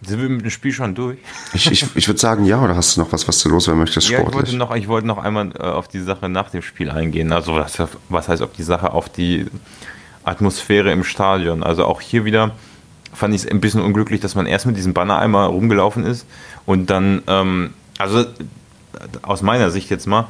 Sind 0.00 0.22
wir 0.22 0.30
mit 0.30 0.42
dem 0.42 0.50
Spiel 0.50 0.72
schon 0.72 0.94
durch? 0.94 1.18
Ich, 1.52 1.70
ich, 1.70 1.84
ich 1.94 2.08
würde 2.08 2.20
sagen, 2.20 2.46
ja, 2.46 2.62
oder 2.62 2.74
hast 2.74 2.96
du 2.96 3.02
noch 3.02 3.12
was, 3.12 3.28
was 3.28 3.42
du 3.42 3.50
loswerden 3.50 3.80
möchtest? 3.80 4.08
Ja, 4.08 4.20
ich 4.20 4.32
wollte, 4.32 4.56
noch, 4.56 4.74
ich 4.74 4.88
wollte 4.88 5.06
noch 5.06 5.18
einmal 5.18 5.50
äh, 5.58 5.62
auf 5.62 5.88
die 5.88 6.00
Sache 6.00 6.30
nach 6.30 6.48
dem 6.48 6.62
Spiel 6.62 6.90
eingehen. 6.90 7.32
Also, 7.32 7.54
was, 7.56 7.76
was 8.08 8.28
heißt 8.28 8.40
auf 8.40 8.52
die 8.52 8.62
Sache, 8.62 8.92
auf 8.92 9.10
die 9.10 9.46
Atmosphäre 10.24 10.90
im 10.90 11.04
Stadion? 11.04 11.62
Also, 11.62 11.84
auch 11.84 12.00
hier 12.00 12.24
wieder 12.24 12.52
fand 13.16 13.34
ich 13.34 13.44
es 13.44 13.50
ein 13.50 13.60
bisschen 13.60 13.80
unglücklich, 13.80 14.20
dass 14.20 14.34
man 14.34 14.46
erst 14.46 14.66
mit 14.66 14.76
diesem 14.76 14.92
Banner 14.92 15.18
einmal 15.18 15.48
rumgelaufen 15.48 16.04
ist 16.04 16.26
und 16.66 16.90
dann, 16.90 17.22
ähm, 17.26 17.70
also 17.98 18.24
aus 19.22 19.42
meiner 19.42 19.70
Sicht 19.70 19.90
jetzt 19.90 20.06
mal, 20.06 20.28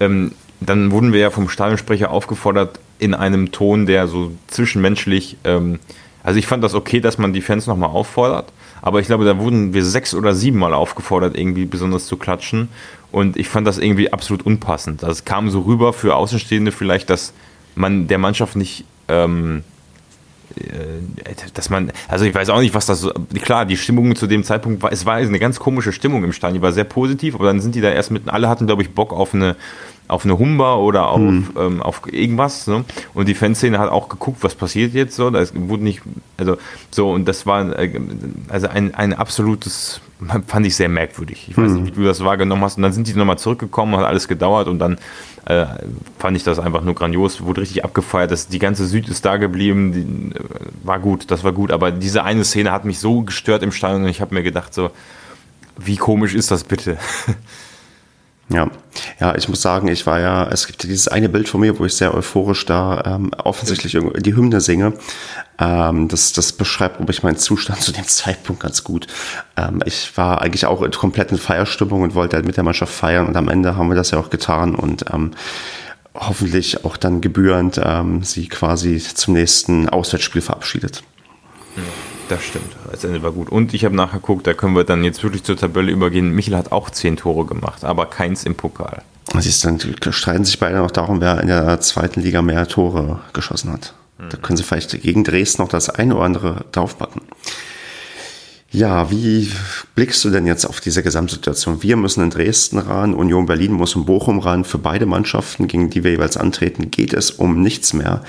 ähm, 0.00 0.32
dann 0.60 0.90
wurden 0.90 1.12
wir 1.12 1.20
ja 1.20 1.30
vom 1.30 1.48
Stadionsprecher 1.48 2.10
aufgefordert, 2.10 2.80
in 2.98 3.14
einem 3.14 3.52
Ton, 3.52 3.86
der 3.86 4.08
so 4.08 4.32
zwischenmenschlich, 4.48 5.36
ähm, 5.44 5.78
also 6.22 6.38
ich 6.38 6.46
fand 6.46 6.64
das 6.64 6.74
okay, 6.74 7.00
dass 7.00 7.18
man 7.18 7.32
die 7.32 7.42
Fans 7.42 7.66
nochmal 7.66 7.90
auffordert, 7.90 8.52
aber 8.82 9.00
ich 9.00 9.06
glaube, 9.06 9.24
da 9.24 9.38
wurden 9.38 9.72
wir 9.72 9.84
sechs 9.84 10.14
oder 10.14 10.34
sieben 10.34 10.58
Mal 10.58 10.74
aufgefordert, 10.74 11.36
irgendwie 11.36 11.66
besonders 11.66 12.06
zu 12.06 12.16
klatschen 12.16 12.68
und 13.12 13.36
ich 13.36 13.48
fand 13.48 13.66
das 13.66 13.78
irgendwie 13.78 14.12
absolut 14.12 14.44
unpassend. 14.44 15.02
Es 15.04 15.24
kam 15.24 15.50
so 15.50 15.60
rüber 15.60 15.92
für 15.92 16.16
Außenstehende 16.16 16.72
vielleicht, 16.72 17.10
dass 17.10 17.32
man 17.76 18.08
der 18.08 18.18
Mannschaft 18.18 18.56
nicht 18.56 18.84
ähm, 19.08 19.62
äh, 19.62 19.73
dass 21.54 21.70
man, 21.70 21.92
also 22.08 22.24
ich 22.24 22.34
weiß 22.34 22.50
auch 22.50 22.60
nicht, 22.60 22.74
was 22.74 22.86
das 22.86 23.08
klar, 23.42 23.66
die 23.66 23.76
Stimmung 23.76 24.14
zu 24.16 24.26
dem 24.26 24.44
Zeitpunkt 24.44 24.82
war, 24.82 24.92
es 24.92 25.06
war 25.06 25.16
eine 25.16 25.38
ganz 25.38 25.58
komische 25.58 25.92
Stimmung 25.92 26.24
im 26.24 26.32
Stein, 26.32 26.54
die 26.54 26.62
war 26.62 26.72
sehr 26.72 26.84
positiv, 26.84 27.34
aber 27.34 27.46
dann 27.46 27.60
sind 27.60 27.74
die 27.74 27.80
da 27.80 27.90
erst 27.90 28.10
mitten, 28.10 28.28
alle 28.28 28.48
hatten, 28.48 28.66
glaube 28.66 28.82
ich, 28.82 28.90
Bock 28.90 29.12
auf 29.12 29.34
eine, 29.34 29.56
auf 30.06 30.24
eine 30.24 30.38
Humba 30.38 30.76
oder 30.76 31.08
auf, 31.08 31.20
mhm. 31.20 31.48
ähm, 31.58 31.82
auf 31.82 32.02
irgendwas. 32.10 32.66
Ne? 32.66 32.84
Und 33.14 33.28
die 33.28 33.34
Fanszene 33.34 33.78
hat 33.78 33.90
auch 33.90 34.08
geguckt, 34.08 34.38
was 34.42 34.54
passiert 34.54 34.92
jetzt 34.92 35.16
so. 35.16 35.30
Das 35.30 35.52
wurde 35.54 35.82
nicht, 35.82 36.02
also 36.36 36.58
so, 36.90 37.10
und 37.10 37.26
das 37.26 37.46
war 37.46 37.78
äh, 37.78 38.00
also 38.48 38.68
ein, 38.68 38.94
ein 38.94 39.14
absolutes, 39.14 40.00
fand 40.46 40.66
ich 40.66 40.76
sehr 40.76 40.90
merkwürdig. 40.90 41.48
Ich 41.48 41.56
weiß 41.56 41.72
mhm. 41.72 41.82
nicht, 41.82 41.96
wie 41.96 42.00
du 42.00 42.06
das 42.06 42.22
wahrgenommen 42.22 42.62
hast. 42.62 42.76
Und 42.76 42.82
dann 42.82 42.92
sind 42.92 43.08
die 43.08 43.14
nochmal 43.14 43.38
zurückgekommen, 43.38 43.96
hat 43.96 44.04
alles 44.04 44.28
gedauert 44.28 44.68
und 44.68 44.78
dann 44.78 44.98
äh, 45.46 45.66
fand 46.18 46.36
ich 46.36 46.44
das 46.44 46.58
einfach 46.58 46.82
nur 46.82 46.94
grandios, 46.94 47.42
wurde 47.42 47.62
richtig 47.62 47.84
abgefeiert. 47.84 48.30
Das, 48.30 48.48
die 48.48 48.58
ganze 48.58 48.86
Süd 48.86 49.08
ist 49.08 49.24
da 49.24 49.38
geblieben, 49.38 49.92
die, 49.92 50.36
äh, 50.36 50.40
war 50.82 50.98
gut, 50.98 51.30
das 51.30 51.44
war 51.44 51.52
gut. 51.52 51.70
Aber 51.70 51.90
diese 51.90 52.24
eine 52.24 52.44
Szene 52.44 52.72
hat 52.72 52.84
mich 52.84 52.98
so 52.98 53.22
gestört 53.22 53.62
im 53.62 53.72
Stadion 53.72 54.02
und 54.02 54.08
ich 54.08 54.20
habe 54.20 54.34
mir 54.34 54.42
gedacht, 54.42 54.74
so, 54.74 54.90
wie 55.78 55.96
komisch 55.96 56.34
ist 56.34 56.50
das 56.50 56.64
bitte? 56.64 56.98
Ja, 58.50 58.70
ja, 59.20 59.34
ich 59.36 59.48
muss 59.48 59.62
sagen, 59.62 59.88
ich 59.88 60.06
war 60.06 60.20
ja, 60.20 60.46
es 60.48 60.66
gibt 60.66 60.82
dieses 60.82 61.08
eine 61.08 61.30
Bild 61.30 61.48
von 61.48 61.62
mir, 61.62 61.78
wo 61.78 61.86
ich 61.86 61.96
sehr 61.96 62.14
euphorisch 62.14 62.66
da 62.66 63.02
ähm, 63.06 63.30
offensichtlich 63.42 63.96
die 64.18 64.36
Hymne 64.36 64.60
singe. 64.60 64.92
Ähm, 65.58 66.08
das, 66.08 66.34
das 66.34 66.52
beschreibt, 66.52 66.98
glaube 66.98 67.10
ich, 67.10 67.22
meinen 67.22 67.38
Zustand 67.38 67.80
zu 67.82 67.92
dem 67.92 68.06
Zeitpunkt 68.06 68.62
ganz 68.62 68.84
gut. 68.84 69.06
Ähm, 69.56 69.82
ich 69.86 70.14
war 70.16 70.42
eigentlich 70.42 70.66
auch 70.66 70.82
in 70.82 70.90
kompletten 70.90 71.38
Feierstimmung 71.38 72.02
und 72.02 72.14
wollte 72.14 72.36
halt 72.36 72.44
mit 72.44 72.56
der 72.58 72.64
Mannschaft 72.64 72.92
feiern 72.92 73.26
und 73.26 73.36
am 73.36 73.48
Ende 73.48 73.76
haben 73.76 73.88
wir 73.88 73.96
das 73.96 74.10
ja 74.10 74.18
auch 74.18 74.28
getan 74.28 74.74
und 74.74 75.06
ähm, 75.12 75.30
hoffentlich 76.14 76.84
auch 76.84 76.98
dann 76.98 77.22
gebührend 77.22 77.80
ähm, 77.82 78.22
sie 78.22 78.48
quasi 78.48 78.98
zum 78.98 79.34
nächsten 79.34 79.88
Auswärtsspiel 79.88 80.42
verabschiedet. 80.42 81.02
Ja. 81.76 81.82
Das 82.28 82.42
stimmt. 82.42 82.74
Das 82.90 83.04
Ende 83.04 83.22
war 83.22 83.32
gut. 83.32 83.50
Und 83.50 83.74
ich 83.74 83.84
habe 83.84 83.94
nachgeguckt, 83.94 84.46
da 84.46 84.54
können 84.54 84.74
wir 84.74 84.84
dann 84.84 85.04
jetzt 85.04 85.22
wirklich 85.22 85.44
zur 85.44 85.56
Tabelle 85.56 85.92
übergehen. 85.92 86.30
Michel 86.30 86.56
hat 86.56 86.72
auch 86.72 86.90
zehn 86.90 87.16
Tore 87.16 87.44
gemacht, 87.44 87.84
aber 87.84 88.06
keins 88.06 88.44
im 88.44 88.54
Pokal. 88.54 89.02
Siehst 89.38 89.64
dann 89.64 89.80
streiten 90.10 90.44
sich 90.44 90.58
beide 90.58 90.76
noch 90.76 90.90
darum, 90.90 91.20
wer 91.20 91.40
in 91.40 91.48
der 91.48 91.80
zweiten 91.80 92.20
Liga 92.20 92.40
mehr 92.40 92.68
Tore 92.68 93.20
geschossen 93.32 93.72
hat. 93.72 93.94
Mhm. 94.18 94.28
Da 94.30 94.36
können 94.36 94.56
sie 94.56 94.62
vielleicht 94.62 95.02
gegen 95.02 95.24
Dresden 95.24 95.62
noch 95.62 95.68
das 95.68 95.90
eine 95.90 96.14
oder 96.14 96.24
andere 96.24 96.64
draufpacken. 96.72 97.22
Ja, 98.70 99.10
wie 99.10 99.50
blickst 99.94 100.24
du 100.24 100.30
denn 100.30 100.46
jetzt 100.46 100.64
auf 100.64 100.80
diese 100.80 101.02
Gesamtsituation? 101.02 101.82
Wir 101.82 101.96
müssen 101.96 102.24
in 102.24 102.30
Dresden 102.30 102.78
ran, 102.78 103.14
Union 103.14 103.46
Berlin 103.46 103.72
muss 103.72 103.94
in 103.94 104.04
Bochum 104.04 104.40
ran. 104.40 104.64
Für 104.64 104.78
beide 104.78 105.06
Mannschaften, 105.06 105.68
gegen 105.68 105.90
die 105.90 106.02
wir 106.02 106.12
jeweils 106.12 106.36
antreten, 106.36 106.90
geht 106.90 107.12
es 107.12 107.30
um 107.30 107.62
nichts 107.62 107.92
mehr. 107.92 108.24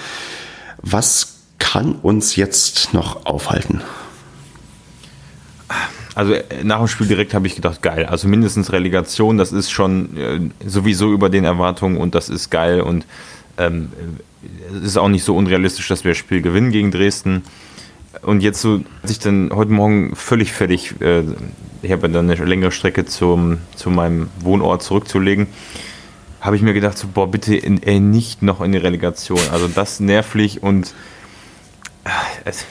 Was 0.82 1.35
kann 1.58 1.94
uns 1.96 2.36
jetzt 2.36 2.94
noch 2.94 3.26
aufhalten? 3.26 3.82
Also 6.16 6.34
äh, 6.34 6.64
nach 6.64 6.80
dem 6.80 6.88
Spiel 6.88 7.08
direkt 7.08 7.34
habe 7.34 7.46
ich 7.46 7.56
gedacht, 7.56 7.82
geil. 7.82 8.06
Also 8.06 8.28
mindestens 8.28 8.72
Relegation, 8.72 9.38
das 9.38 9.52
ist 9.52 9.70
schon 9.70 10.18
äh, 10.18 10.40
sowieso 10.68 11.12
über 11.12 11.30
den 11.30 11.44
Erwartungen 11.44 11.98
und 11.98 12.16
das 12.16 12.30
ist 12.30 12.50
geil 12.50 12.82
und 12.82 13.06
ähm, 13.58 13.90
es 14.78 14.84
ist 14.84 14.98
auch 14.98 15.10
nicht 15.10 15.24
so 15.24 15.36
unrealistisch, 15.36 15.88
dass 15.88 16.04
wir 16.04 16.12
das 16.12 16.18
Spiel 16.18 16.42
gewinnen 16.42 16.72
gegen 16.72 16.92
Dresden. 16.92 17.44
Und 18.22 18.42
jetzt 18.42 18.62
so, 18.62 18.82
als 19.02 19.12
ich 19.12 19.20
dann 19.20 19.52
heute 19.54 19.72
Morgen 19.72 20.16
völlig 20.16 20.54
fertig, 20.54 20.96
äh, 21.02 21.24
ich 21.82 21.92
habe 21.92 22.10
dann 22.10 22.30
eine 22.30 22.46
längere 22.46 22.72
Strecke 22.72 23.06
zum, 23.06 23.60
zu 23.76 23.90
meinem 23.90 24.30
Wohnort 24.40 24.84
zurückzulegen, 24.84 25.48
habe 26.40 26.56
ich 26.56 26.62
mir 26.62 26.74
gedacht, 26.74 26.98
so, 26.98 27.08
boah, 27.08 27.30
bitte 27.30 27.56
in, 27.56 27.82
ey, 27.84 28.00
nicht 28.00 28.42
noch 28.42 28.62
in 28.62 28.72
die 28.72 28.78
Relegation. 28.78 29.40
Also 29.52 29.68
das 29.68 30.00
nervlich 30.00 30.64
und 30.64 30.94
es, 32.46 32.62
äh, 32.62 32.66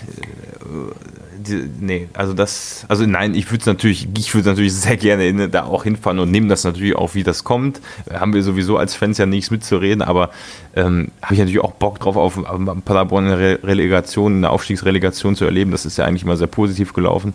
die, 1.37 1.69
nee, 1.81 2.09
also 2.15 2.33
das, 2.33 2.85
also 2.89 3.05
nein, 3.05 3.35
ich 3.35 3.51
würde 3.51 3.65
natürlich, 3.67 4.09
ich 4.17 4.35
würde 4.35 4.51
natürlich 4.51 4.75
sehr 4.75 4.97
gerne 4.97 5.27
in, 5.27 5.51
da 5.51 5.65
auch 5.65 5.85
hinfahren 5.85 6.19
und 6.19 6.31
nehmen 6.31 6.49
das 6.49 6.65
natürlich 6.65 6.97
auch, 6.97 7.15
wie 7.15 7.23
das 7.23 7.45
kommt. 7.45 7.81
Haben 8.13 8.33
wir 8.33 8.43
sowieso 8.43 8.79
als 8.79 8.95
Fans 8.95 9.19
ja 9.19 9.27
nichts 9.27 9.51
mitzureden, 9.51 10.03
aber 10.03 10.31
ähm, 10.77 11.11
habe 11.23 11.35
ich 11.35 11.41
natürlich 11.41 11.61
auch 11.61 11.73
Bock 11.73 11.99
drauf, 11.99 12.17
auf 12.17 12.39
Paderborn 12.85 13.27
eine 13.27 13.63
Relegation, 13.63 14.37
eine 14.37 14.51
Aufstiegsrelegation 14.51 15.37
zu 15.37 15.45
erleben. 15.45 15.71
Das 15.71 15.85
ist 15.85 15.99
ja 15.99 16.05
eigentlich 16.05 16.23
immer 16.23 16.37
sehr 16.37 16.47
positiv 16.47 16.93
gelaufen. 16.93 17.35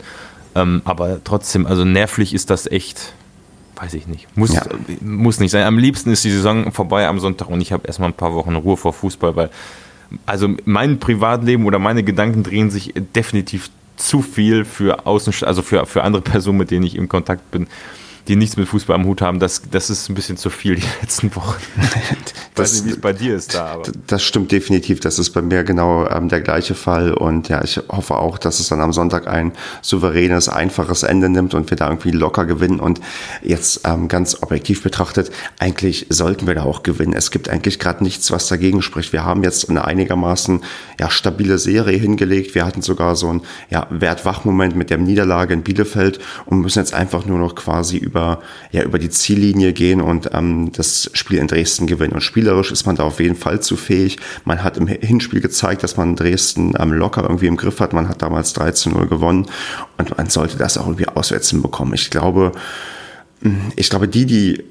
Ähm, 0.56 0.82
aber 0.86 1.24
trotzdem, 1.24 1.68
also 1.68 1.86
nervlich 1.86 2.34
ist 2.34 2.50
das 2.50 2.66
echt 2.66 3.14
weiß 3.82 3.94
ich 3.94 4.08
nicht. 4.08 4.28
Muss, 4.36 4.54
ja. 4.54 4.64
muss 5.00 5.40
nicht 5.40 5.52
sein. 5.52 5.64
Am 5.64 5.78
liebsten 5.78 6.12
ist 6.12 6.26
die 6.26 6.32
Saison 6.32 6.74
vorbei 6.74 7.08
am 7.08 7.18
Sonntag 7.20 7.50
und 7.50 7.62
ich 7.62 7.72
habe 7.72 7.88
erstmal 7.88 8.10
ein 8.10 8.14
paar 8.14 8.34
Wochen 8.34 8.56
Ruhe 8.56 8.76
vor 8.76 8.92
Fußball, 8.92 9.38
weil 9.38 9.50
also 10.26 10.50
mein 10.66 11.00
Privatleben 11.00 11.66
oder 11.66 11.80
meine 11.80 12.04
Gedanken 12.04 12.44
drehen 12.44 12.70
sich 12.70 12.94
definitiv 13.16 13.70
zu 13.96 14.22
viel 14.22 14.66
für 14.66 15.06
Außen, 15.06 15.34
also 15.44 15.62
für, 15.62 15.86
für 15.86 16.04
andere 16.04 16.22
Personen, 16.22 16.58
mit 16.58 16.72
denen 16.72 16.86
ich 16.86 16.96
im 16.96 17.10
Kontakt 17.10 17.52
bin, 17.52 17.68
die 18.30 18.36
nichts 18.36 18.58
mit 18.58 18.68
Fußball 18.68 18.96
am 18.96 19.06
Hut 19.06 19.24
haben, 19.24 19.40
das, 19.40 19.64
das 19.72 19.90
ist 19.90 20.08
ein 20.08 20.14
bisschen 20.14 20.38
zu 20.38 20.52
viel 20.52 20.76
die 20.76 20.88
letzten 21.02 21.36
Wochen. 21.36 21.60
das, 22.54 22.74
weiß 22.74 22.74
nicht, 22.74 22.86
wie 22.86 22.92
es 22.92 23.02
bei 23.02 23.12
dir 23.12 23.36
ist 23.36 23.56
da. 23.56 23.66
Aber. 23.66 23.92
Das 24.06 24.24
stimmt 24.24 24.52
definitiv. 24.52 25.00
Das 25.00 25.18
ist 25.18 25.32
bei 25.32 25.42
mir 25.42 25.64
genau 25.64 26.08
ähm, 26.08 26.30
der 26.30 26.42
gleiche 26.42 26.76
Fall. 26.76 27.12
Und 27.12 27.50
ja, 27.50 27.64
ich 27.64 27.82
hoffe 27.90 28.16
auch, 28.16 28.38
dass 28.38 28.60
es 28.60 28.70
dann 28.70 28.82
am 28.82 28.94
Sonntag 28.94 29.28
ein 29.28 29.54
souveränes, 29.82 30.48
einfaches 30.48 31.02
Ende 31.02 31.28
nimmt 31.28 31.56
und 31.56 31.72
wir 31.72 31.78
da 31.78 31.88
irgendwie 31.88 32.12
locker 32.12 32.46
gewinnen. 32.46 32.80
Und 32.80 33.02
jetzt 33.42 33.82
ähm, 33.86 34.08
ganz 34.08 34.38
objektiv 34.44 34.84
betrachtet, 34.84 35.32
eigentlich 35.58 36.06
sollten 36.10 36.46
wir 36.46 36.54
da 36.54 36.64
auch 36.64 36.84
gewinnen. 36.84 37.14
Es 37.14 37.32
gibt 37.32 37.50
eigentlich 37.50 37.80
gerade 37.80 38.04
nichts, 38.04 38.30
was 38.32 38.48
dagegen 38.48 38.84
spricht. 38.84 39.12
Wir 39.12 39.26
haben 39.26 39.44
jetzt 39.44 39.72
eine 39.72 39.86
einigermaßen 39.86 40.62
ja, 41.00 41.10
stabile 41.10 41.58
Serie 41.58 41.98
hingelegt. 41.98 42.54
Wir 42.54 42.68
hatten 42.68 42.84
sogar 42.84 43.16
so 43.16 43.34
ein 43.34 43.42
ja, 43.72 43.88
Wertwachmoment 43.90 44.76
mit 44.76 44.92
der 44.92 45.00
Niederlage 45.00 45.56
in 45.56 45.64
Bielefeld 45.64 46.20
und 46.46 46.60
müssen 46.60 46.78
jetzt 46.78 46.94
einfach 46.94 47.26
nur 47.26 47.40
noch 47.40 47.56
quasi 47.56 47.98
über 47.98 48.19
über, 48.20 48.40
ja, 48.72 48.84
über 48.84 49.00
die 49.00 49.10
Ziellinie 49.10 49.74
gehen 49.74 50.02
und 50.02 50.30
ähm, 50.34 50.72
das 50.74 51.10
Spiel 51.14 51.40
in 51.40 51.48
Dresden 51.48 51.88
gewinnen. 51.88 52.14
Und 52.14 52.22
spielerisch 52.22 52.72
ist 52.72 52.86
man 52.86 52.96
da 52.96 53.04
auf 53.04 53.20
jeden 53.20 53.36
Fall 53.36 53.62
zu 53.62 53.78
fähig. 53.78 54.18
Man 54.46 54.64
hat 54.64 54.78
im 54.78 54.88
Hinspiel 54.88 55.42
gezeigt, 55.42 55.84
dass 55.84 55.98
man 55.98 56.16
Dresden 56.16 56.74
ähm, 56.78 56.94
locker 56.94 57.24
irgendwie 57.24 57.48
im 57.48 57.58
Griff 57.58 57.80
hat. 57.80 57.94
Man 57.94 58.10
hat 58.10 58.22
damals 58.22 58.56
13-0 58.56 59.08
gewonnen 59.08 59.48
und 59.98 60.18
man 60.18 60.30
sollte 60.30 60.58
das 60.58 60.78
auch 60.78 60.86
irgendwie 60.86 61.08
auswärts 61.08 61.50
hinbekommen. 61.50 61.94
Ich 61.94 62.10
glaube, 62.10 62.52
ich 63.76 63.90
glaube, 63.90 64.08
die, 64.08 64.26
die, 64.26 64.64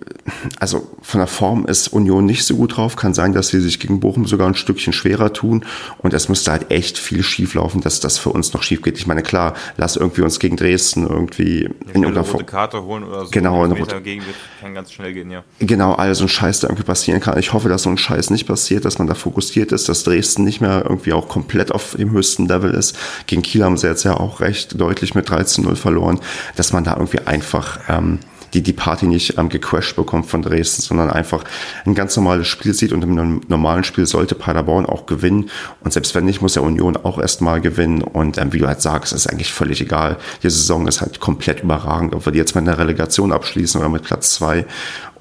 also 0.61 0.91
von 1.03 1.21
der 1.21 1.27
Form 1.27 1.67
ist 1.67 1.89
Union 1.89 2.27
nicht 2.27 2.45
so 2.45 2.57
gut 2.57 2.77
drauf. 2.77 2.97
Kann 2.97 3.15
sein, 3.15 3.33
dass 3.33 3.49
sie 3.49 3.61
sich 3.61 3.81
gegen 3.81 4.01
Bochum 4.01 4.27
sogar 4.27 4.47
ein 4.47 4.55
Stückchen 4.55 4.93
schwerer 4.93 5.33
tun. 5.33 5.65
Und 5.99 6.13
es 6.13 6.29
müsste 6.29 6.53
halt 6.53 6.71
echt 6.71 6.99
viel 6.99 7.23
schief 7.23 7.55
laufen, 7.55 7.81
dass 7.81 8.01
das 8.01 8.19
für 8.19 8.31
uns 8.31 8.53
noch 8.53 8.63
schief 8.63 8.83
geht. 8.83 8.99
Ich 8.99 9.07
meine, 9.07 9.23
klar, 9.23 9.55
lass 9.77 9.97
irgendwie 9.97 10.23
uns 10.23 10.39
gegen 10.39 10.57
Dresden 10.57 11.07
irgendwie 11.07 11.63
ja, 11.63 11.71
in 11.95 12.03
irgendeiner 12.03 12.25
Form. 12.25 12.45
Karte 12.45 12.83
holen 12.83 13.05
oder 13.05 13.25
so. 13.25 13.31
Genau, 13.31 13.65
eine 13.65 13.79
rote 13.79 14.01
Gegen 14.03 14.23
kann 14.61 14.75
ganz 14.75 14.93
schnell 14.93 15.13
gehen, 15.15 15.31
ja. 15.31 15.45
Genau, 15.61 15.93
also 15.95 16.25
ein 16.25 16.29
Scheiß, 16.29 16.61
der 16.61 16.71
irgendwie 16.71 16.85
passieren 16.85 17.21
kann. 17.21 17.39
Ich 17.39 17.53
hoffe, 17.53 17.69
dass 17.69 17.83
so 17.83 17.91
ein 17.91 17.99
Scheiß 17.99 18.31
nicht 18.31 18.47
passiert, 18.47 18.85
dass 18.85 18.99
man 18.99 19.07
da 19.07 19.15
fokussiert 19.15 19.73
ist, 19.73 19.89
dass 19.89 20.05
Dresden 20.05 20.45
nicht 20.45 20.61
mehr 20.61 20.83
irgendwie 20.85 21.13
auch 21.13 21.29
komplett 21.29 21.73
auf 21.73 21.97
dem 21.97 22.11
höchsten 22.11 22.47
Level 22.47 22.73
ist. 22.73 22.97
Gegen 23.27 23.43
Kiel 23.43 23.65
haben 23.65 23.77
sie 23.77 23.87
jetzt 23.87 24.05
ja 24.05 24.17
auch 24.17 24.41
recht 24.41 24.79
deutlich 24.81 25.15
mit 25.15 25.29
13-0 25.29 25.75
verloren, 25.77 26.21
dass 26.57 26.73
man 26.73 26.85
da 26.85 26.95
irgendwie 26.95 27.21
einfach, 27.21 27.81
ähm, 27.89 28.19
die 28.55 28.63
die 28.63 28.73
Party 28.73 29.07
nicht 29.07 29.39
ähm, 29.39 29.49
gecrashed 29.49 29.97
bekommt 29.97 30.27
von 30.27 30.43
Dresden, 30.43 30.83
sondern 30.83 31.11
einfach 31.11 31.45
ein 31.85 31.95
ganz 31.95 32.17
normales 32.17 32.47
Spiel 32.47 32.75
sieht 32.75 32.93
und 32.93 33.03
im 33.03 33.41
normalen 33.49 33.85
Spiel 33.85 34.07
sollte 34.07 34.35
Paderborn 34.35 34.87
auch 34.87 35.07
gewinnen. 35.07 35.51
Und 35.83 35.93
selbst 35.93 36.15
wenn 36.15 36.25
nicht, 36.25 36.43
muss 36.43 36.55
der 36.55 36.63
Union 36.63 36.97
auch 36.97 37.19
erstmal 37.19 37.61
gewinnen. 37.61 38.03
Und 38.03 38.39
ähm, 38.39 38.53
wie 38.53 38.59
du 38.59 38.67
halt 38.67 38.81
sagst, 38.81 39.13
ist 39.13 39.29
eigentlich 39.29 39.53
völlig 39.53 39.81
egal. 39.81 40.17
Die 40.43 40.51
Saison 40.51 40.87
ist 40.87 41.01
halt 41.01 41.21
komplett 41.21 41.63
überragend, 41.63 42.15
ob 42.15 42.27
wir 42.27 42.33
die 42.33 42.39
jetzt 42.39 42.55
mit 42.55 42.67
einer 42.67 42.79
Relegation 42.79 43.33
abschließen 43.33 43.81
oder 43.81 43.91
mit 43.91 44.03
Platz 44.03 44.35
zwei 44.35 44.67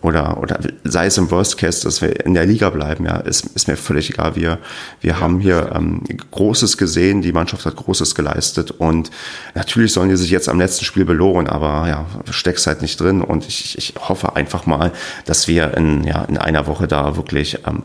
oder, 0.07 0.37
oder 0.37 0.59
sei 0.85 1.07
es 1.07 1.17
im 1.17 1.29
Worst 1.29 1.57
Case, 1.57 1.83
dass 1.83 2.01
wir 2.01 2.25
in 2.25 2.33
der 2.33 2.45
Liga 2.45 2.69
bleiben, 2.69 3.05
ja, 3.05 3.17
ist, 3.17 3.45
ist 3.47 3.67
mir 3.67 3.75
völlig 3.75 4.09
egal. 4.09 4.35
Wir, 4.35 4.57
wir 5.01 5.11
ja, 5.11 5.19
haben 5.19 5.39
hier 5.39 5.71
ähm, 5.75 6.01
Großes 6.31 6.77
gesehen, 6.77 7.21
die 7.21 7.33
Mannschaft 7.33 7.65
hat 7.65 7.75
Großes 7.75 8.15
geleistet 8.15 8.71
und 8.71 9.11
natürlich 9.53 9.91
sollen 9.91 10.09
die 10.09 10.15
sich 10.15 10.31
jetzt 10.31 10.47
am 10.47 10.59
letzten 10.59 10.85
Spiel 10.85 11.03
belohnen, 11.03 11.47
aber 11.47 11.89
ja, 11.89 12.05
steckst 12.29 12.67
halt 12.67 12.81
nicht 12.81 12.99
drin 13.01 13.21
und 13.21 13.45
ich, 13.47 13.77
ich 13.77 13.95
hoffe 13.99 14.35
einfach 14.37 14.65
mal, 14.65 14.93
dass 15.25 15.49
wir 15.49 15.75
in, 15.75 16.05
ja, 16.05 16.23
in 16.23 16.37
einer 16.37 16.67
Woche 16.67 16.87
da 16.87 17.17
wirklich 17.17 17.59
ähm, 17.67 17.83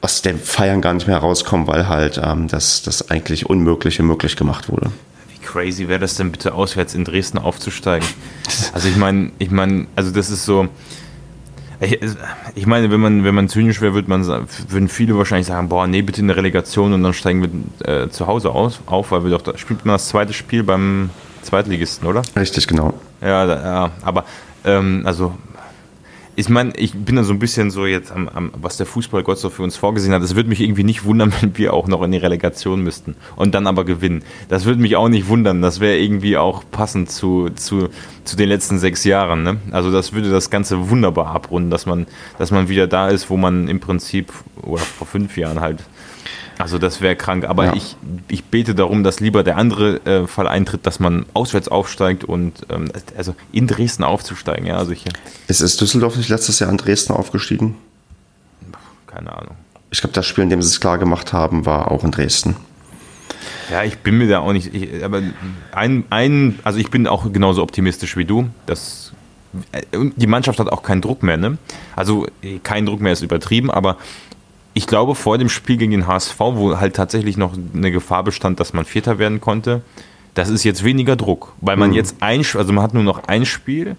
aus 0.00 0.22
dem 0.22 0.40
Feiern 0.40 0.80
gar 0.80 0.94
nicht 0.94 1.06
mehr 1.06 1.18
rauskommen, 1.18 1.68
weil 1.68 1.88
halt 1.88 2.20
ähm, 2.22 2.48
das, 2.48 2.82
das 2.82 3.10
eigentlich 3.10 3.48
Unmögliche 3.48 4.02
möglich 4.02 4.34
gemacht 4.34 4.68
wurde 4.68 4.90
crazy 5.52 5.88
wäre 5.88 6.00
das 6.00 6.14
denn 6.14 6.32
bitte 6.32 6.54
auswärts 6.54 6.94
in 6.94 7.04
Dresden 7.04 7.38
aufzusteigen? 7.38 8.08
Also 8.72 8.88
ich 8.88 8.96
meine, 8.96 9.32
ich 9.38 9.50
meine, 9.50 9.86
also 9.94 10.10
das 10.10 10.30
ist 10.30 10.44
so, 10.44 10.68
ich 12.54 12.66
meine, 12.66 12.90
wenn 12.90 13.00
man, 13.00 13.24
wenn 13.24 13.34
man 13.34 13.48
zynisch 13.48 13.80
wäre, 13.80 13.94
würde 13.94 14.08
man, 14.08 14.26
würden 14.26 14.88
viele 14.88 15.16
wahrscheinlich 15.16 15.46
sagen, 15.46 15.68
boah, 15.68 15.86
nee, 15.86 16.02
bitte 16.02 16.20
in 16.20 16.28
der 16.28 16.36
Relegation 16.36 16.92
und 16.92 17.02
dann 17.02 17.12
steigen 17.12 17.42
wir 17.42 18.04
äh, 18.04 18.08
zu 18.08 18.26
Hause 18.26 18.50
aus, 18.50 18.80
auf, 18.86 19.10
weil 19.10 19.24
wir 19.24 19.30
doch, 19.30 19.42
da 19.42 19.56
spielt 19.58 19.84
man 19.84 19.94
das 19.94 20.08
zweite 20.08 20.32
Spiel 20.32 20.62
beim 20.62 21.10
Zweitligisten, 21.42 22.06
oder? 22.06 22.22
Richtig, 22.36 22.68
genau. 22.68 22.94
Ja, 23.20 23.46
da, 23.46 23.62
ja 23.62 23.90
aber 24.02 24.24
ähm, 24.64 25.02
also 25.04 25.34
ich 26.34 26.48
meine, 26.48 26.72
ich 26.76 26.94
bin 26.94 27.16
da 27.16 27.24
so 27.24 27.32
ein 27.32 27.38
bisschen 27.38 27.70
so 27.70 27.84
jetzt 27.84 28.10
am, 28.10 28.28
am, 28.28 28.52
was 28.54 28.78
der 28.78 28.86
Fußballgott 28.86 29.38
so 29.38 29.50
für 29.50 29.62
uns 29.62 29.76
vorgesehen 29.76 30.14
hat. 30.14 30.22
Es 30.22 30.34
würde 30.34 30.48
mich 30.48 30.60
irgendwie 30.60 30.84
nicht 30.84 31.04
wundern, 31.04 31.32
wenn 31.40 31.56
wir 31.58 31.74
auch 31.74 31.88
noch 31.88 32.02
in 32.02 32.12
die 32.12 32.18
Relegation 32.18 32.82
müssten 32.82 33.16
und 33.36 33.54
dann 33.54 33.66
aber 33.66 33.84
gewinnen. 33.84 34.24
Das 34.48 34.64
würde 34.64 34.80
mich 34.80 34.96
auch 34.96 35.08
nicht 35.08 35.28
wundern. 35.28 35.60
Das 35.60 35.80
wäre 35.80 35.98
irgendwie 35.98 36.36
auch 36.38 36.64
passend 36.70 37.10
zu, 37.10 37.50
zu, 37.50 37.88
zu 38.24 38.36
den 38.36 38.48
letzten 38.48 38.78
sechs 38.78 39.04
Jahren. 39.04 39.42
Ne? 39.42 39.58
Also 39.72 39.92
das 39.92 40.12
würde 40.12 40.30
das 40.30 40.48
Ganze 40.48 40.88
wunderbar 40.88 41.26
abrunden, 41.28 41.70
dass 41.70 41.86
man, 41.86 42.06
dass 42.38 42.50
man 42.50 42.68
wieder 42.68 42.86
da 42.86 43.08
ist, 43.08 43.28
wo 43.28 43.36
man 43.36 43.68
im 43.68 43.80
Prinzip 43.80 44.32
oder 44.62 44.82
vor 44.82 45.06
fünf 45.06 45.36
Jahren 45.36 45.60
halt 45.60 45.80
also 46.62 46.78
das 46.78 47.00
wäre 47.00 47.16
krank, 47.16 47.44
aber 47.44 47.64
ja. 47.66 47.74
ich, 47.74 47.96
ich 48.28 48.44
bete 48.44 48.76
darum, 48.76 49.02
dass 49.02 49.18
lieber 49.18 49.42
der 49.42 49.56
andere 49.56 49.96
äh, 50.06 50.26
Fall 50.28 50.46
eintritt, 50.46 50.86
dass 50.86 51.00
man 51.00 51.26
auswärts 51.34 51.66
aufsteigt 51.66 52.22
und 52.22 52.52
ähm, 52.70 52.92
also 53.16 53.34
in 53.50 53.66
Dresden 53.66 54.04
aufzusteigen. 54.04 54.66
Ja, 54.66 54.76
also 54.76 54.92
ich, 54.92 55.04
ist, 55.48 55.60
ist 55.60 55.80
Düsseldorf 55.80 56.14
nicht 56.14 56.28
letztes 56.28 56.60
Jahr 56.60 56.70
in 56.70 56.76
Dresden 56.76 57.14
aufgestiegen? 57.14 57.78
Keine 59.08 59.36
Ahnung. 59.36 59.56
Ich 59.90 60.02
glaube, 60.02 60.14
das 60.14 60.24
Spiel, 60.24 60.44
in 60.44 60.50
dem 60.50 60.62
sie 60.62 60.68
es 60.68 60.78
klar 60.78 60.98
gemacht 60.98 61.32
haben, 61.32 61.66
war 61.66 61.90
auch 61.90 62.04
in 62.04 62.12
Dresden. 62.12 62.54
Ja, 63.68 63.82
ich 63.82 63.98
bin 63.98 64.18
mir 64.18 64.28
da 64.28 64.38
auch 64.38 64.52
nicht. 64.52 64.72
Ich, 64.72 65.02
aber 65.02 65.20
ein, 65.72 66.04
ein, 66.10 66.60
also 66.62 66.78
ich 66.78 66.90
bin 66.92 67.08
auch 67.08 67.32
genauso 67.32 67.64
optimistisch 67.64 68.16
wie 68.16 68.24
du. 68.24 68.48
Dass, 68.66 69.12
äh, 69.72 69.82
die 70.14 70.28
Mannschaft 70.28 70.60
hat 70.60 70.68
auch 70.68 70.84
keinen 70.84 71.02
Druck 71.02 71.24
mehr, 71.24 71.38
ne? 71.38 71.58
Also 71.96 72.28
kein 72.62 72.86
Druck 72.86 73.00
mehr 73.00 73.14
ist 73.14 73.22
übertrieben, 73.22 73.68
aber 73.68 73.96
ich 74.74 74.86
glaube, 74.86 75.14
vor 75.14 75.38
dem 75.38 75.48
Spiel 75.48 75.76
gegen 75.76 75.92
den 75.92 76.06
HSV, 76.06 76.38
wo 76.38 76.78
halt 76.78 76.96
tatsächlich 76.96 77.36
noch 77.36 77.54
eine 77.74 77.90
Gefahr 77.90 78.24
bestand, 78.24 78.60
dass 78.60 78.72
man 78.72 78.84
Vierter 78.84 79.18
werden 79.18 79.40
konnte, 79.40 79.82
das 80.34 80.48
ist 80.48 80.64
jetzt 80.64 80.82
weniger 80.82 81.16
Druck, 81.16 81.52
weil 81.60 81.76
man 81.76 81.90
mhm. 81.90 81.96
jetzt 81.96 82.16
ein, 82.20 82.40
also 82.40 82.72
man 82.72 82.82
hat 82.82 82.94
nur 82.94 83.02
noch 83.02 83.24
ein 83.24 83.44
Spiel, 83.44 83.96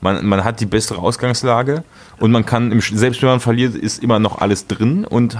man, 0.00 0.26
man 0.26 0.44
hat 0.44 0.60
die 0.60 0.66
bessere 0.66 0.98
Ausgangslage 0.98 1.84
und 2.18 2.32
man 2.32 2.44
kann, 2.44 2.72
im, 2.72 2.80
selbst 2.80 3.22
wenn 3.22 3.28
man 3.28 3.40
verliert, 3.40 3.74
ist 3.74 4.02
immer 4.02 4.18
noch 4.18 4.38
alles 4.38 4.66
drin 4.66 5.04
und 5.04 5.38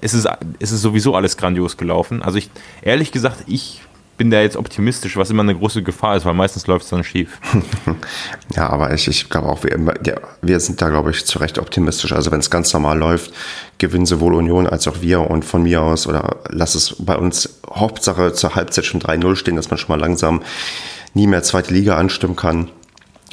es 0.00 0.14
ist, 0.14 0.28
es 0.58 0.72
ist 0.72 0.82
sowieso 0.82 1.14
alles 1.14 1.36
grandios 1.36 1.76
gelaufen. 1.76 2.22
Also 2.22 2.38
ich, 2.38 2.50
ehrlich 2.82 3.12
gesagt, 3.12 3.44
ich 3.46 3.82
bin 4.16 4.30
da 4.30 4.40
jetzt 4.40 4.56
optimistisch, 4.56 5.16
was 5.16 5.30
immer 5.30 5.42
eine 5.42 5.54
große 5.54 5.82
Gefahr 5.82 6.16
ist, 6.16 6.24
weil 6.24 6.34
meistens 6.34 6.66
läuft 6.66 6.84
es 6.84 6.90
dann 6.90 7.04
schief. 7.04 7.38
ja, 8.56 8.68
aber 8.70 8.92
ich, 8.92 9.08
ich 9.08 9.28
glaube 9.28 9.48
auch, 9.48 9.64
wir, 9.64 9.76
ja, 10.06 10.16
wir 10.40 10.60
sind 10.60 10.80
da, 10.80 10.88
glaube 10.88 11.10
ich, 11.10 11.24
zu 11.24 11.38
Recht 11.38 11.58
optimistisch. 11.58 12.12
Also 12.12 12.30
wenn 12.30 12.40
es 12.40 12.50
ganz 12.50 12.72
normal 12.72 12.98
läuft, 12.98 13.32
gewinnen 13.78 14.06
sowohl 14.06 14.34
Union 14.34 14.66
als 14.66 14.86
auch 14.86 15.00
wir 15.00 15.30
und 15.30 15.44
von 15.44 15.62
mir 15.62 15.82
aus 15.82 16.06
oder 16.06 16.36
lass 16.48 16.74
es 16.74 16.96
bei 16.98 17.16
uns 17.16 17.60
Hauptsache 17.68 18.32
zur 18.32 18.54
Halbzeit 18.54 18.84
schon 18.84 19.00
3-0 19.00 19.36
stehen, 19.36 19.56
dass 19.56 19.70
man 19.70 19.78
schon 19.78 19.96
mal 19.96 20.00
langsam 20.00 20.42
nie 21.14 21.26
mehr 21.26 21.42
zweite 21.42 21.74
Liga 21.74 21.96
anstimmen 21.96 22.36
kann 22.36 22.70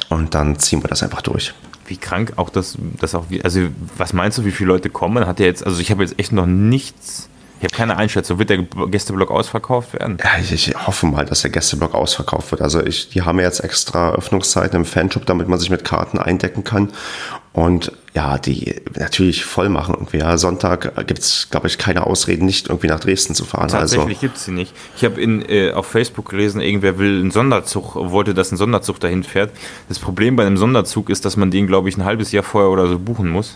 und 0.08 0.34
dann 0.34 0.58
ziehen 0.58 0.82
wir 0.82 0.88
das 0.88 1.02
einfach 1.02 1.22
durch 1.22 1.54
wie 1.86 1.96
krank 1.98 2.34
auch 2.36 2.48
das, 2.48 2.78
das 3.00 3.14
auch, 3.14 3.26
also 3.42 3.68
was 3.98 4.14
meinst 4.14 4.38
du, 4.38 4.44
wie 4.46 4.50
viele 4.50 4.68
Leute 4.68 4.88
kommen? 4.88 5.26
Hat 5.26 5.40
er 5.40 5.46
jetzt, 5.46 5.66
also 5.66 5.80
ich 5.80 5.90
habe 5.90 6.02
jetzt 6.02 6.18
echt 6.18 6.32
noch 6.32 6.46
nichts 6.46 7.28
ich 7.62 7.66
habe 7.66 7.76
keine 7.76 7.96
Einschätzung. 7.96 8.40
Wird 8.40 8.50
der 8.50 8.58
Gästeblock 8.58 9.30
ausverkauft 9.30 9.92
werden? 9.92 10.18
Ja, 10.20 10.30
ich, 10.40 10.52
ich, 10.52 10.74
hoffe 10.74 11.06
mal, 11.06 11.24
dass 11.24 11.42
der 11.42 11.52
Gästeblock 11.52 11.94
ausverkauft 11.94 12.50
wird. 12.50 12.60
Also 12.60 12.84
ich, 12.84 13.10
die 13.10 13.22
haben 13.22 13.38
ja 13.38 13.44
jetzt 13.44 13.60
extra 13.60 14.14
Öffnungszeiten 14.14 14.78
im 14.78 14.84
Fanshop, 14.84 15.26
damit 15.26 15.46
man 15.46 15.60
sich 15.60 15.70
mit 15.70 15.84
Karten 15.84 16.18
eindecken 16.18 16.64
kann 16.64 16.92
und 17.52 17.92
ja, 18.14 18.36
die 18.38 18.82
natürlich 18.98 19.44
voll 19.44 19.70
machen 19.70 19.94
irgendwie. 19.94 20.18
Ja, 20.18 20.36
Sonntag 20.36 21.06
gibt 21.06 21.20
es, 21.20 21.48
glaube 21.50 21.66
ich, 21.66 21.78
keine 21.78 22.06
Ausreden, 22.06 22.44
nicht 22.44 22.68
irgendwie 22.68 22.86
nach 22.86 23.00
Dresden 23.00 23.34
zu 23.34 23.44
fahren. 23.44 23.68
Tatsächlich 23.68 24.08
also. 24.08 24.20
gibt 24.20 24.36
es 24.36 24.44
sie 24.44 24.52
nicht. 24.52 24.74
Ich 24.96 25.04
habe 25.04 25.20
äh, 25.20 25.72
auf 25.72 25.86
Facebook 25.86 26.28
gelesen, 26.28 26.60
irgendwer 26.60 26.98
will 26.98 27.20
einen 27.20 27.30
Sonderzug, 27.30 27.94
wollte, 27.94 28.34
dass 28.34 28.52
ein 28.52 28.58
Sonderzug 28.58 29.00
dahin 29.00 29.22
fährt. 29.22 29.50
Das 29.88 29.98
Problem 29.98 30.36
bei 30.36 30.46
einem 30.46 30.58
Sonderzug 30.58 31.08
ist, 31.08 31.24
dass 31.24 31.36
man 31.36 31.50
den, 31.50 31.66
glaube 31.66 31.88
ich, 31.88 31.96
ein 31.96 32.04
halbes 32.04 32.32
Jahr 32.32 32.42
vorher 32.42 32.70
oder 32.70 32.86
so 32.86 32.98
buchen 32.98 33.30
muss 33.30 33.54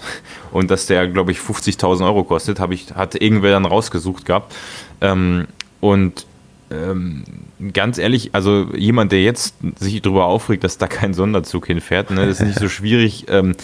und 0.52 0.70
dass 0.70 0.86
der, 0.86 1.06
glaube 1.08 1.32
ich, 1.32 1.38
50.000 1.38 2.04
Euro 2.04 2.24
kostet. 2.24 2.58
Hab 2.58 2.72
ich, 2.72 2.94
hat 2.94 3.14
irgendwer 3.14 3.52
dann 3.52 3.66
rausgesucht 3.66 4.24
gehabt. 4.24 4.54
Ähm, 5.02 5.48
und 5.80 6.26
ähm, 6.70 7.24
ganz 7.72 7.98
ehrlich, 7.98 8.30
also 8.32 8.68
jemand, 8.74 9.12
der 9.12 9.22
jetzt 9.22 9.54
sich 9.78 10.02
darüber 10.02 10.26
aufregt, 10.26 10.64
dass 10.64 10.78
da 10.78 10.86
kein 10.86 11.14
Sonderzug 11.14 11.66
hinfährt, 11.66 12.10
ne, 12.10 12.24
ist 12.24 12.42
nicht 12.42 12.58
so 12.58 12.68
schwierig. 12.70 13.26
Ähm, 13.28 13.54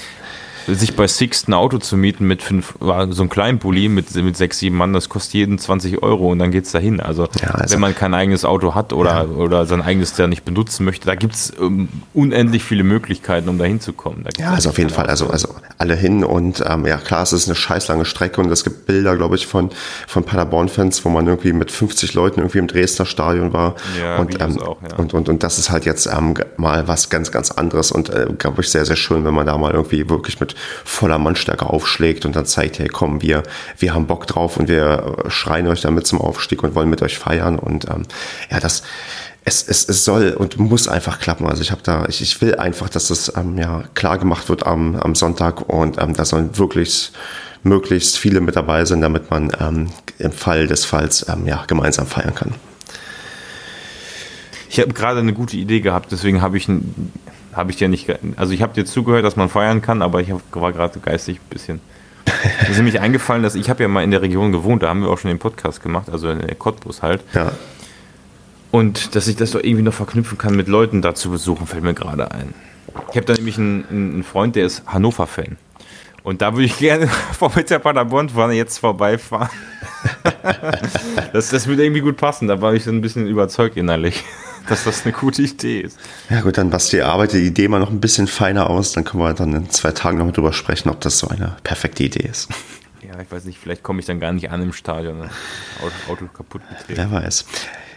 sich 0.66 0.96
bei 0.96 1.06
Sixt 1.06 1.48
ein 1.48 1.54
Auto 1.54 1.78
zu 1.78 1.96
mieten 1.96 2.26
mit 2.26 2.42
fünf, 2.42 2.74
so 2.80 2.92
einem 2.92 3.28
kleinen 3.28 3.58
Bulli 3.58 3.88
mit, 3.88 4.14
mit 4.14 4.36
sechs, 4.36 4.58
sieben 4.58 4.76
Mann, 4.76 4.92
das 4.92 5.08
kostet 5.08 5.34
jeden 5.34 5.58
20 5.58 6.02
Euro 6.02 6.30
und 6.30 6.38
dann 6.38 6.50
geht 6.50 6.64
es 6.64 6.72
dahin. 6.72 7.00
Also, 7.00 7.28
ja, 7.40 7.50
also, 7.50 7.74
wenn 7.74 7.80
man 7.80 7.94
kein 7.94 8.14
eigenes 8.14 8.44
Auto 8.44 8.74
hat 8.74 8.92
oder, 8.92 9.24
ja. 9.24 9.24
oder 9.24 9.66
sein 9.66 9.82
eigenes 9.82 10.14
der 10.14 10.26
nicht 10.26 10.44
benutzen 10.44 10.84
möchte, 10.84 11.06
da 11.06 11.14
gibt 11.14 11.34
es 11.34 11.50
um, 11.50 11.88
unendlich 12.14 12.64
viele 12.64 12.84
Möglichkeiten, 12.84 13.48
um 13.48 13.58
da 13.58 13.64
hinzukommen. 13.64 14.24
Ja, 14.38 14.50
also 14.50 14.70
auf 14.70 14.78
jeden 14.78 14.90
Fall, 14.90 15.06
also, 15.06 15.28
also 15.28 15.48
alle 15.78 15.96
hin 15.96 16.24
und 16.24 16.62
ähm, 16.66 16.86
ja 16.86 16.96
klar, 16.96 17.22
es 17.22 17.32
ist 17.32 17.48
eine 17.48 17.54
scheißlange 17.54 18.04
Strecke 18.04 18.40
und 18.40 18.50
es 18.50 18.64
gibt 18.64 18.86
Bilder, 18.86 19.16
glaube 19.16 19.36
ich, 19.36 19.46
von, 19.46 19.70
von 20.06 20.24
Paderborn-Fans, 20.24 21.04
wo 21.04 21.08
man 21.08 21.26
irgendwie 21.26 21.52
mit 21.52 21.70
50 21.70 22.14
Leuten 22.14 22.40
irgendwie 22.40 22.58
im 22.58 22.66
Dresdner 22.66 23.06
Stadion 23.06 23.52
war. 23.52 23.74
Ja, 24.00 24.18
und, 24.18 24.40
ähm, 24.40 24.60
auch, 24.60 24.80
ja. 24.82 24.96
und, 24.96 25.14
und, 25.14 25.28
und 25.28 25.42
das 25.42 25.58
ist 25.58 25.70
halt 25.70 25.84
jetzt 25.84 26.06
ähm, 26.06 26.34
mal 26.56 26.88
was 26.88 27.10
ganz, 27.10 27.32
ganz 27.32 27.50
anderes 27.50 27.92
und 27.92 28.10
äh, 28.10 28.26
glaube 28.38 28.62
ich 28.62 28.68
sehr, 28.68 28.84
sehr 28.84 28.96
schön, 28.96 29.24
wenn 29.24 29.34
man 29.34 29.46
da 29.46 29.56
mal 29.58 29.72
irgendwie 29.72 30.08
wirklich 30.08 30.40
mit 30.40 30.51
voller 30.84 31.18
Mannstärke 31.18 31.66
aufschlägt 31.66 32.24
und 32.24 32.36
dann 32.36 32.46
zeigt, 32.46 32.78
hey 32.78 32.88
komm, 32.88 33.22
wir, 33.22 33.42
wir 33.78 33.94
haben 33.94 34.06
Bock 34.06 34.26
drauf 34.26 34.56
und 34.56 34.68
wir 34.68 35.16
äh, 35.24 35.30
schreien 35.30 35.66
euch 35.68 35.80
damit 35.80 36.06
zum 36.06 36.20
Aufstieg 36.20 36.62
und 36.62 36.74
wollen 36.74 36.90
mit 36.90 37.02
euch 37.02 37.18
feiern 37.18 37.58
und 37.58 37.88
ähm, 37.88 38.02
ja, 38.50 38.60
das 38.60 38.82
es, 39.44 39.66
es, 39.66 39.88
es 39.88 40.04
soll 40.04 40.30
und 40.30 40.58
muss 40.58 40.86
einfach 40.86 41.18
klappen. 41.18 41.46
Also 41.46 41.62
ich 41.62 41.72
habe 41.72 41.82
da, 41.82 42.06
ich, 42.08 42.22
ich 42.22 42.40
will 42.40 42.54
einfach, 42.54 42.88
dass 42.88 43.08
das 43.08 43.32
ähm, 43.36 43.58
ja 43.58 43.82
klar 43.94 44.18
gemacht 44.18 44.48
wird 44.48 44.66
am, 44.66 44.94
am 44.96 45.14
Sonntag 45.14 45.68
und 45.68 46.00
ähm, 46.00 46.14
da 46.14 46.24
sollen 46.24 46.56
wirklich 46.58 47.12
möglichst 47.64 48.18
viele 48.18 48.40
mit 48.40 48.56
dabei 48.56 48.84
sein, 48.84 49.00
damit 49.00 49.30
man 49.30 49.52
ähm, 49.60 49.90
im 50.18 50.32
Fall 50.32 50.66
des 50.66 50.84
Falls 50.84 51.26
ähm, 51.28 51.46
ja, 51.46 51.64
gemeinsam 51.66 52.06
feiern 52.06 52.34
kann. 52.34 52.54
Ich 54.68 54.80
habe 54.80 54.92
gerade 54.94 55.20
eine 55.20 55.34
gute 55.34 55.56
Idee 55.56 55.80
gehabt, 55.80 56.12
deswegen 56.12 56.40
habe 56.40 56.56
ich, 56.56 56.66
hab 57.52 57.70
ich 57.70 57.76
dir 57.76 57.88
nicht, 57.88 58.12
also 58.36 58.52
ich 58.52 58.62
habe 58.62 58.74
dir 58.74 58.84
zugehört, 58.84 59.24
dass 59.24 59.36
man 59.36 59.48
feiern 59.48 59.82
kann, 59.82 60.02
aber 60.02 60.20
ich 60.20 60.32
war 60.52 60.72
gerade 60.72 60.98
geistig 61.00 61.38
ein 61.38 61.48
bisschen. 61.50 61.80
Mir 62.62 62.70
ist 62.70 62.76
nämlich 62.76 63.00
eingefallen, 63.00 63.42
dass 63.42 63.54
ich 63.54 63.68
habe 63.68 63.82
ja 63.82 63.88
mal 63.88 64.02
in 64.02 64.10
der 64.10 64.22
Region 64.22 64.52
gewohnt, 64.52 64.82
da 64.82 64.88
haben 64.88 65.02
wir 65.02 65.10
auch 65.10 65.18
schon 65.18 65.28
den 65.28 65.38
Podcast 65.38 65.82
gemacht, 65.82 66.08
also 66.10 66.30
in 66.30 66.40
der 66.40 66.54
Cottbus 66.54 67.02
halt. 67.02 67.22
Ja. 67.34 67.52
Und 68.70 69.14
dass 69.14 69.28
ich 69.28 69.36
das 69.36 69.50
doch 69.50 69.62
irgendwie 69.62 69.82
noch 69.82 69.92
verknüpfen 69.92 70.38
kann 70.38 70.56
mit 70.56 70.68
Leuten 70.68 71.02
da 71.02 71.14
zu 71.14 71.30
besuchen, 71.30 71.66
fällt 71.66 71.82
mir 71.82 71.94
gerade 71.94 72.30
ein. 72.30 72.54
Ich 73.10 73.16
habe 73.16 73.26
da 73.26 73.34
nämlich 73.34 73.58
einen, 73.58 73.84
einen 73.90 74.22
Freund, 74.22 74.56
der 74.56 74.66
ist 74.66 74.82
Hannover-Fan. 74.86 75.56
Und 76.22 76.40
da 76.40 76.52
würde 76.52 76.64
ich 76.64 76.78
gerne 76.78 77.08
vor 77.38 77.52
mit 77.54 77.68
der 77.68 77.80
Paderborn-Fahne 77.80 78.54
jetzt 78.54 78.78
vorbeifahren. 78.78 79.50
das, 81.32 81.50
das 81.50 81.66
würde 81.66 81.84
irgendwie 81.84 82.00
gut 82.00 82.16
passen. 82.16 82.48
Da 82.48 82.60
war 82.60 82.74
ich 82.74 82.84
so 82.84 82.90
ein 82.90 83.00
bisschen 83.00 83.26
überzeugt 83.26 83.76
innerlich 83.76 84.24
dass 84.68 84.84
das 84.84 85.04
eine 85.04 85.12
gute 85.12 85.42
Idee 85.42 85.80
ist. 85.80 85.98
Ja 86.30 86.40
gut, 86.40 86.58
dann 86.58 86.70
Basti, 86.70 87.00
arbeitet 87.00 87.40
die 87.40 87.46
Idee 87.46 87.68
mal 87.68 87.80
noch 87.80 87.90
ein 87.90 88.00
bisschen 88.00 88.26
feiner 88.26 88.70
aus, 88.70 88.92
dann 88.92 89.04
können 89.04 89.22
wir 89.22 89.34
dann 89.34 89.54
in 89.54 89.70
zwei 89.70 89.92
Tagen 89.92 90.18
noch 90.18 90.26
mal 90.26 90.32
drüber 90.32 90.52
sprechen, 90.52 90.88
ob 90.90 91.00
das 91.00 91.18
so 91.18 91.28
eine 91.28 91.56
perfekte 91.62 92.04
Idee 92.04 92.28
ist. 92.28 92.48
Ja, 93.02 93.20
ich 93.20 93.30
weiß 93.30 93.44
nicht, 93.44 93.58
vielleicht 93.58 93.82
komme 93.82 94.00
ich 94.00 94.06
dann 94.06 94.20
gar 94.20 94.32
nicht 94.32 94.50
an 94.50 94.62
im 94.62 94.72
Stadion, 94.72 95.22
Auto, 95.22 96.12
Auto 96.12 96.26
kaputt 96.26 96.62
getreten. 96.68 96.96
Wer 96.96 97.10
weiß. 97.10 97.44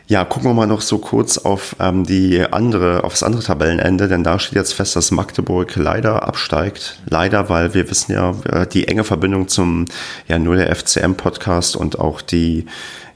Ja, 0.08 0.24
gucken 0.24 0.52
wir 0.52 0.54
mal 0.54 0.68
noch 0.68 0.82
so 0.82 1.00
kurz 1.00 1.40
auf 1.40 1.76
ähm, 1.80 2.06
die 2.06 2.42
andere, 2.52 3.04
auf 3.04 3.14
das 3.14 3.24
andere 3.24 3.42
Tabellenende, 3.42 4.08
denn 4.08 4.24
da 4.24 4.38
steht 4.38 4.56
jetzt 4.56 4.74
fest, 4.74 4.96
dass 4.96 5.10
Magdeburg 5.10 5.76
leider 5.76 6.28
absteigt. 6.28 7.00
Leider, 7.10 7.50
weil 7.50 7.74
wir 7.74 7.90
wissen 7.90 8.12
ja, 8.12 8.36
äh, 8.52 8.68
die 8.68 8.88
enge 8.88 9.04
Verbindung 9.04 9.48
zum 9.48 9.86
ja 10.28 10.38
nur 10.38 10.58
der 10.58 10.76
FCM-Podcast 10.76 11.76
und 11.76 11.98
auch 11.98 12.22
die 12.22 12.68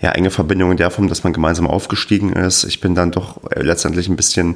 ja, 0.01 0.13
enge 0.13 0.31
Verbindung 0.31 0.71
in 0.71 0.77
der 0.77 0.89
Form, 0.89 1.09
dass 1.09 1.23
man 1.23 1.31
gemeinsam 1.31 1.67
aufgestiegen 1.67 2.33
ist. 2.33 2.63
Ich 2.63 2.81
bin 2.81 2.95
dann 2.95 3.11
doch 3.11 3.39
äh, 3.51 3.61
letztendlich 3.61 4.09
ein 4.09 4.15
bisschen 4.15 4.55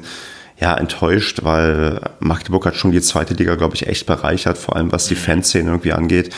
ja, 0.58 0.74
enttäuscht, 0.74 1.40
weil 1.42 2.00
Magdeburg 2.18 2.66
hat 2.66 2.74
schon 2.74 2.90
die 2.90 3.00
zweite 3.00 3.34
Liga, 3.34 3.54
glaube 3.54 3.76
ich, 3.76 3.86
echt 3.86 4.06
bereichert, 4.06 4.58
vor 4.58 4.74
allem 4.74 4.90
was 4.90 5.06
die 5.06 5.16
Fanszene 5.16 5.70
irgendwie 5.70 5.92
angeht. 5.92 6.34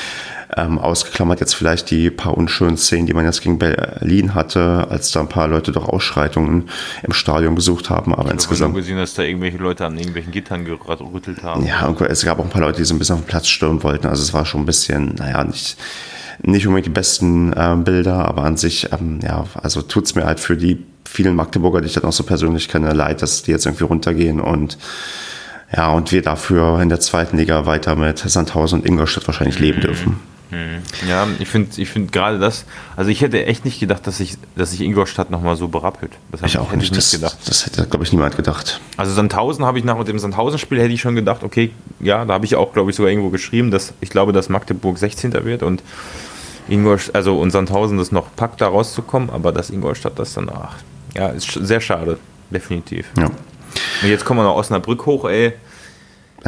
Ähm, 0.58 0.78
ausgeklammert 0.78 1.40
jetzt 1.40 1.54
vielleicht 1.54 1.90
die 1.90 2.10
paar 2.10 2.36
unschönen 2.36 2.78
Szenen, 2.78 3.06
die 3.06 3.12
man 3.12 3.26
jetzt 3.26 3.42
gegen 3.42 3.58
Berlin 3.58 4.34
hatte, 4.34 4.86
als 4.88 5.10
da 5.10 5.20
ein 5.20 5.28
paar 5.28 5.48
Leute 5.48 5.70
doch 5.70 5.86
Ausschreitungen 5.86 6.70
im 7.02 7.12
Stadion 7.12 7.54
besucht 7.54 7.90
haben. 7.90 8.14
Aber 8.14 8.28
ich 8.28 8.32
insgesamt. 8.32 8.70
Ich 8.70 8.72
habe 8.72 8.80
gesehen, 8.80 8.96
dass 8.96 9.14
da 9.14 9.22
irgendwelche 9.22 9.58
Leute 9.58 9.84
an 9.84 9.98
irgendwelchen 9.98 10.32
Gittern 10.32 10.64
gerüttelt 10.64 11.42
haben. 11.42 11.66
Ja, 11.66 11.94
es 12.08 12.24
gab 12.24 12.38
auch 12.38 12.44
ein 12.44 12.50
paar 12.50 12.62
Leute, 12.62 12.78
die 12.78 12.84
so 12.84 12.94
ein 12.94 12.98
bisschen 12.98 13.16
auf 13.16 13.20
den 13.22 13.26
Platz 13.26 13.48
stürmen 13.48 13.82
wollten. 13.82 14.06
Also 14.06 14.22
es 14.22 14.32
war 14.32 14.46
schon 14.46 14.62
ein 14.62 14.66
bisschen, 14.66 15.14
naja, 15.16 15.44
nicht 15.44 15.76
nicht 16.42 16.66
unbedingt 16.66 16.86
die 16.86 16.90
besten 16.90 17.52
äh, 17.52 17.76
Bilder, 17.76 18.26
aber 18.26 18.42
an 18.42 18.56
sich, 18.56 18.92
ähm, 18.92 19.20
ja, 19.22 19.44
also 19.62 19.82
tut's 19.82 20.14
mir 20.14 20.24
halt 20.24 20.40
für 20.40 20.56
die 20.56 20.84
vielen 21.04 21.34
Magdeburger, 21.34 21.80
die 21.80 21.86
ich 21.86 21.94
dann 21.94 22.04
auch 22.04 22.12
so 22.12 22.24
persönlich 22.24 22.68
kenne, 22.68 22.92
leid, 22.92 23.22
dass 23.22 23.42
die 23.42 23.52
jetzt 23.52 23.66
irgendwie 23.66 23.84
runtergehen 23.84 24.40
und 24.40 24.76
ja, 25.74 25.90
und 25.90 26.12
wir 26.12 26.22
dafür 26.22 26.80
in 26.80 26.88
der 26.88 27.00
zweiten 27.00 27.36
Liga 27.36 27.66
weiter 27.66 27.96
mit 27.96 28.18
Sandhausen 28.18 28.80
und 28.80 28.86
Ingolstadt 28.86 29.26
wahrscheinlich 29.26 29.58
leben 29.58 29.80
dürfen. 29.80 30.20
Mhm. 30.50 30.82
Ja, 31.08 31.26
ich 31.38 31.48
finde 31.48 31.70
ich 31.80 31.88
find 31.88 32.12
gerade 32.12 32.38
das, 32.38 32.64
also 32.96 33.10
ich 33.10 33.20
hätte 33.20 33.44
echt 33.46 33.64
nicht 33.64 33.80
gedacht, 33.80 34.06
dass 34.06 34.18
sich 34.18 34.36
dass 34.54 34.72
ich 34.72 34.80
Ingolstadt 34.80 35.30
nochmal 35.30 35.56
so 35.56 35.68
berappelt. 35.68 36.12
Das 36.30 36.42
ich 36.42 36.58
auch 36.58 36.70
nicht, 36.72 36.84
ich 36.84 36.92
nicht 36.92 37.10
gedacht. 37.10 37.36
Das 37.46 37.66
hätte, 37.66 37.86
glaube 37.86 38.04
ich, 38.04 38.12
niemand 38.12 38.36
gedacht. 38.36 38.80
Also 38.96 39.12
Sandhausen 39.12 39.64
habe 39.64 39.78
ich 39.78 39.84
nach 39.84 40.02
dem 40.04 40.18
Sandhausen-Spiel 40.18 40.80
hätte 40.80 40.92
ich 40.92 41.00
schon 41.00 41.16
gedacht, 41.16 41.42
okay, 41.42 41.72
ja, 41.98 42.24
da 42.24 42.34
habe 42.34 42.44
ich 42.44 42.54
auch, 42.54 42.72
glaube 42.72 42.90
ich, 42.90 42.96
sogar 42.96 43.10
irgendwo 43.10 43.30
geschrieben, 43.30 43.70
dass 43.70 43.92
ich 44.00 44.10
glaube, 44.10 44.32
dass 44.32 44.48
Magdeburg 44.48 44.98
16. 44.98 45.32
wird 45.44 45.62
und 45.62 45.82
Ingolstadt, 46.68 47.16
also 47.16 47.38
und 47.38 47.50
Sandhausen 47.50 47.98
das 47.98 48.12
noch 48.12 48.34
packt, 48.36 48.60
da 48.60 48.68
rauszukommen, 48.68 49.30
aber 49.30 49.52
dass 49.52 49.70
Ingolstadt 49.70 50.18
das 50.18 50.34
dann, 50.34 50.48
ach, 50.48 50.76
ja, 51.14 51.28
ist 51.28 51.50
sehr 51.52 51.80
schade, 51.80 52.18
definitiv. 52.50 53.06
Ja. 53.18 53.26
Und 53.26 54.08
jetzt 54.08 54.24
kommen 54.24 54.40
wir 54.40 54.44
nach 54.44 54.54
Osnabrück 54.54 55.06
hoch, 55.06 55.24
ey. 55.28 55.54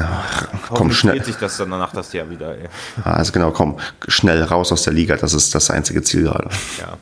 Ach, 0.06 0.48
komm 0.68 0.92
schnell. 0.92 1.22
sich 1.24 1.36
das 1.36 1.56
dann 1.56 1.70
danach 1.70 1.92
das 1.92 2.12
Jahr 2.12 2.28
wieder, 2.30 2.56
ey. 2.56 2.68
Also 3.04 3.32
genau, 3.32 3.50
komm, 3.50 3.78
schnell 4.06 4.42
raus 4.42 4.72
aus 4.72 4.82
der 4.82 4.92
Liga, 4.92 5.16
das 5.16 5.34
ist 5.34 5.54
das 5.54 5.70
einzige 5.70 6.02
Ziel 6.02 6.24
gerade. 6.24 6.48
Ja. 6.78 6.96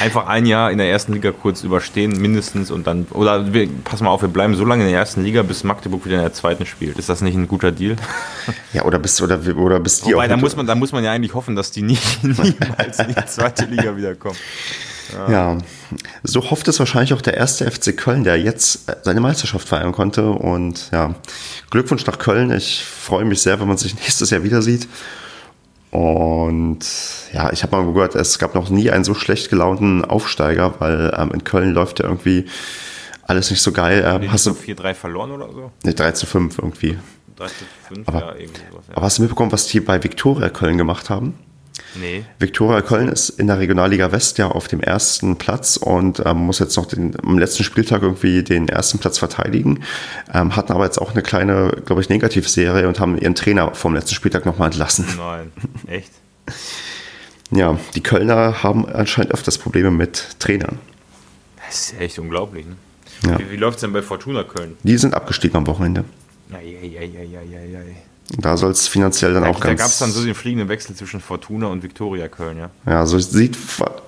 Einfach 0.00 0.26
ein 0.26 0.44
Jahr 0.44 0.70
in 0.70 0.76
der 0.76 0.90
ersten 0.90 1.14
Liga 1.14 1.32
kurz 1.32 1.62
überstehen, 1.62 2.20
mindestens, 2.20 2.70
und 2.70 2.86
dann, 2.86 3.06
oder 3.10 3.54
wir, 3.54 3.66
pass 3.84 4.02
mal 4.02 4.10
auf, 4.10 4.20
wir 4.20 4.28
bleiben 4.28 4.54
so 4.54 4.64
lange 4.64 4.84
in 4.84 4.90
der 4.90 4.98
ersten 4.98 5.24
Liga, 5.24 5.42
bis 5.42 5.64
Magdeburg 5.64 6.04
wieder 6.04 6.16
in 6.16 6.22
der 6.22 6.34
zweiten 6.34 6.66
spielt. 6.66 6.98
Ist 6.98 7.08
das 7.08 7.22
nicht 7.22 7.34
ein 7.34 7.48
guter 7.48 7.72
Deal? 7.72 7.96
Ja, 8.72 8.84
oder 8.84 8.98
bis, 8.98 9.20
oder, 9.22 9.40
oder 9.56 9.80
bis 9.80 10.02
die 10.02 10.12
Wobei, 10.12 10.26
auch. 10.26 10.28
Da 10.28 10.36
muss, 10.36 10.54
man, 10.54 10.66
da 10.66 10.74
muss 10.74 10.92
man 10.92 11.02
ja 11.02 11.10
eigentlich 11.10 11.34
hoffen, 11.34 11.56
dass 11.56 11.70
die 11.70 11.82
nicht, 11.82 12.22
niemals 12.22 12.98
in 13.00 13.08
die 13.08 13.26
zweite 13.26 13.64
Liga 13.64 13.96
wiederkommen. 13.96 14.36
Ja. 15.12 15.30
ja. 15.30 15.58
so 16.22 16.50
hofft 16.50 16.68
es 16.68 16.78
wahrscheinlich 16.78 17.14
auch 17.14 17.22
der 17.22 17.34
erste 17.34 17.70
FC 17.70 17.96
Köln, 17.96 18.24
der 18.24 18.40
jetzt 18.40 18.90
seine 19.02 19.20
Meisterschaft 19.20 19.68
feiern 19.68 19.92
konnte. 19.92 20.30
Und 20.30 20.90
ja, 20.92 21.14
Glückwunsch 21.70 22.06
nach 22.06 22.18
Köln. 22.18 22.50
Ich 22.50 22.84
freue 22.84 23.24
mich 23.24 23.42
sehr, 23.42 23.60
wenn 23.60 23.68
man 23.68 23.76
sich 23.76 23.94
nächstes 24.00 24.30
Jahr 24.30 24.42
wieder 24.42 24.62
sieht. 24.62 24.88
Und 25.90 26.80
ja, 27.32 27.52
ich 27.52 27.62
habe 27.62 27.76
mal 27.76 27.92
gehört, 27.92 28.14
es 28.16 28.38
gab 28.38 28.54
noch 28.54 28.68
nie 28.68 28.90
einen 28.90 29.04
so 29.04 29.14
schlecht 29.14 29.48
gelaunten 29.48 30.04
Aufsteiger, 30.04 30.74
weil 30.78 31.14
ähm, 31.16 31.30
in 31.32 31.44
Köln 31.44 31.72
läuft 31.72 32.00
ja 32.00 32.06
irgendwie 32.06 32.46
alles 33.22 33.50
nicht 33.50 33.62
so 33.62 33.72
geil. 33.72 34.04
Ähm, 34.06 34.30
hast 34.30 34.46
du 34.46 34.50
4-3 34.50 34.94
verloren 34.94 35.30
oder 35.32 35.50
so? 35.52 35.72
Ne, 35.84 35.94
3 35.94 36.12
zu 36.12 36.26
5 36.26 36.58
irgendwie. 36.58 36.98
3 37.36 37.46
zu 37.46 37.52
5, 37.88 38.08
aber, 38.08 38.20
ja, 38.20 38.34
irgendwie 38.34 38.60
sowas. 38.70 38.84
Ja. 38.88 38.96
Aber 38.96 39.06
hast 39.06 39.18
du 39.18 39.22
mitbekommen, 39.22 39.52
was 39.52 39.66
die 39.66 39.80
bei 39.80 40.02
Viktoria 40.02 40.48
Köln 40.48 40.78
gemacht 40.78 41.10
haben? 41.10 41.38
Nee. 41.94 42.24
Viktoria 42.38 42.80
Köln 42.82 43.08
ist 43.08 43.28
in 43.28 43.46
der 43.46 43.58
Regionalliga 43.58 44.12
West 44.12 44.38
ja 44.38 44.48
auf 44.48 44.68
dem 44.68 44.80
ersten 44.80 45.36
Platz 45.36 45.76
und 45.76 46.22
ähm, 46.24 46.38
muss 46.38 46.58
jetzt 46.58 46.76
noch 46.76 46.86
den, 46.86 47.14
am 47.22 47.38
letzten 47.38 47.64
Spieltag 47.64 48.02
irgendwie 48.02 48.42
den 48.42 48.68
ersten 48.68 48.98
Platz 48.98 49.18
verteidigen. 49.18 49.82
Ähm, 50.32 50.56
hatten 50.56 50.72
aber 50.72 50.84
jetzt 50.84 50.98
auch 50.98 51.12
eine 51.12 51.22
kleine, 51.22 51.70
glaube 51.84 52.00
ich, 52.02 52.08
Negativserie 52.08 52.88
und 52.88 53.00
haben 53.00 53.18
ihren 53.18 53.34
Trainer 53.34 53.74
vom 53.74 53.94
letzten 53.94 54.14
Spieltag 54.14 54.46
nochmal 54.46 54.68
entlassen. 54.68 55.06
Nein, 55.16 55.52
echt? 55.86 56.12
ja, 57.50 57.78
die 57.94 58.02
Kölner 58.02 58.62
haben 58.62 58.86
anscheinend 58.86 59.32
öfters 59.32 59.58
Probleme 59.58 59.90
mit 59.90 60.36
Trainern. 60.38 60.78
Das 61.66 61.92
ist 61.92 62.00
echt 62.00 62.18
unglaublich. 62.18 62.66
Ne? 62.66 62.76
Ja. 63.30 63.38
Wie, 63.38 63.50
wie 63.50 63.56
läuft 63.56 63.76
es 63.76 63.80
denn 63.80 63.92
bei 63.92 64.02
Fortuna 64.02 64.44
Köln? 64.44 64.76
Die 64.82 64.96
sind 64.98 65.14
abgestiegen 65.14 65.56
am 65.56 65.66
Wochenende. 65.66 66.04
Ei, 66.52 66.76
ei, 66.80 66.98
ei, 66.98 67.10
ei, 67.18 67.38
ei, 67.38 67.78
ei. 67.78 67.96
Da 68.38 68.56
soll 68.56 68.72
es 68.72 68.88
finanziell 68.88 69.34
dann 69.34 69.44
da, 69.44 69.50
auch 69.50 69.60
ganz. 69.60 69.78
Da 69.78 69.84
gab 69.84 69.92
es 69.92 69.98
dann 69.98 70.10
so 70.10 70.24
den 70.24 70.34
fliegenden 70.34 70.68
Wechsel 70.68 70.96
zwischen 70.96 71.20
Fortuna 71.20 71.68
und 71.68 71.82
Viktoria 71.82 72.28
Köln, 72.28 72.58
ja. 72.58 72.70
Ja, 72.84 73.06
so 73.06 73.18
sieht, 73.18 73.56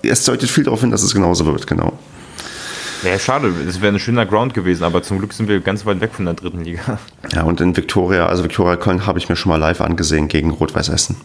es 0.03 0.25
deutet 0.25 0.51
viel 0.51 0.65
darauf 0.65 0.81
hin, 0.81 0.91
dass 0.91 1.03
es 1.03 1.15
genauso 1.15 1.47
wird, 1.47 1.67
genau. 1.67 1.99
Ja, 3.05 3.17
schade, 3.17 3.53
es 3.69 3.81
wäre 3.81 3.95
ein 3.95 4.01
schöner 4.01 4.27
Ground 4.27 4.55
gewesen, 4.55 4.83
aber 4.83 5.05
zum 5.05 5.19
Glück 5.19 5.33
sind 5.33 5.49
wir 5.49 5.61
ganz 5.61 5.87
weit 5.87 6.01
weg 6.01 6.11
von 6.15 6.25
der 6.25 6.35
dritten 6.35 6.65
Liga. 6.65 6.99
Ja, 7.33 7.43
und 7.43 7.61
in 7.61 7.77
Viktoria, 7.77 8.27
also 8.27 8.43
Viktoria 8.43 8.77
Köln 8.77 9.07
habe 9.07 9.19
ich 9.19 9.29
mir 9.29 9.37
schon 9.37 9.51
mal 9.51 9.59
live 9.59 9.81
angesehen 9.81 10.29
gegen 10.29 10.51
Rot-Weiß 10.51 10.89
Essen. 10.89 11.17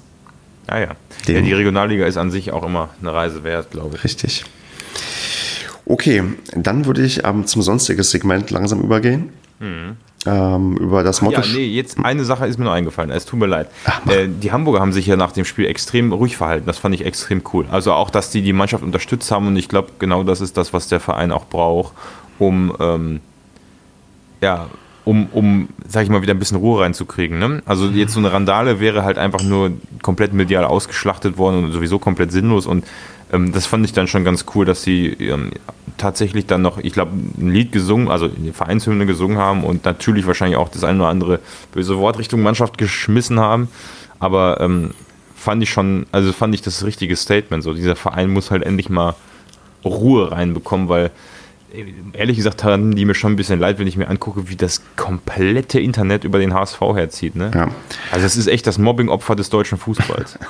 Ah 0.68 0.80
ja. 0.80 0.88
ja. 1.28 1.42
Die 1.42 1.54
Regionalliga 1.54 2.06
ist 2.06 2.18
an 2.18 2.30
sich 2.30 2.52
auch 2.52 2.64
immer 2.64 2.90
eine 3.02 3.14
Reise 3.14 3.44
wert, 3.44 3.72
glaube 3.72 3.96
ich. 3.96 4.04
Richtig. 4.04 4.44
Okay, 5.86 6.24
dann 6.56 6.86
würde 6.86 7.04
ich 7.04 7.26
ähm, 7.26 7.48
zum 7.48 7.62
sonstiges 7.62 8.12
Segment 8.12 8.52
langsam 8.52 8.82
übergehen. 8.82 9.30
Mhm 9.60 9.98
ähm, 10.26 10.78
über 10.78 11.04
das 11.04 11.22
Motto. 11.22 11.42
Ja, 11.42 11.48
nee, 11.54 11.66
jetzt 11.66 11.98
eine 12.04 12.24
Sache 12.24 12.48
ist 12.48 12.58
mir 12.58 12.66
noch 12.66 12.72
eingefallen. 12.72 13.12
Es 13.12 13.26
tut 13.26 13.40
mir 13.40 13.48
leid. 13.48 13.68
Ach, 13.86 14.06
äh, 14.08 14.28
die 14.28 14.52
Hamburger 14.52 14.80
haben 14.80 14.94
sich 14.94 15.06
ja 15.06 15.16
nach 15.16 15.32
dem 15.32 15.46
Spiel 15.46 15.66
extrem 15.66 16.12
ruhig 16.14 16.38
verhalten. 16.38 16.66
Das 16.66 16.78
fand 16.78 16.96
ich 16.96 17.06
extrem 17.06 17.42
cool. 17.54 17.66
Also 17.72 17.94
auch, 17.94 18.10
dass 18.10 18.30
die 18.30 18.42
die 18.42 18.54
Mannschaft 18.54 18.84
unterstützt 18.84 19.32
haben 19.32 19.48
und 19.48 19.56
ich 19.58 19.68
glaube, 19.68 19.90
genau 20.00 20.24
das 20.24 20.42
ist 20.42 20.58
das, 20.58 20.74
was 20.74 20.88
der 20.88 21.00
Verein 21.00 21.32
auch 21.32 21.46
braucht, 21.46 21.94
um 22.40 22.74
ähm, 22.80 23.20
ja, 24.42 24.68
um, 25.06 25.28
um, 25.34 25.68
sag 25.86 26.04
ich 26.04 26.10
mal, 26.10 26.22
wieder 26.22 26.34
ein 26.34 26.40
bisschen 26.40 26.58
Ruhe 26.58 26.82
reinzukriegen. 26.82 27.38
Ne? 27.38 27.62
Also 27.66 27.88
jetzt 27.88 28.14
so 28.14 28.20
eine 28.20 28.32
Randale 28.32 28.80
wäre 28.80 29.04
halt 29.04 29.18
einfach 29.18 29.44
nur 29.44 29.74
komplett 30.02 30.32
medial 30.32 30.64
ausgeschlachtet 30.64 31.38
worden 31.38 31.66
und 31.66 31.72
sowieso 31.74 32.00
komplett 32.00 32.32
sinnlos 32.32 32.66
und 32.66 32.86
ähm, 33.34 33.52
das 33.52 33.66
fand 33.66 33.86
ich 33.86 33.94
dann 33.94 34.08
schon 34.08 34.24
ganz 34.24 34.46
cool, 34.54 34.66
dass 34.66 34.84
sie 34.84 35.08
ähm, 35.08 35.52
tatsächlich 35.98 36.46
dann 36.46 36.62
noch, 36.62 36.78
ich 36.78 36.94
glaube, 36.94 37.12
ein 37.14 37.52
Lied 37.52 37.72
gesungen, 37.72 38.10
also 38.10 38.26
eine 38.26 38.54
Vereinshymne 38.54 39.06
gesungen 39.06 39.38
haben 39.38 39.64
und 39.64 39.84
natürlich 39.86 40.28
wahrscheinlich 40.28 40.58
auch 40.58 40.70
das 40.70 40.84
eine 40.84 41.00
oder 41.00 41.10
andere 41.10 41.40
böse 41.74 41.98
Wort 41.98 42.20
Richtung 42.20 42.42
Mannschaft 42.42 42.78
geschmissen 42.78 43.40
haben. 43.40 43.68
Aber 44.20 44.62
ähm, 44.62 44.92
fand 45.36 45.62
ich 45.64 45.72
schon, 45.72 46.06
also 46.12 46.32
fand 46.32 46.56
ich 46.56 46.62
das 46.62 46.86
richtige 46.86 47.16
Statement. 47.16 47.64
So, 47.64 47.74
dieser 47.74 47.96
Verein 47.96 48.30
muss 48.30 48.52
halt 48.52 48.64
endlich 48.64 48.90
mal 48.90 49.16
Ruhe 49.84 50.32
reinbekommen, 50.32 50.88
weil 50.88 51.12
ehrlich 52.14 52.38
gesagt 52.38 52.64
haben 52.64 52.96
die 52.96 53.06
mir 53.06 53.16
schon 53.16 53.34
ein 53.34 53.36
bisschen 53.36 53.60
leid, 53.60 53.80
wenn 53.80 53.88
ich 53.88 53.98
mir 53.98 54.08
angucke, 54.08 54.50
wie 54.50 54.56
das 54.56 54.82
komplette 54.96 55.80
Internet 55.80 56.24
über 56.24 56.40
den 56.40 56.54
HSV 56.54 56.80
herzieht. 56.80 57.36
Ne? 57.36 57.52
Ja. 57.54 57.70
Also 58.12 58.26
es 58.26 58.38
ist 58.38 58.48
echt 58.48 58.68
das 58.68 58.78
Mobbing-Opfer 58.78 59.36
des 59.36 59.50
deutschen 59.50 59.78
Fußballs. 59.78 60.40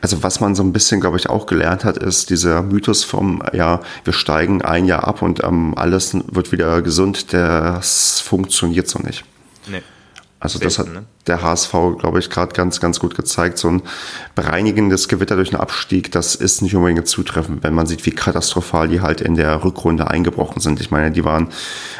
Also 0.00 0.22
was 0.22 0.40
man 0.40 0.54
so 0.54 0.62
ein 0.62 0.72
bisschen, 0.72 1.00
glaube 1.00 1.16
ich, 1.16 1.28
auch 1.28 1.46
gelernt 1.46 1.84
hat, 1.84 1.96
ist 1.96 2.30
dieser 2.30 2.62
Mythos 2.62 3.04
vom, 3.04 3.42
ja, 3.52 3.80
wir 4.04 4.12
steigen 4.12 4.62
ein 4.62 4.86
Jahr 4.86 5.06
ab 5.06 5.22
und 5.22 5.42
ähm, 5.44 5.74
alles 5.76 6.16
wird 6.30 6.50
wieder 6.52 6.82
gesund, 6.82 7.32
das 7.32 8.20
funktioniert 8.20 8.88
so 8.88 8.98
nicht. 8.98 9.24
Nee. 9.68 9.82
Also 10.42 10.58
das 10.58 10.80
hat 10.80 10.92
ne? 10.92 11.04
der 11.28 11.40
HSV, 11.40 11.70
glaube 12.00 12.18
ich, 12.18 12.28
gerade 12.28 12.52
ganz, 12.52 12.80
ganz 12.80 12.98
gut 12.98 13.14
gezeigt. 13.14 13.58
So 13.58 13.68
ein 13.68 13.82
bereinigendes 14.34 15.06
Gewitter 15.06 15.36
durch 15.36 15.52
einen 15.52 15.60
Abstieg, 15.60 16.10
das 16.10 16.34
ist 16.34 16.62
nicht 16.62 16.74
unbedingt 16.74 17.06
zutreffend, 17.06 17.62
wenn 17.62 17.74
man 17.74 17.86
sieht, 17.86 18.04
wie 18.06 18.10
katastrophal 18.10 18.88
die 18.88 19.00
halt 19.00 19.20
in 19.20 19.36
der 19.36 19.62
Rückrunde 19.62 20.10
eingebrochen 20.10 20.60
sind. 20.60 20.80
Ich 20.80 20.90
meine, 20.90 21.12
die 21.12 21.24
waren 21.24 21.50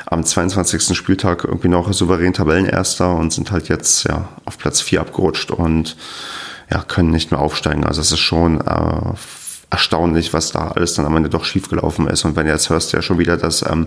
am 0.07 0.25
22. 0.25 0.97
Spieltag 0.97 1.45
irgendwie 1.45 1.69
noch 1.69 1.93
souverän 1.93 2.33
Tabellenerster 2.33 3.15
und 3.15 3.33
sind 3.33 3.53
halt 3.53 3.69
jetzt 3.69 4.09
ja 4.09 4.29
auf 4.45 4.59
Platz 4.59 4.81
4 4.81 5.03
abgerutscht 5.03 5.53
und 5.53 5.97
ja, 6.69 6.83
können 6.83 7.13
nicht 7.13 7.31
mehr 7.31 7.41
aufsteigen. 7.41 7.85
Also 7.85 8.01
es 8.01 8.11
ist 8.11 8.19
schon 8.19 8.61
äh, 8.61 9.13
erstaunlich, 9.73 10.35
was 10.35 10.53
da 10.53 10.69
alles 10.69 10.95
dann 10.95 11.07
am 11.07 11.17
Ende 11.17 11.31
doch 11.31 11.47
schiefgelaufen 11.47 12.07
ist. 12.07 12.25
Und 12.25 12.37
wenn 12.37 12.47
jetzt 12.47 12.69
hörst 12.69 12.93
du 12.93 12.99
ja 12.99 13.03
schon 13.03 13.19
wieder, 13.19 13.39
dass 13.39 13.63
ähm, 13.63 13.87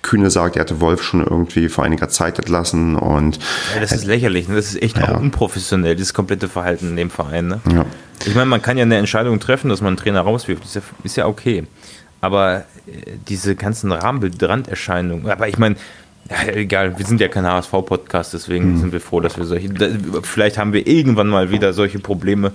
Kühne 0.00 0.30
sagt, 0.30 0.56
er 0.56 0.60
hatte 0.60 0.80
Wolf 0.80 1.02
schon 1.02 1.26
irgendwie 1.26 1.68
vor 1.68 1.84
einiger 1.84 2.08
Zeit 2.08 2.38
entlassen 2.38 2.94
und. 2.94 3.38
Ja, 3.74 3.80
das 3.80 3.90
ist 3.90 4.04
lächerlich, 4.04 4.48
ne? 4.48 4.54
das 4.54 4.66
ist 4.66 4.82
echt 4.82 4.96
ja. 4.96 5.08
auch 5.08 5.20
unprofessionell, 5.20 5.96
dieses 5.96 6.14
komplette 6.14 6.48
Verhalten 6.48 6.90
in 6.90 6.96
dem 6.96 7.10
Verein. 7.10 7.48
Ne? 7.48 7.60
Ja. 7.72 7.84
Ich 8.24 8.34
meine, 8.34 8.46
man 8.46 8.62
kann 8.62 8.78
ja 8.78 8.84
eine 8.84 8.96
Entscheidung 8.96 9.40
treffen, 9.40 9.68
dass 9.68 9.80
man 9.80 9.88
einen 9.88 9.96
Trainer 9.96 10.20
rauswirft, 10.20 10.64
ist 10.64 10.76
ja, 10.76 10.82
ist 11.02 11.16
ja 11.16 11.26
okay. 11.26 11.64
Aber 12.20 12.58
äh, 12.86 13.16
diese 13.26 13.56
ganzen 13.56 13.90
Rahmenbildrand-Erscheinungen, 13.90 15.28
aber 15.28 15.48
ich 15.48 15.58
meine, 15.58 15.74
ja, 16.30 16.52
egal, 16.52 16.96
wir 16.98 17.04
sind 17.04 17.20
ja 17.20 17.28
kein 17.28 17.44
HSV-Podcast, 17.44 18.32
deswegen 18.32 18.72
mhm. 18.72 18.78
sind 18.78 18.92
wir 18.92 19.00
froh, 19.00 19.20
dass 19.20 19.36
wir 19.36 19.44
solche, 19.44 19.68
vielleicht 20.22 20.56
haben 20.56 20.72
wir 20.72 20.86
irgendwann 20.86 21.28
mal 21.28 21.50
wieder 21.50 21.74
solche 21.74 21.98
Probleme, 21.98 22.52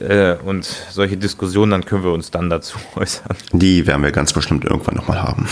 äh, 0.00 0.34
und 0.44 0.64
solche 0.90 1.16
Diskussionen, 1.16 1.70
dann 1.70 1.84
können 1.84 2.04
wir 2.04 2.12
uns 2.12 2.30
dann 2.30 2.50
dazu 2.50 2.78
äußern. 2.96 3.36
Die 3.52 3.86
werden 3.86 4.02
wir 4.02 4.12
ganz 4.12 4.32
bestimmt 4.32 4.64
irgendwann 4.64 4.96
nochmal 4.96 5.22
haben. 5.22 5.48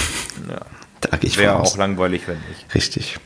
Ja. 0.48 0.60
Da 1.00 1.16
gehe 1.16 1.28
ich 1.28 1.38
Wäre 1.38 1.56
auch 1.56 1.76
langweilig, 1.76 2.22
wenn 2.26 2.38
nicht. 2.48 2.74
Richtig. 2.74 3.18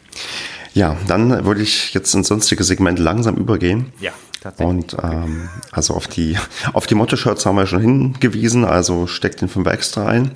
Ja, 0.73 0.97
dann 1.07 1.45
würde 1.45 1.63
ich 1.63 1.95
jetzt 1.95 2.15
ins 2.15 2.29
sonstige 2.29 2.65
Segment 2.65 2.99
langsam 2.99 3.37
übergehen. 3.37 3.93
Ja, 4.01 4.13
tatsächlich. 4.41 4.69
Und 4.69 4.97
ähm, 5.03 5.49
also 5.73 5.95
auf 5.95 6.07
die, 6.07 6.39
auf 6.73 6.87
die 6.87 6.95
Motto-Shirts 6.95 7.45
haben 7.47 7.57
wir 7.57 7.67
schon 7.67 7.81
hingewiesen, 7.81 8.65
also 8.65 9.07
steckt 9.07 9.41
den 9.41 9.49
5 9.49 9.67
extra 9.69 10.07
ein. 10.07 10.33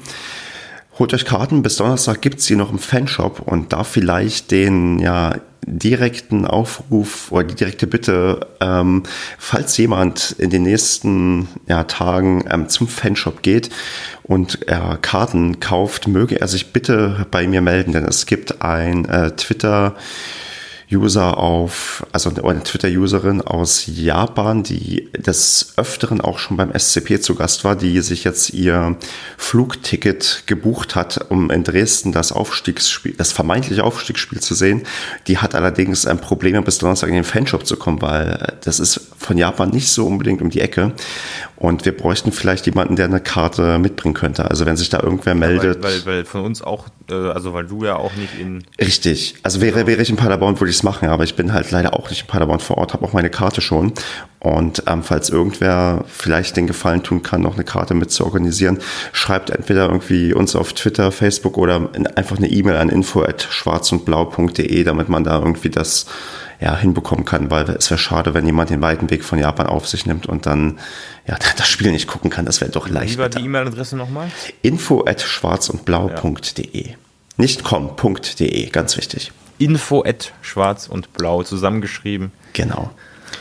Holt 0.98 1.14
euch 1.14 1.24
Karten, 1.24 1.62
bis 1.62 1.76
Donnerstag 1.76 2.20
gibt 2.20 2.40
es 2.40 2.46
die 2.46 2.56
noch 2.56 2.70
im 2.70 2.78
Fanshop 2.78 3.40
und 3.40 3.72
da 3.72 3.84
vielleicht 3.84 4.50
den 4.50 4.98
ja 4.98 5.34
direkten 5.70 6.46
Aufruf 6.46 7.30
oder 7.30 7.44
die 7.44 7.54
direkte 7.54 7.86
Bitte, 7.86 8.46
ähm, 8.60 9.04
falls 9.38 9.76
jemand 9.76 10.32
in 10.38 10.50
den 10.50 10.64
nächsten 10.64 11.48
ja, 11.68 11.84
Tagen 11.84 12.44
ähm, 12.50 12.68
zum 12.68 12.88
Fanshop 12.88 13.42
geht 13.42 13.70
und 14.22 14.66
er 14.68 14.98
Karten 15.00 15.60
kauft, 15.60 16.08
möge 16.08 16.40
er 16.40 16.48
sich 16.48 16.72
bitte 16.72 17.26
bei 17.30 17.46
mir 17.46 17.60
melden, 17.60 17.92
denn 17.92 18.04
es 18.04 18.26
gibt 18.26 18.62
ein 18.62 19.04
äh, 19.06 19.30
Twitter- 19.36 19.94
User 20.92 21.38
auf, 21.38 22.06
also 22.12 22.30
eine 22.42 22.62
Twitter-Userin 22.62 23.40
aus 23.42 23.84
Japan, 23.86 24.62
die 24.62 25.08
des 25.16 25.74
Öfteren 25.76 26.20
auch 26.20 26.38
schon 26.38 26.56
beim 26.56 26.72
SCP 26.76 27.20
zu 27.20 27.34
Gast 27.34 27.64
war, 27.64 27.76
die 27.76 28.00
sich 28.00 28.24
jetzt 28.24 28.50
ihr 28.50 28.96
Flugticket 29.36 30.44
gebucht 30.46 30.96
hat, 30.96 31.30
um 31.30 31.50
in 31.50 31.64
Dresden 31.64 32.12
das 32.12 32.32
Aufstiegsspiel, 32.32 33.14
das 33.16 33.32
vermeintliche 33.32 33.84
Aufstiegsspiel 33.84 34.40
zu 34.40 34.54
sehen. 34.54 34.82
Die 35.28 35.38
hat 35.38 35.54
allerdings 35.54 36.06
ein 36.06 36.20
Problem, 36.20 36.64
bis 36.64 36.78
Donnerstag 36.78 37.08
in 37.08 37.14
den 37.14 37.24
Fanshop 37.24 37.66
zu 37.66 37.76
kommen, 37.76 38.02
weil 38.02 38.56
das 38.64 38.80
ist 38.80 39.00
von 39.16 39.38
Japan 39.38 39.70
nicht 39.70 39.88
so 39.88 40.06
unbedingt 40.06 40.42
um 40.42 40.50
die 40.50 40.60
Ecke. 40.60 40.92
Und 41.56 41.84
wir 41.84 41.94
bräuchten 41.94 42.32
vielleicht 42.32 42.64
jemanden, 42.66 42.96
der 42.96 43.04
eine 43.04 43.20
Karte 43.20 43.78
mitbringen 43.78 44.14
könnte. 44.14 44.50
Also 44.50 44.64
wenn 44.64 44.78
sich 44.78 44.88
da 44.88 45.02
irgendwer 45.02 45.34
meldet. 45.34 45.76
Ja, 45.76 45.82
weil, 45.82 46.06
weil, 46.06 46.06
weil, 46.06 46.24
von 46.24 46.40
uns 46.42 46.62
auch, 46.62 46.86
äh, 46.86 46.90
also 47.10 47.52
weil 47.54 47.66
du 47.66 47.84
ja 47.84 47.96
auch 47.96 48.14
nicht 48.14 48.38
in. 48.38 48.64
Richtig. 48.80 49.34
Also 49.42 49.60
wäre, 49.60 49.86
wäre 49.86 50.02
ich 50.02 50.10
in 50.10 50.16
Paderborn, 50.16 50.58
würde 50.60 50.70
ich 50.70 50.76
es 50.76 50.82
machen, 50.82 51.08
aber 51.08 51.24
ich 51.24 51.36
bin 51.36 51.52
halt 51.52 51.70
leider 51.70 51.94
auch 51.94 52.10
nicht 52.10 52.22
in 52.22 52.26
Paderborn 52.26 52.60
vor 52.60 52.78
Ort, 52.78 52.92
habe 52.92 53.04
auch 53.04 53.12
meine 53.12 53.30
Karte 53.30 53.60
schon. 53.60 53.92
Und 54.38 54.84
ähm, 54.86 55.02
falls 55.02 55.28
irgendwer 55.28 56.04
vielleicht 56.08 56.56
den 56.56 56.66
Gefallen 56.66 57.02
tun 57.02 57.22
kann, 57.22 57.42
noch 57.42 57.54
eine 57.54 57.64
Karte 57.64 57.94
mit 57.94 58.10
zu 58.10 58.24
organisieren, 58.24 58.78
schreibt 59.12 59.50
entweder 59.50 59.86
irgendwie 59.86 60.32
uns 60.32 60.56
auf 60.56 60.72
Twitter, 60.72 61.12
Facebook 61.12 61.58
oder 61.58 61.90
einfach 62.16 62.38
eine 62.38 62.48
E-Mail 62.48 62.76
an 62.76 62.88
info.schwarzundblau.de, 62.88 64.84
damit 64.84 65.08
man 65.10 65.24
da 65.24 65.38
irgendwie 65.38 65.68
das 65.68 66.06
ja, 66.60 66.76
hinbekommen 66.76 67.24
kann, 67.24 67.50
weil 67.50 67.68
es 67.70 67.90
wäre 67.90 67.98
schade, 67.98 68.34
wenn 68.34 68.44
jemand 68.44 68.70
den 68.70 68.82
weiten 68.82 69.10
Weg 69.10 69.24
von 69.24 69.38
Japan 69.38 69.66
auf 69.66 69.88
sich 69.88 70.04
nimmt 70.06 70.26
und 70.26 70.46
dann 70.46 70.78
ja, 71.26 71.36
das 71.56 71.68
Spiel 71.68 71.90
nicht 71.92 72.06
gucken 72.06 72.30
kann. 72.30 72.44
Das 72.44 72.60
wäre 72.60 72.70
doch 72.70 72.88
leicht. 72.88 73.14
Wie 73.14 73.18
war 73.18 73.28
die 73.28 73.42
E-Mail-Adresse 73.42 73.96
nochmal? 73.96 74.30
Info 74.62 75.04
at 75.06 75.20
schwarzundblau.de. 75.22 76.88
Ja. 76.88 76.94
Nicht 77.36 77.64
com.de, 77.64 78.68
ganz 78.68 78.96
wichtig. 78.96 79.32
Info 79.58 80.04
at 80.04 80.32
schwarz 80.42 80.86
und 80.88 81.12
blau 81.14 81.42
zusammengeschrieben. 81.42 82.32
Genau. 82.52 82.90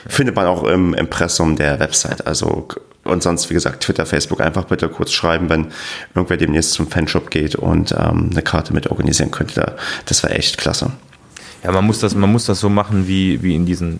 Findet 0.08 0.36
man 0.36 0.46
auch 0.46 0.64
im 0.64 0.94
Impressum 0.94 1.58
der 1.58 1.80
Website. 1.80 2.26
Also 2.26 2.68
und 3.04 3.24
sonst, 3.24 3.50
wie 3.50 3.54
gesagt, 3.54 3.84
Twitter, 3.84 4.06
Facebook 4.06 4.40
einfach 4.42 4.66
bitte 4.66 4.88
kurz 4.88 5.12
schreiben, 5.12 5.50
wenn 5.50 5.68
irgendwer 6.14 6.38
demnächst 6.38 6.74
zum 6.74 6.88
Fanshop 6.88 7.32
geht 7.32 7.56
und 7.56 7.92
ähm, 7.92 8.30
eine 8.32 8.42
Karte 8.42 8.74
mit 8.74 8.88
organisieren 8.88 9.32
könnte. 9.32 9.76
Das 10.06 10.22
wäre 10.24 10.36
echt 10.36 10.58
klasse. 10.58 10.92
Ja, 11.64 11.72
man 11.72 11.86
muss 11.86 12.00
das, 12.00 12.16
man 12.16 12.32
muss 12.32 12.46
das 12.46 12.60
so 12.60 12.70
machen 12.70 13.08
wie, 13.08 13.42
wie 13.44 13.56
in 13.56 13.66
diesen 13.66 14.00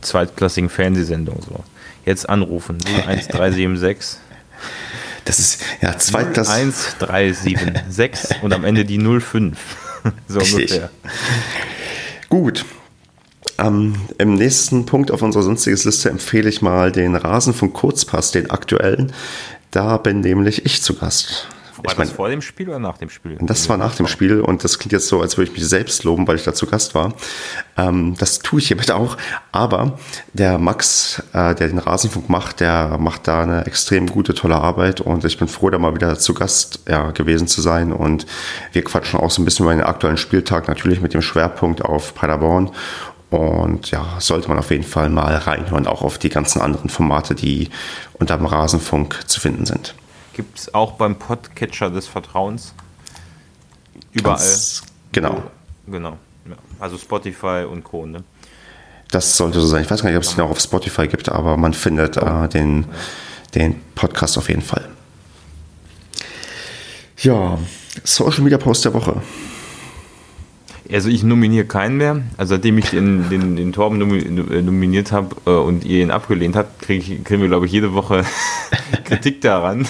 zweitklassigen 0.00 0.70
Fernsehsendungen. 0.70 1.42
So. 1.42 1.64
Jetzt 2.04 2.28
anrufen, 2.28 2.78
01376. 2.86 4.20
Das 5.24 5.38
ist 5.38 5.62
ja 5.82 5.98
zweitklassig. 5.98 6.54
1376 7.00 8.42
und 8.42 8.52
am 8.52 8.64
Ende 8.64 8.84
die 8.84 8.98
05. 8.98 9.58
so 10.28 10.38
ungefähr. 10.40 10.90
Gut. 12.28 12.64
Ähm, 13.58 13.96
Im 14.18 14.34
nächsten 14.34 14.86
Punkt 14.86 15.10
auf 15.10 15.20
unserer 15.20 15.42
sonstiges 15.42 15.84
Liste 15.84 16.10
empfehle 16.10 16.48
ich 16.48 16.62
mal 16.62 16.92
den 16.92 17.16
Rasenfunk 17.16 17.74
Kurzpass, 17.74 18.30
den 18.30 18.50
aktuellen. 18.50 19.12
Da 19.70 19.96
bin 19.98 20.20
nämlich 20.20 20.64
ich 20.64 20.82
zu 20.82 20.94
Gast. 20.94 21.48
War 21.82 21.92
ich 21.92 21.98
mein, 21.98 22.08
das 22.08 22.16
vor 22.16 22.28
dem 22.28 22.42
Spiel 22.42 22.68
oder 22.68 22.78
nach 22.78 22.98
dem 22.98 23.08
Spiel? 23.08 23.38
Das 23.40 23.68
war 23.68 23.76
nach 23.76 23.94
dem 23.94 24.06
Spiel 24.06 24.40
und 24.40 24.64
das 24.64 24.78
klingt 24.78 24.92
jetzt 24.92 25.08
so, 25.08 25.20
als 25.20 25.36
würde 25.36 25.50
ich 25.50 25.56
mich 25.56 25.66
selbst 25.66 26.04
loben, 26.04 26.26
weil 26.26 26.36
ich 26.36 26.42
da 26.42 26.52
zu 26.52 26.66
Gast 26.66 26.94
war. 26.94 27.14
Ähm, 27.76 28.14
das 28.18 28.40
tue 28.40 28.60
ich 28.60 28.68
hiermit 28.68 28.90
auch. 28.90 29.16
Aber 29.52 29.98
der 30.32 30.58
Max, 30.58 31.22
äh, 31.32 31.54
der 31.54 31.68
den 31.68 31.78
Rasenfunk 31.78 32.28
macht, 32.28 32.60
der 32.60 32.98
macht 32.98 33.28
da 33.28 33.42
eine 33.42 33.66
extrem 33.66 34.06
gute, 34.06 34.34
tolle 34.34 34.56
Arbeit 34.56 35.00
und 35.00 35.24
ich 35.24 35.38
bin 35.38 35.46
froh, 35.46 35.70
da 35.70 35.78
mal 35.78 35.94
wieder 35.94 36.18
zu 36.18 36.34
Gast 36.34 36.80
ja, 36.88 37.12
gewesen 37.12 37.46
zu 37.46 37.60
sein. 37.60 37.92
Und 37.92 38.26
wir 38.72 38.82
quatschen 38.82 39.20
auch 39.20 39.30
so 39.30 39.40
ein 39.40 39.44
bisschen 39.44 39.64
über 39.64 39.74
den 39.74 39.82
aktuellen 39.82 40.16
Spieltag, 40.16 40.66
natürlich 40.66 41.00
mit 41.00 41.14
dem 41.14 41.22
Schwerpunkt 41.22 41.84
auf 41.84 42.14
Paderborn. 42.14 42.70
Und 43.30 43.90
ja, 43.90 44.04
sollte 44.18 44.48
man 44.48 44.58
auf 44.58 44.70
jeden 44.70 44.84
Fall 44.84 45.10
mal 45.10 45.34
reinhören, 45.34 45.86
auch 45.86 46.02
auf 46.02 46.18
die 46.18 46.30
ganzen 46.30 46.62
anderen 46.62 46.88
Formate, 46.88 47.34
die 47.34 47.68
unter 48.14 48.36
dem 48.36 48.46
Rasenfunk 48.46 49.20
zu 49.26 49.40
finden 49.40 49.66
sind. 49.66 49.94
Gibt 50.38 50.56
es 50.56 50.72
auch 50.72 50.92
beim 50.92 51.16
Podcatcher 51.16 51.90
des 51.90 52.06
Vertrauens. 52.06 52.72
Überall. 54.12 54.36
Ganz 54.36 54.84
genau. 55.10 55.42
Genau. 55.88 56.16
Ja. 56.48 56.54
Also 56.78 56.96
Spotify 56.96 57.66
und 57.68 57.82
Co. 57.82 58.06
Ne? 58.06 58.22
Das 59.10 59.36
sollte 59.36 59.60
so 59.60 59.66
sein. 59.66 59.82
Ich 59.82 59.90
weiß 59.90 60.00
gar 60.00 60.10
nicht, 60.10 60.16
ob 60.16 60.22
es 60.22 60.36
den 60.36 60.44
auch 60.44 60.50
auf 60.50 60.60
Spotify 60.60 61.08
gibt, 61.08 61.28
aber 61.28 61.56
man 61.56 61.74
findet 61.74 62.18
äh, 62.18 62.48
den, 62.50 62.86
den 63.56 63.80
Podcast 63.96 64.38
auf 64.38 64.48
jeden 64.48 64.62
Fall. 64.62 64.88
Ja, 67.16 67.58
Social 68.04 68.44
Media 68.44 68.58
Post 68.58 68.84
der 68.84 68.94
Woche. 68.94 69.20
Also 70.90 71.10
ich 71.10 71.22
nominiere 71.22 71.66
keinen 71.66 71.96
mehr. 71.98 72.22
Also 72.36 72.54
seitdem 72.54 72.78
ich 72.78 72.90
den, 72.90 73.28
den, 73.30 73.56
den 73.56 73.72
Torben 73.72 73.98
nominiert 73.98 75.12
habe 75.12 75.36
äh, 75.46 75.50
und 75.50 75.84
ihr 75.84 76.02
ihn 76.02 76.10
abgelehnt 76.10 76.56
habt, 76.56 76.80
krieg 76.80 77.24
kriegen 77.24 77.42
wir, 77.42 77.48
glaube 77.48 77.66
ich, 77.66 77.72
jede 77.72 77.92
Woche 77.92 78.24
Kritik 79.04 79.40
daran, 79.40 79.86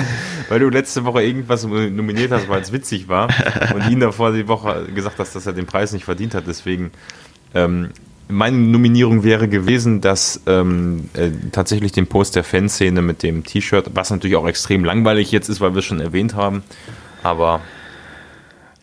weil 0.48 0.60
du 0.60 0.68
letzte 0.68 1.04
Woche 1.04 1.22
irgendwas 1.22 1.64
nominiert 1.64 2.32
hast, 2.32 2.48
weil 2.48 2.62
es 2.62 2.72
witzig 2.72 3.08
war 3.08 3.28
und 3.74 3.88
ihn 3.90 4.00
davor 4.00 4.32
die 4.32 4.48
Woche 4.48 4.86
gesagt 4.94 5.18
hast, 5.18 5.34
dass 5.34 5.46
er 5.46 5.52
den 5.52 5.66
Preis 5.66 5.92
nicht 5.92 6.04
verdient 6.04 6.34
hat. 6.34 6.44
Deswegen 6.46 6.90
ähm, 7.54 7.90
meine 8.28 8.56
Nominierung 8.56 9.24
wäre 9.24 9.48
gewesen, 9.48 10.00
dass 10.00 10.40
ähm, 10.46 11.10
äh, 11.14 11.30
tatsächlich 11.52 11.92
den 11.92 12.06
Post 12.06 12.36
der 12.36 12.44
Fanszene 12.44 13.02
mit 13.02 13.22
dem 13.22 13.44
T-Shirt, 13.44 13.90
was 13.94 14.10
natürlich 14.10 14.36
auch 14.36 14.46
extrem 14.46 14.84
langweilig 14.84 15.32
jetzt 15.32 15.48
ist, 15.48 15.60
weil 15.60 15.74
wir 15.74 15.80
es 15.80 15.84
schon 15.84 16.00
erwähnt 16.00 16.34
haben, 16.34 16.62
aber 17.22 17.60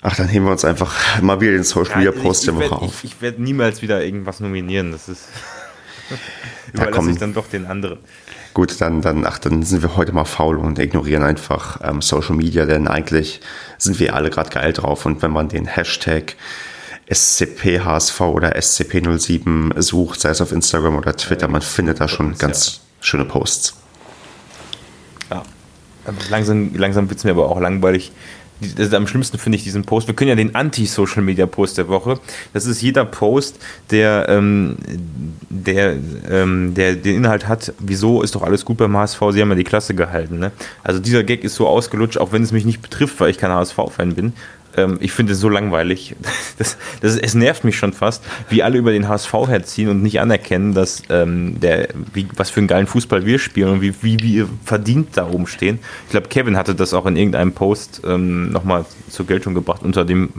Ach, 0.09 0.15
dann 0.15 0.29
heben 0.29 0.45
wir 0.45 0.53
uns 0.53 0.63
einfach 0.63 1.21
mal 1.21 1.41
wieder 1.41 1.51
den 1.51 1.65
Social 1.65 1.97
Media 1.97 2.13
Post 2.13 2.45
ja, 2.45 2.53
der 2.53 2.61
Woche 2.61 2.81
auf. 2.81 3.03
Ich, 3.03 3.15
ich 3.15 3.21
werde 3.21 3.43
niemals 3.43 3.81
wieder 3.81 4.01
irgendwas 4.05 4.39
nominieren. 4.39 4.93
Das 4.93 5.09
ist. 5.09 5.27
überlasse 6.73 7.11
ich 7.11 7.17
dann 7.17 7.33
doch 7.33 7.49
den 7.49 7.65
anderen. 7.65 7.99
Gut, 8.53 8.79
dann, 8.79 9.01
dann, 9.01 9.25
ach, 9.25 9.37
dann 9.37 9.63
sind 9.63 9.81
wir 9.81 9.97
heute 9.97 10.13
mal 10.13 10.23
faul 10.23 10.59
und 10.59 10.79
ignorieren 10.79 11.23
einfach 11.23 11.81
ähm, 11.83 12.01
Social 12.01 12.37
Media, 12.37 12.65
denn 12.65 12.87
eigentlich 12.87 13.41
sind 13.77 13.99
wir 13.99 14.15
alle 14.15 14.29
gerade 14.29 14.49
geil 14.49 14.71
drauf. 14.71 15.05
Und 15.05 15.21
wenn 15.21 15.31
man 15.31 15.49
den 15.49 15.65
Hashtag 15.65 16.37
SCPHSV 17.13 18.21
oder 18.21 18.55
SCP07 18.55 19.81
sucht, 19.81 20.21
sei 20.21 20.29
es 20.29 20.39
auf 20.39 20.53
Instagram 20.53 20.95
oder 20.95 21.17
Twitter, 21.17 21.49
man 21.49 21.61
findet 21.61 21.99
da 21.99 22.07
schon 22.07 22.37
ganz 22.37 22.79
schöne 23.01 23.25
Posts. 23.25 23.73
Ja, 25.29 25.43
langsam, 26.29 26.73
langsam 26.75 27.09
wird 27.09 27.19
es 27.19 27.25
mir 27.25 27.31
aber 27.31 27.49
auch 27.49 27.59
langweilig 27.59 28.13
das 28.59 28.87
ist 28.87 28.93
am 28.93 29.07
schlimmsten 29.07 29.37
finde 29.37 29.57
ich 29.57 29.63
diesen 29.63 29.83
Post. 29.83 30.07
Wir 30.07 30.15
können 30.15 30.29
ja 30.29 30.35
den 30.35 30.55
Anti-Social-Media-Post 30.55 31.77
der 31.77 31.87
Woche. 31.87 32.19
Das 32.53 32.65
ist 32.65 32.81
jeder 32.81 33.05
Post, 33.05 33.59
der, 33.91 34.27
ähm, 34.29 34.77
der, 35.49 35.95
ähm, 36.29 36.73
der 36.73 36.95
den 36.95 37.17
Inhalt 37.17 37.47
hat, 37.47 37.73
wieso 37.79 38.21
ist 38.21 38.35
doch 38.35 38.41
alles 38.41 38.65
gut 38.65 38.77
beim 38.77 38.95
HSV, 38.97 39.19
sie 39.31 39.41
haben 39.41 39.49
ja 39.49 39.55
die 39.55 39.63
Klasse 39.63 39.93
gehalten. 39.93 40.39
Ne? 40.39 40.51
Also 40.83 40.99
dieser 40.99 41.23
Gag 41.23 41.43
ist 41.43 41.55
so 41.55 41.67
ausgelutscht, 41.67 42.17
auch 42.17 42.31
wenn 42.31 42.43
es 42.43 42.51
mich 42.51 42.65
nicht 42.65 42.81
betrifft, 42.81 43.19
weil 43.19 43.29
ich 43.29 43.37
kein 43.37 43.51
HSV-Fan 43.51 44.15
bin 44.15 44.33
ähm, 44.77 44.97
ich 45.01 45.11
finde 45.11 45.33
es 45.33 45.39
so 45.39 45.49
langweilig. 45.49 46.15
Das, 46.57 46.75
das, 47.01 47.17
es 47.17 47.35
nervt 47.35 47.63
mich 47.63 47.77
schon 47.77 47.93
fast, 47.93 48.23
wie 48.49 48.63
alle 48.63 48.79
über 48.79 48.91
den 48.91 49.07
HSV 49.07 49.31
herziehen 49.47 49.89
und 49.89 50.01
nicht 50.01 50.19
anerkennen, 50.19 50.73
dass 50.73 51.03
ähm, 51.09 51.59
der, 51.59 51.89
wie, 52.13 52.27
was 52.35 52.49
für 52.49 52.61
einen 52.61 52.67
geilen 52.67 52.87
Fußball 52.87 53.27
wir 53.27 53.37
spielen 53.37 53.73
und 53.73 53.81
wie, 53.81 53.93
wie 54.01 54.17
wir 54.19 54.49
verdient 54.65 55.09
da 55.15 55.29
oben 55.29 55.45
stehen. 55.45 55.77
Ich 56.05 56.11
glaube, 56.11 56.29
Kevin 56.29 56.57
hatte 56.57 56.73
das 56.73 56.95
auch 56.95 57.05
in 57.05 57.15
irgendeinem 57.15 57.51
Post 57.51 58.01
ähm, 58.05 58.51
nochmal 58.51 58.85
zur 59.09 59.27
Geltung 59.27 59.53
gebracht 59.53 59.83
unter 59.83 60.03
dem. 60.03 60.29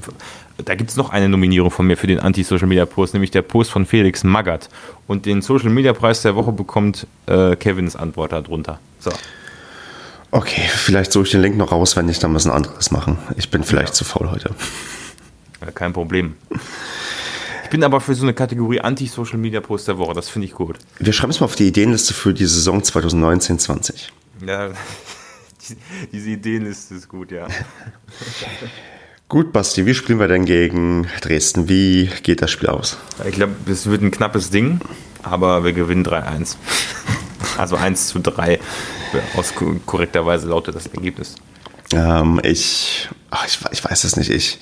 Da 0.64 0.74
gibt 0.74 0.91
es 0.91 0.97
noch 0.97 1.11
eine 1.11 1.28
Nominierung 1.28 1.70
von 1.70 1.86
mir 1.86 1.97
für 1.97 2.09
den 2.09 2.18
Anti-Social-Media-Post, 2.18 3.14
nämlich 3.14 3.30
der 3.30 3.43
Post 3.43 3.70
von 3.70 3.86
Felix 3.86 4.24
Magath. 4.24 4.68
Und 5.07 5.24
den 5.24 5.41
Social-Media-Preis 5.41 6.22
der 6.22 6.34
Woche 6.34 6.51
bekommt 6.51 7.07
äh, 7.26 7.55
Kevins 7.55 7.95
Antwort 7.95 8.32
darunter. 8.32 8.80
So. 8.99 9.12
Okay, 10.31 10.62
vielleicht 10.68 11.12
suche 11.12 11.24
ich 11.24 11.31
den 11.31 11.41
Link 11.41 11.57
noch 11.57 11.72
raus, 11.72 11.97
wenn 11.97 12.07
nicht, 12.07 12.22
dann 12.22 12.33
müssen 12.33 12.51
anderes 12.51 12.91
machen. 12.91 13.18
Ich 13.37 13.51
bin 13.51 13.64
vielleicht 13.64 13.89
ja. 13.89 13.95
zu 13.95 14.05
faul 14.05 14.31
heute. 14.31 14.55
Ja, 15.61 15.70
kein 15.70 15.93
Problem. 15.93 16.37
Ich 17.64 17.70
bin 17.70 17.83
aber 17.83 18.01
für 18.01 18.14
so 18.14 18.22
eine 18.22 18.35
Kategorie 18.35 18.81
Anti-Social 18.81 19.39
Media 19.39 19.61
Post 19.61 19.89
der 19.89 19.99
Woche, 19.99 20.14
das 20.14 20.29
finde 20.29 20.47
ich 20.47 20.55
gut. 20.55 20.79
Wir 20.99 21.12
schreiben 21.12 21.31
es 21.31 21.41
mal 21.41 21.47
auf 21.47 21.55
die 21.55 21.68
Ideenliste 21.68 22.14
für 22.14 22.35
die 22.35 22.47
Saison 22.47 22.83
2019-20. 22.83 24.09
Ja, 24.47 24.70
diese 26.12 26.31
Ideenliste 26.31 26.95
ist 26.95 27.09
gut, 27.09 27.33
ja. 27.33 27.47
Gut, 29.29 29.53
Basti, 29.53 29.85
wie 29.85 29.93
spielen 29.93 30.20
wir 30.20 30.29
denn 30.29 30.47
gegen 30.47 31.07
Dresden? 31.20 31.68
Wie 31.68 32.09
geht 32.22 32.41
das 32.41 32.51
Spiel 32.51 32.70
aus? 32.70 32.97
Ich 33.26 33.35
glaube, 33.35 33.53
es 33.70 33.85
wird 33.85 34.01
ein 34.01 34.11
knappes 34.11 34.49
Ding, 34.49 34.81
aber 35.22 35.64
wir 35.64 35.74
gewinnen 35.74 36.03
3-1. 36.03 36.57
Also 37.59 37.76
1 37.76 38.09
zu 38.09 38.20
3 38.20 38.59
aus 39.36 39.54
korrekterweise 39.86 40.48
lautet 40.48 40.74
das 40.74 40.86
Ergebnis. 40.86 41.34
Ähm, 41.92 42.40
ich, 42.42 43.09
ach, 43.30 43.46
ich, 43.46 43.59
ich, 43.70 43.84
weiß 43.84 44.04
es 44.04 44.16
nicht. 44.16 44.30
Ich, 44.30 44.59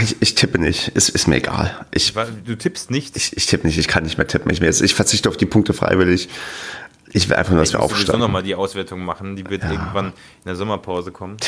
ich, 0.00 0.16
ich, 0.20 0.34
tippe 0.34 0.58
nicht. 0.58 0.88
Ist, 0.88 1.08
ist 1.08 1.26
mir 1.28 1.36
egal. 1.36 1.86
Ich, 1.92 2.14
du 2.44 2.56
tippst 2.56 2.90
nicht? 2.90 3.16
Ich, 3.16 3.36
ich 3.36 3.46
tippe 3.46 3.66
nicht. 3.66 3.78
Ich 3.78 3.88
kann 3.88 4.04
nicht 4.04 4.18
mehr 4.18 4.26
tippen. 4.26 4.50
Ich, 4.52 4.60
ich 4.60 4.94
verzichte 4.94 5.28
auf 5.28 5.36
die 5.36 5.46
Punkte 5.46 5.72
freiwillig. 5.72 6.28
Ich 7.14 7.28
will 7.28 7.36
einfach 7.36 7.52
nur, 7.52 7.60
dass 7.60 7.72
wir 7.72 7.80
aufsteigen. 7.80 8.12
Ich 8.12 8.18
nochmal 8.18 8.42
die 8.42 8.54
Auswertung 8.54 9.04
machen. 9.04 9.36
Die 9.36 9.48
wird 9.48 9.62
ja. 9.62 9.72
irgendwann 9.72 10.06
in 10.06 10.46
der 10.46 10.56
Sommerpause 10.56 11.12
kommen. 11.12 11.36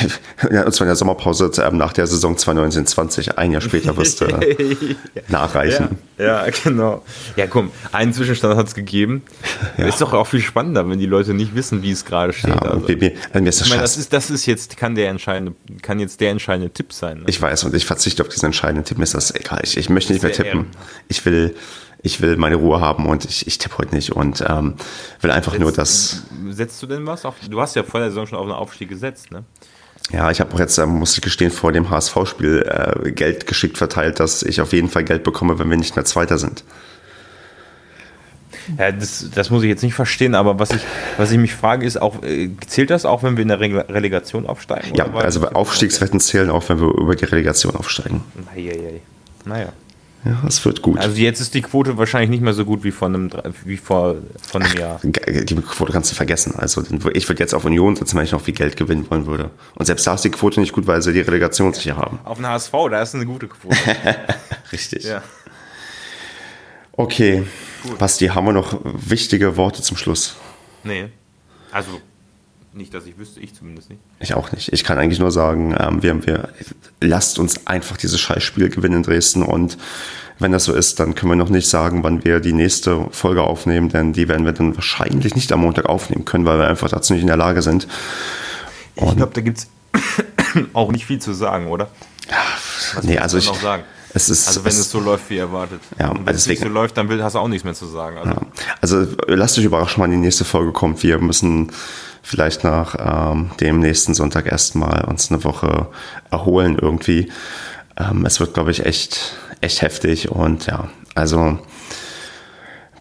Ja, 0.50 0.64
und 0.64 0.72
zwar 0.72 0.86
in 0.86 0.88
der 0.88 0.96
Sommerpause 0.96 1.50
nach 1.72 1.92
der 1.92 2.06
Saison 2.06 2.36
2019-20. 2.36 3.36
Ein 3.36 3.52
Jahr 3.52 3.60
später 3.60 3.96
wirst 3.96 4.20
du 4.20 4.26
nachreichen. 5.28 5.98
Ja, 6.18 6.46
ja, 6.46 6.52
genau. 6.62 7.02
Ja, 7.36 7.46
komm, 7.46 7.70
einen 7.92 8.12
Zwischenstand 8.12 8.56
hat 8.56 8.68
es 8.68 8.74
gegeben. 8.74 9.22
Ja. 9.76 9.86
Ist 9.86 10.00
doch 10.00 10.12
auch 10.12 10.26
viel 10.26 10.40
spannender, 10.40 10.88
wenn 10.88 10.98
die 10.98 11.06
Leute 11.06 11.34
nicht 11.34 11.54
wissen, 11.54 11.82
wie 11.82 11.90
es 11.90 12.04
gerade 12.04 12.32
steht. 12.32 12.50
Ja, 12.50 12.62
also. 12.62 12.86
mir, 12.86 12.96
mir 12.96 13.48
ist 13.48 13.60
das 13.60 13.66
ich 13.66 13.70
meine, 13.70 13.82
das 13.82 13.96
ist, 13.96 14.12
das 14.12 14.30
ist 14.30 14.46
jetzt, 14.46 14.76
kann 14.76 14.94
der 14.94 15.08
entscheidende, 15.08 15.54
kann 15.82 15.98
jetzt 15.98 16.20
der 16.20 16.30
entscheidende 16.30 16.72
Tipp 16.72 16.92
sein. 16.92 17.18
Ne? 17.18 17.24
Ich 17.26 17.40
weiß 17.40 17.64
und 17.64 17.74
ich 17.74 17.86
verzichte 17.86 18.22
auf 18.22 18.28
diesen 18.28 18.46
entscheidenden 18.46 18.84
Tipp. 18.84 18.98
Mir 18.98 19.04
ist 19.04 19.14
das 19.14 19.34
egal. 19.34 19.60
Ich, 19.64 19.76
ich 19.76 19.88
möchte 19.88 20.12
nicht 20.12 20.22
mehr 20.22 20.32
tippen. 20.32 20.66
Ich 21.08 21.24
will 21.24 21.56
ich 22.04 22.20
will 22.20 22.36
meine 22.36 22.56
Ruhe 22.56 22.80
haben 22.80 23.06
und 23.06 23.24
ich, 23.24 23.46
ich 23.46 23.58
tippe 23.58 23.78
heute 23.78 23.94
nicht 23.94 24.12
und 24.12 24.44
ähm, 24.46 24.74
will 25.22 25.30
einfach 25.30 25.52
setzt, 25.52 25.62
nur 25.62 25.72
das. 25.72 26.22
Setzt 26.50 26.82
du 26.82 26.86
denn 26.86 27.06
was 27.06 27.24
auf? 27.24 27.36
Du 27.48 27.60
hast 27.60 27.74
ja 27.76 27.82
vor 27.82 27.98
der 27.98 28.10
Saison 28.10 28.26
schon 28.26 28.38
auf 28.38 28.44
einen 28.44 28.52
Aufstieg 28.52 28.90
gesetzt, 28.90 29.32
ne? 29.32 29.44
Ja, 30.12 30.30
ich 30.30 30.38
habe 30.38 30.54
auch 30.54 30.58
jetzt, 30.58 30.76
äh, 30.76 30.84
muss 30.84 31.14
ich 31.14 31.22
gestehen, 31.22 31.50
vor 31.50 31.72
dem 31.72 31.88
HSV-Spiel 31.88 33.02
äh, 33.06 33.10
Geld 33.12 33.46
geschickt 33.46 33.78
verteilt, 33.78 34.20
dass 34.20 34.42
ich 34.42 34.60
auf 34.60 34.74
jeden 34.74 34.90
Fall 34.90 35.02
Geld 35.02 35.24
bekomme, 35.24 35.58
wenn 35.58 35.70
wir 35.70 35.78
nicht 35.78 35.96
mehr 35.96 36.04
Zweiter 36.04 36.36
sind. 36.36 36.62
Ja, 38.78 38.92
das, 38.92 39.30
das 39.34 39.48
muss 39.48 39.62
ich 39.62 39.70
jetzt 39.70 39.82
nicht 39.82 39.94
verstehen, 39.94 40.34
aber 40.34 40.58
was 40.58 40.72
ich, 40.72 40.82
was 41.16 41.30
ich 41.30 41.38
mich 41.38 41.54
frage, 41.54 41.86
ist 41.86 41.96
auch, 41.96 42.22
äh, 42.22 42.50
zählt 42.66 42.90
das 42.90 43.06
auch, 43.06 43.22
wenn 43.22 43.38
wir 43.38 43.42
in 43.42 43.48
der 43.48 43.60
Relegation 43.60 44.46
aufsteigen? 44.46 44.94
Ja, 44.94 45.10
also 45.14 45.48
Aufstiegswetten 45.48 46.20
zählen 46.20 46.50
auch, 46.50 46.68
wenn 46.68 46.80
wir 46.80 46.88
über 46.88 47.16
die 47.16 47.24
Relegation 47.24 47.74
aufsteigen. 47.74 48.22
Naja. 48.54 48.74
naja. 49.46 49.72
Ja, 50.24 50.42
es 50.46 50.64
wird 50.64 50.80
gut. 50.80 50.98
Also 50.98 51.16
jetzt 51.16 51.40
ist 51.40 51.52
die 51.52 51.60
Quote 51.60 51.98
wahrscheinlich 51.98 52.30
nicht 52.30 52.42
mehr 52.42 52.54
so 52.54 52.64
gut 52.64 52.82
wie, 52.82 52.92
von 52.92 53.14
einem, 53.14 53.30
wie 53.64 53.76
vor 53.76 54.16
von 54.40 54.62
einem 54.62 54.78
Jahr. 54.78 55.00
Die 55.02 55.54
Quote 55.56 55.92
kannst 55.92 56.10
du 56.10 56.14
vergessen. 56.14 56.54
Also 56.56 56.82
ich 57.12 57.28
würde 57.28 57.42
jetzt 57.42 57.54
auf 57.54 57.66
Union 57.66 57.94
sitzen, 57.94 58.16
wenn 58.16 58.24
ich 58.24 58.32
noch 58.32 58.40
viel 58.40 58.54
Geld 58.54 58.76
gewinnen 58.76 59.06
wollen 59.10 59.26
würde. 59.26 59.50
Und 59.74 59.84
selbst 59.84 60.06
da 60.06 60.14
ist 60.14 60.24
die 60.24 60.30
Quote 60.30 60.60
nicht 60.60 60.72
gut, 60.72 60.86
weil 60.86 61.02
sie 61.02 61.12
die 61.12 61.20
Relegation 61.20 61.74
sicher 61.74 61.96
haben. 61.96 62.20
Auf 62.24 62.38
den 62.38 62.46
HSV, 62.46 62.72
da 62.90 63.02
ist 63.02 63.14
eine 63.14 63.26
gute 63.26 63.48
Quote. 63.48 63.76
Richtig. 64.72 65.04
Ja. 65.04 65.22
Okay. 66.92 67.44
Gut. 67.82 67.98
Basti, 67.98 68.28
haben 68.28 68.46
wir 68.46 68.52
noch 68.54 68.80
wichtige 68.82 69.58
Worte 69.58 69.82
zum 69.82 69.98
Schluss? 69.98 70.36
Nee. 70.84 71.10
Also 71.70 72.00
nicht, 72.76 72.94
dass 72.94 73.06
ich 73.06 73.18
wüsste, 73.18 73.40
ich 73.40 73.54
zumindest 73.54 73.90
nicht. 73.90 74.00
Ich 74.20 74.34
auch 74.34 74.52
nicht. 74.52 74.72
Ich 74.72 74.84
kann 74.84 74.98
eigentlich 74.98 75.18
nur 75.18 75.30
sagen, 75.30 75.74
ähm, 75.78 76.02
wir, 76.02 76.26
wir, 76.26 76.48
lasst 77.00 77.38
uns 77.38 77.66
einfach 77.66 77.96
dieses 77.96 78.20
Scheißspiel 78.20 78.68
gewinnen 78.68 78.96
in 78.96 79.02
Dresden 79.02 79.42
und 79.42 79.78
wenn 80.38 80.52
das 80.52 80.64
so 80.64 80.74
ist, 80.74 80.98
dann 80.98 81.14
können 81.14 81.30
wir 81.30 81.36
noch 81.36 81.48
nicht 81.48 81.68
sagen, 81.68 82.02
wann 82.02 82.24
wir 82.24 82.40
die 82.40 82.52
nächste 82.52 83.06
Folge 83.12 83.42
aufnehmen, 83.42 83.88
denn 83.88 84.12
die 84.12 84.28
werden 84.28 84.44
wir 84.44 84.52
dann 84.52 84.74
wahrscheinlich 84.74 85.34
nicht 85.36 85.52
am 85.52 85.60
Montag 85.60 85.86
aufnehmen 85.86 86.24
können, 86.24 86.44
weil 86.44 86.58
wir 86.58 86.66
einfach 86.66 86.88
dazu 86.88 87.12
nicht 87.12 87.22
in 87.22 87.28
der 87.28 87.36
Lage 87.36 87.62
sind. 87.62 87.86
Und 88.96 89.10
ich 89.10 89.16
glaube, 89.16 89.32
da 89.32 89.40
gibt 89.40 89.58
es 89.58 89.68
auch 90.72 90.90
nicht 90.90 91.06
viel 91.06 91.20
zu 91.20 91.32
sagen, 91.32 91.68
oder? 91.68 91.88
Ja, 92.28 92.36
Was 92.94 93.04
nee, 93.04 93.18
also 93.18 93.38
ich, 93.38 93.46
noch 93.46 93.60
sagen? 93.60 93.84
Es 94.16 94.28
ist, 94.28 94.46
also 94.46 94.64
wenn 94.64 94.70
es, 94.70 94.78
es, 94.78 94.90
so 94.90 95.00
läuft, 95.00 95.28
wie 95.28 95.38
erwartet. 95.38 95.80
Ja, 95.98 96.10
Und 96.10 96.18
wenn 96.18 96.26
deswegen, 96.26 96.38
es 96.38 96.46
nicht 96.46 96.62
so 96.62 96.68
läuft, 96.68 96.96
dann 96.96 97.22
hast 97.22 97.34
du 97.34 97.40
auch 97.40 97.48
nichts 97.48 97.64
mehr 97.64 97.74
zu 97.74 97.86
sagen. 97.86 98.16
Also, 98.16 98.30
ja. 98.30 98.40
also 98.80 99.06
lasst 99.26 99.58
euch 99.58 99.64
überraschen, 99.64 100.00
wann 100.00 100.12
die 100.12 100.16
nächste 100.16 100.44
Folge 100.44 100.72
kommt. 100.72 101.02
Wir 101.02 101.18
müssen 101.18 101.72
vielleicht 102.22 102.62
nach 102.62 103.32
ähm, 103.32 103.50
dem 103.60 103.80
nächsten 103.80 104.14
Sonntag 104.14 104.46
erstmal 104.46 105.04
uns 105.04 105.32
eine 105.32 105.42
Woche 105.42 105.88
erholen 106.30 106.78
irgendwie. 106.80 107.32
Ähm, 107.96 108.24
es 108.24 108.38
wird, 108.38 108.54
glaube 108.54 108.70
ich, 108.70 108.86
echt, 108.86 109.36
echt 109.60 109.82
heftig 109.82 110.30
und 110.30 110.66
ja, 110.66 110.88
also 111.16 111.58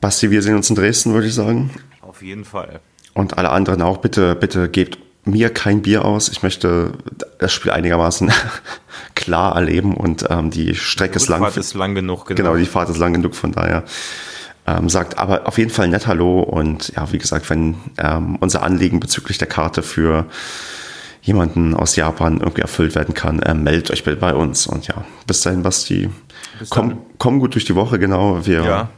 Basti, 0.01 0.31
wir 0.31 0.41
sehen 0.41 0.55
uns 0.55 0.69
in 0.69 0.75
Dresden, 0.75 1.13
würde 1.13 1.27
ich 1.27 1.35
sagen. 1.35 1.71
Auf 2.01 2.21
jeden 2.23 2.43
Fall. 2.43 2.81
Und 3.13 3.37
alle 3.37 3.51
anderen 3.51 3.81
auch, 3.81 3.97
bitte, 3.97 4.35
bitte 4.35 4.67
gebt 4.67 4.97
mir 5.25 5.49
kein 5.49 5.81
Bier 5.81 6.05
aus. 6.05 6.29
Ich 6.29 6.43
möchte 6.43 6.93
das 7.39 7.53
Spiel 7.53 7.71
einigermaßen 7.71 8.31
klar 9.15 9.55
erleben 9.55 9.95
und 9.95 10.25
ähm, 10.29 10.49
die 10.49 10.75
Strecke 10.75 11.15
ist 11.15 11.29
lang. 11.29 11.41
Die 11.41 11.45
Fahrt 11.45 11.57
ist 11.57 11.73
lang 11.73 11.95
genug, 11.95 12.25
genau. 12.25 12.37
Genau, 12.37 12.57
die 12.57 12.65
Fahrt 12.65 12.89
ist 12.89 12.97
lang 12.97 13.13
genug, 13.13 13.35
von 13.35 13.51
daher 13.51 13.83
ähm, 14.65 14.89
sagt 14.89 15.17
aber 15.17 15.47
auf 15.47 15.57
jeden 15.57 15.71
Fall 15.71 15.87
nett 15.89 16.07
Hallo 16.07 16.41
und 16.41 16.93
ja, 16.95 17.11
wie 17.11 17.17
gesagt, 17.17 17.49
wenn 17.49 17.75
ähm, 17.97 18.37
unser 18.39 18.63
Anliegen 18.63 18.99
bezüglich 18.99 19.37
der 19.37 19.47
Karte 19.47 19.83
für 19.83 20.25
jemanden 21.21 21.73
aus 21.73 21.95
Japan 21.95 22.39
irgendwie 22.39 22.61
erfüllt 22.61 22.95
werden 22.95 23.13
kann, 23.13 23.41
äh, 23.41 23.53
meldet 23.53 23.91
euch 23.91 24.03
bitte 24.03 24.17
bei 24.17 24.33
uns. 24.33 24.67
Und 24.67 24.87
ja, 24.87 25.05
bis 25.25 25.41
dahin, 25.41 25.63
Basti. 25.63 26.09
Bis 26.59 26.69
komm, 26.69 26.97
komm 27.17 27.39
gut 27.39 27.55
durch 27.55 27.65
die 27.65 27.75
Woche, 27.75 27.97
genau. 27.97 28.45
Wir 28.45 28.63
ja. 28.63 28.89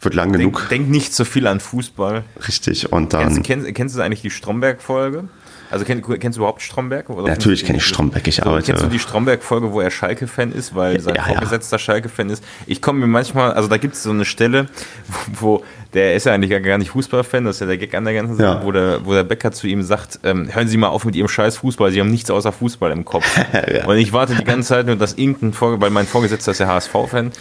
wird 0.00 0.14
lang 0.14 0.32
denk, 0.32 0.42
genug. 0.42 0.68
Denk 0.68 0.88
nicht 0.90 1.14
so 1.14 1.24
viel 1.24 1.46
an 1.46 1.60
Fußball. 1.60 2.24
Richtig. 2.46 2.92
Und 2.92 3.14
dann. 3.14 3.42
Kennst, 3.42 3.44
kennst, 3.44 3.74
kennst 3.74 3.96
du 3.96 4.02
eigentlich 4.02 4.22
die 4.22 4.30
Stromberg-Folge? 4.30 5.28
Also 5.74 5.84
kenn, 5.84 6.00
kennst 6.20 6.36
du 6.36 6.42
überhaupt 6.42 6.62
Stromberg? 6.62 7.10
Oder 7.10 7.26
Natürlich 7.26 7.64
kenne 7.64 7.78
ich 7.78 7.84
Stromberg, 7.84 8.24
ich 8.28 8.46
arbeite. 8.46 8.66
Kennst 8.66 8.84
du 8.84 8.86
die 8.86 9.00
Stromberg-Folge, 9.00 9.72
wo 9.72 9.80
er 9.80 9.90
Schalke-Fan 9.90 10.52
ist, 10.52 10.76
weil 10.76 11.00
sein 11.00 11.16
ja, 11.16 11.24
Vorgesetzter 11.24 11.74
ja. 11.74 11.78
Schalke-Fan 11.80 12.30
ist? 12.30 12.44
Ich 12.66 12.80
komme 12.80 13.00
mir 13.00 13.08
manchmal, 13.08 13.54
also 13.54 13.68
da 13.68 13.76
gibt 13.76 13.94
es 13.94 14.04
so 14.04 14.10
eine 14.10 14.24
Stelle, 14.24 14.68
wo, 15.08 15.56
wo, 15.56 15.64
der 15.92 16.14
ist 16.14 16.26
ja 16.26 16.32
eigentlich 16.32 16.62
gar 16.62 16.78
nicht 16.78 16.90
Fußballfan, 16.90 17.44
das 17.44 17.56
ist 17.56 17.60
ja 17.60 17.66
der 17.66 17.78
Gag 17.78 17.92
an 17.92 18.04
der 18.04 18.14
ganzen 18.14 18.36
Sache, 18.36 18.60
ja. 18.60 18.64
wo, 18.64 18.70
der, 18.70 19.04
wo 19.04 19.14
der 19.14 19.24
Bäcker 19.24 19.50
zu 19.50 19.66
ihm 19.66 19.82
sagt, 19.82 20.20
ähm, 20.22 20.48
hören 20.54 20.68
Sie 20.68 20.76
mal 20.76 20.90
auf 20.90 21.04
mit 21.06 21.16
Ihrem 21.16 21.26
scheiß 21.26 21.56
Fußball, 21.56 21.90
Sie 21.90 21.98
haben 21.98 22.10
nichts 22.12 22.30
außer 22.30 22.52
Fußball 22.52 22.92
im 22.92 23.04
Kopf. 23.04 23.26
Und 23.86 23.96
ich 23.96 24.12
warte 24.12 24.36
die 24.36 24.44
ganze 24.44 24.68
Zeit 24.68 24.86
nur, 24.86 24.94
dass 24.94 25.14
irgendein, 25.14 25.52
Vor 25.52 25.80
weil 25.80 25.90
mein 25.90 26.06
Vorgesetzter 26.06 26.52
ist 26.52 26.60
ja 26.60 26.68
HSV-Fan, 26.68 27.32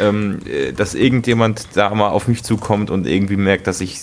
ähm, 0.00 0.38
äh, 0.46 0.72
dass 0.72 0.94
irgendjemand 0.94 1.66
da 1.74 1.94
mal 1.94 2.08
auf 2.08 2.26
mich 2.26 2.42
zukommt 2.42 2.90
und 2.90 3.06
irgendwie 3.06 3.36
merkt, 3.36 3.66
dass 3.66 3.82
ich 3.82 4.00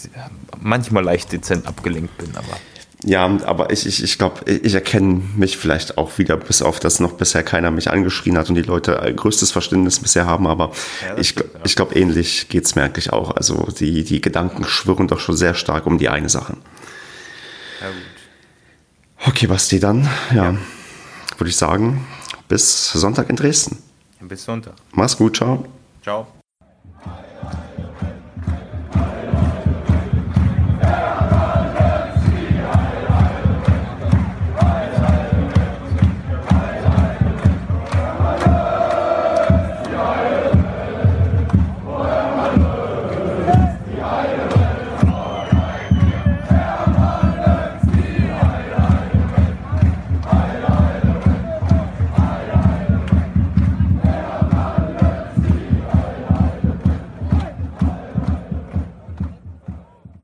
manchmal 0.61 1.03
leicht 1.03 1.31
dezent 1.31 1.65
abgelenkt 1.65 2.15
bin, 2.19 2.29
aber. 2.35 2.55
Ja, 3.05 3.25
aber 3.45 3.71
ich, 3.71 3.85
ich, 3.85 4.03
ich 4.03 4.17
glaube, 4.17 4.49
ich 4.51 4.73
erkenne 4.73 5.21
mich 5.37 5.57
vielleicht 5.57 5.97
auch 5.97 6.17
wieder, 6.17 6.35
bis 6.35 6.61
auf 6.61 6.81
das 6.81 6.99
noch 6.99 7.13
bisher 7.13 7.43
keiner 7.43 7.71
mich 7.71 7.89
angeschrien 7.89 8.37
hat 8.37 8.49
und 8.49 8.55
die 8.55 8.61
Leute 8.61 8.91
größtes 9.15 9.51
Verständnis 9.51 9.99
bisher 9.99 10.25
haben, 10.25 10.47
aber 10.47 10.71
ja, 11.07 11.17
ich, 11.17 11.29
stimmt, 11.29 11.53
ja. 11.53 11.59
ich 11.63 11.77
glaube, 11.77 11.95
ähnlich 11.95 12.49
geht 12.49 12.65
es 12.65 12.75
mir 12.75 12.83
eigentlich 12.83 13.13
auch. 13.13 13.31
Also 13.31 13.69
die, 13.79 14.03
die 14.03 14.19
Gedanken 14.19 14.65
schwirren 14.65 15.07
doch 15.07 15.19
schon 15.19 15.37
sehr 15.37 15.53
stark 15.53 15.85
um 15.85 15.97
die 15.97 16.09
eine 16.09 16.27
Sache. 16.27 16.57
Ja, 17.79 17.87
gut. 17.87 19.27
Okay, 19.27 19.47
Basti, 19.47 19.79
dann, 19.79 20.09
ja, 20.31 20.51
ja. 20.51 20.57
würde 21.37 21.49
ich 21.49 21.55
sagen, 21.57 22.05
bis 22.49 22.91
Sonntag 22.91 23.29
in 23.29 23.37
Dresden. 23.37 23.77
Bis 24.21 24.43
Sonntag. 24.43 24.73
Mach's 24.91 25.15
gut, 25.15 25.37
ciao. 25.37 25.65
Ciao. 26.03 26.27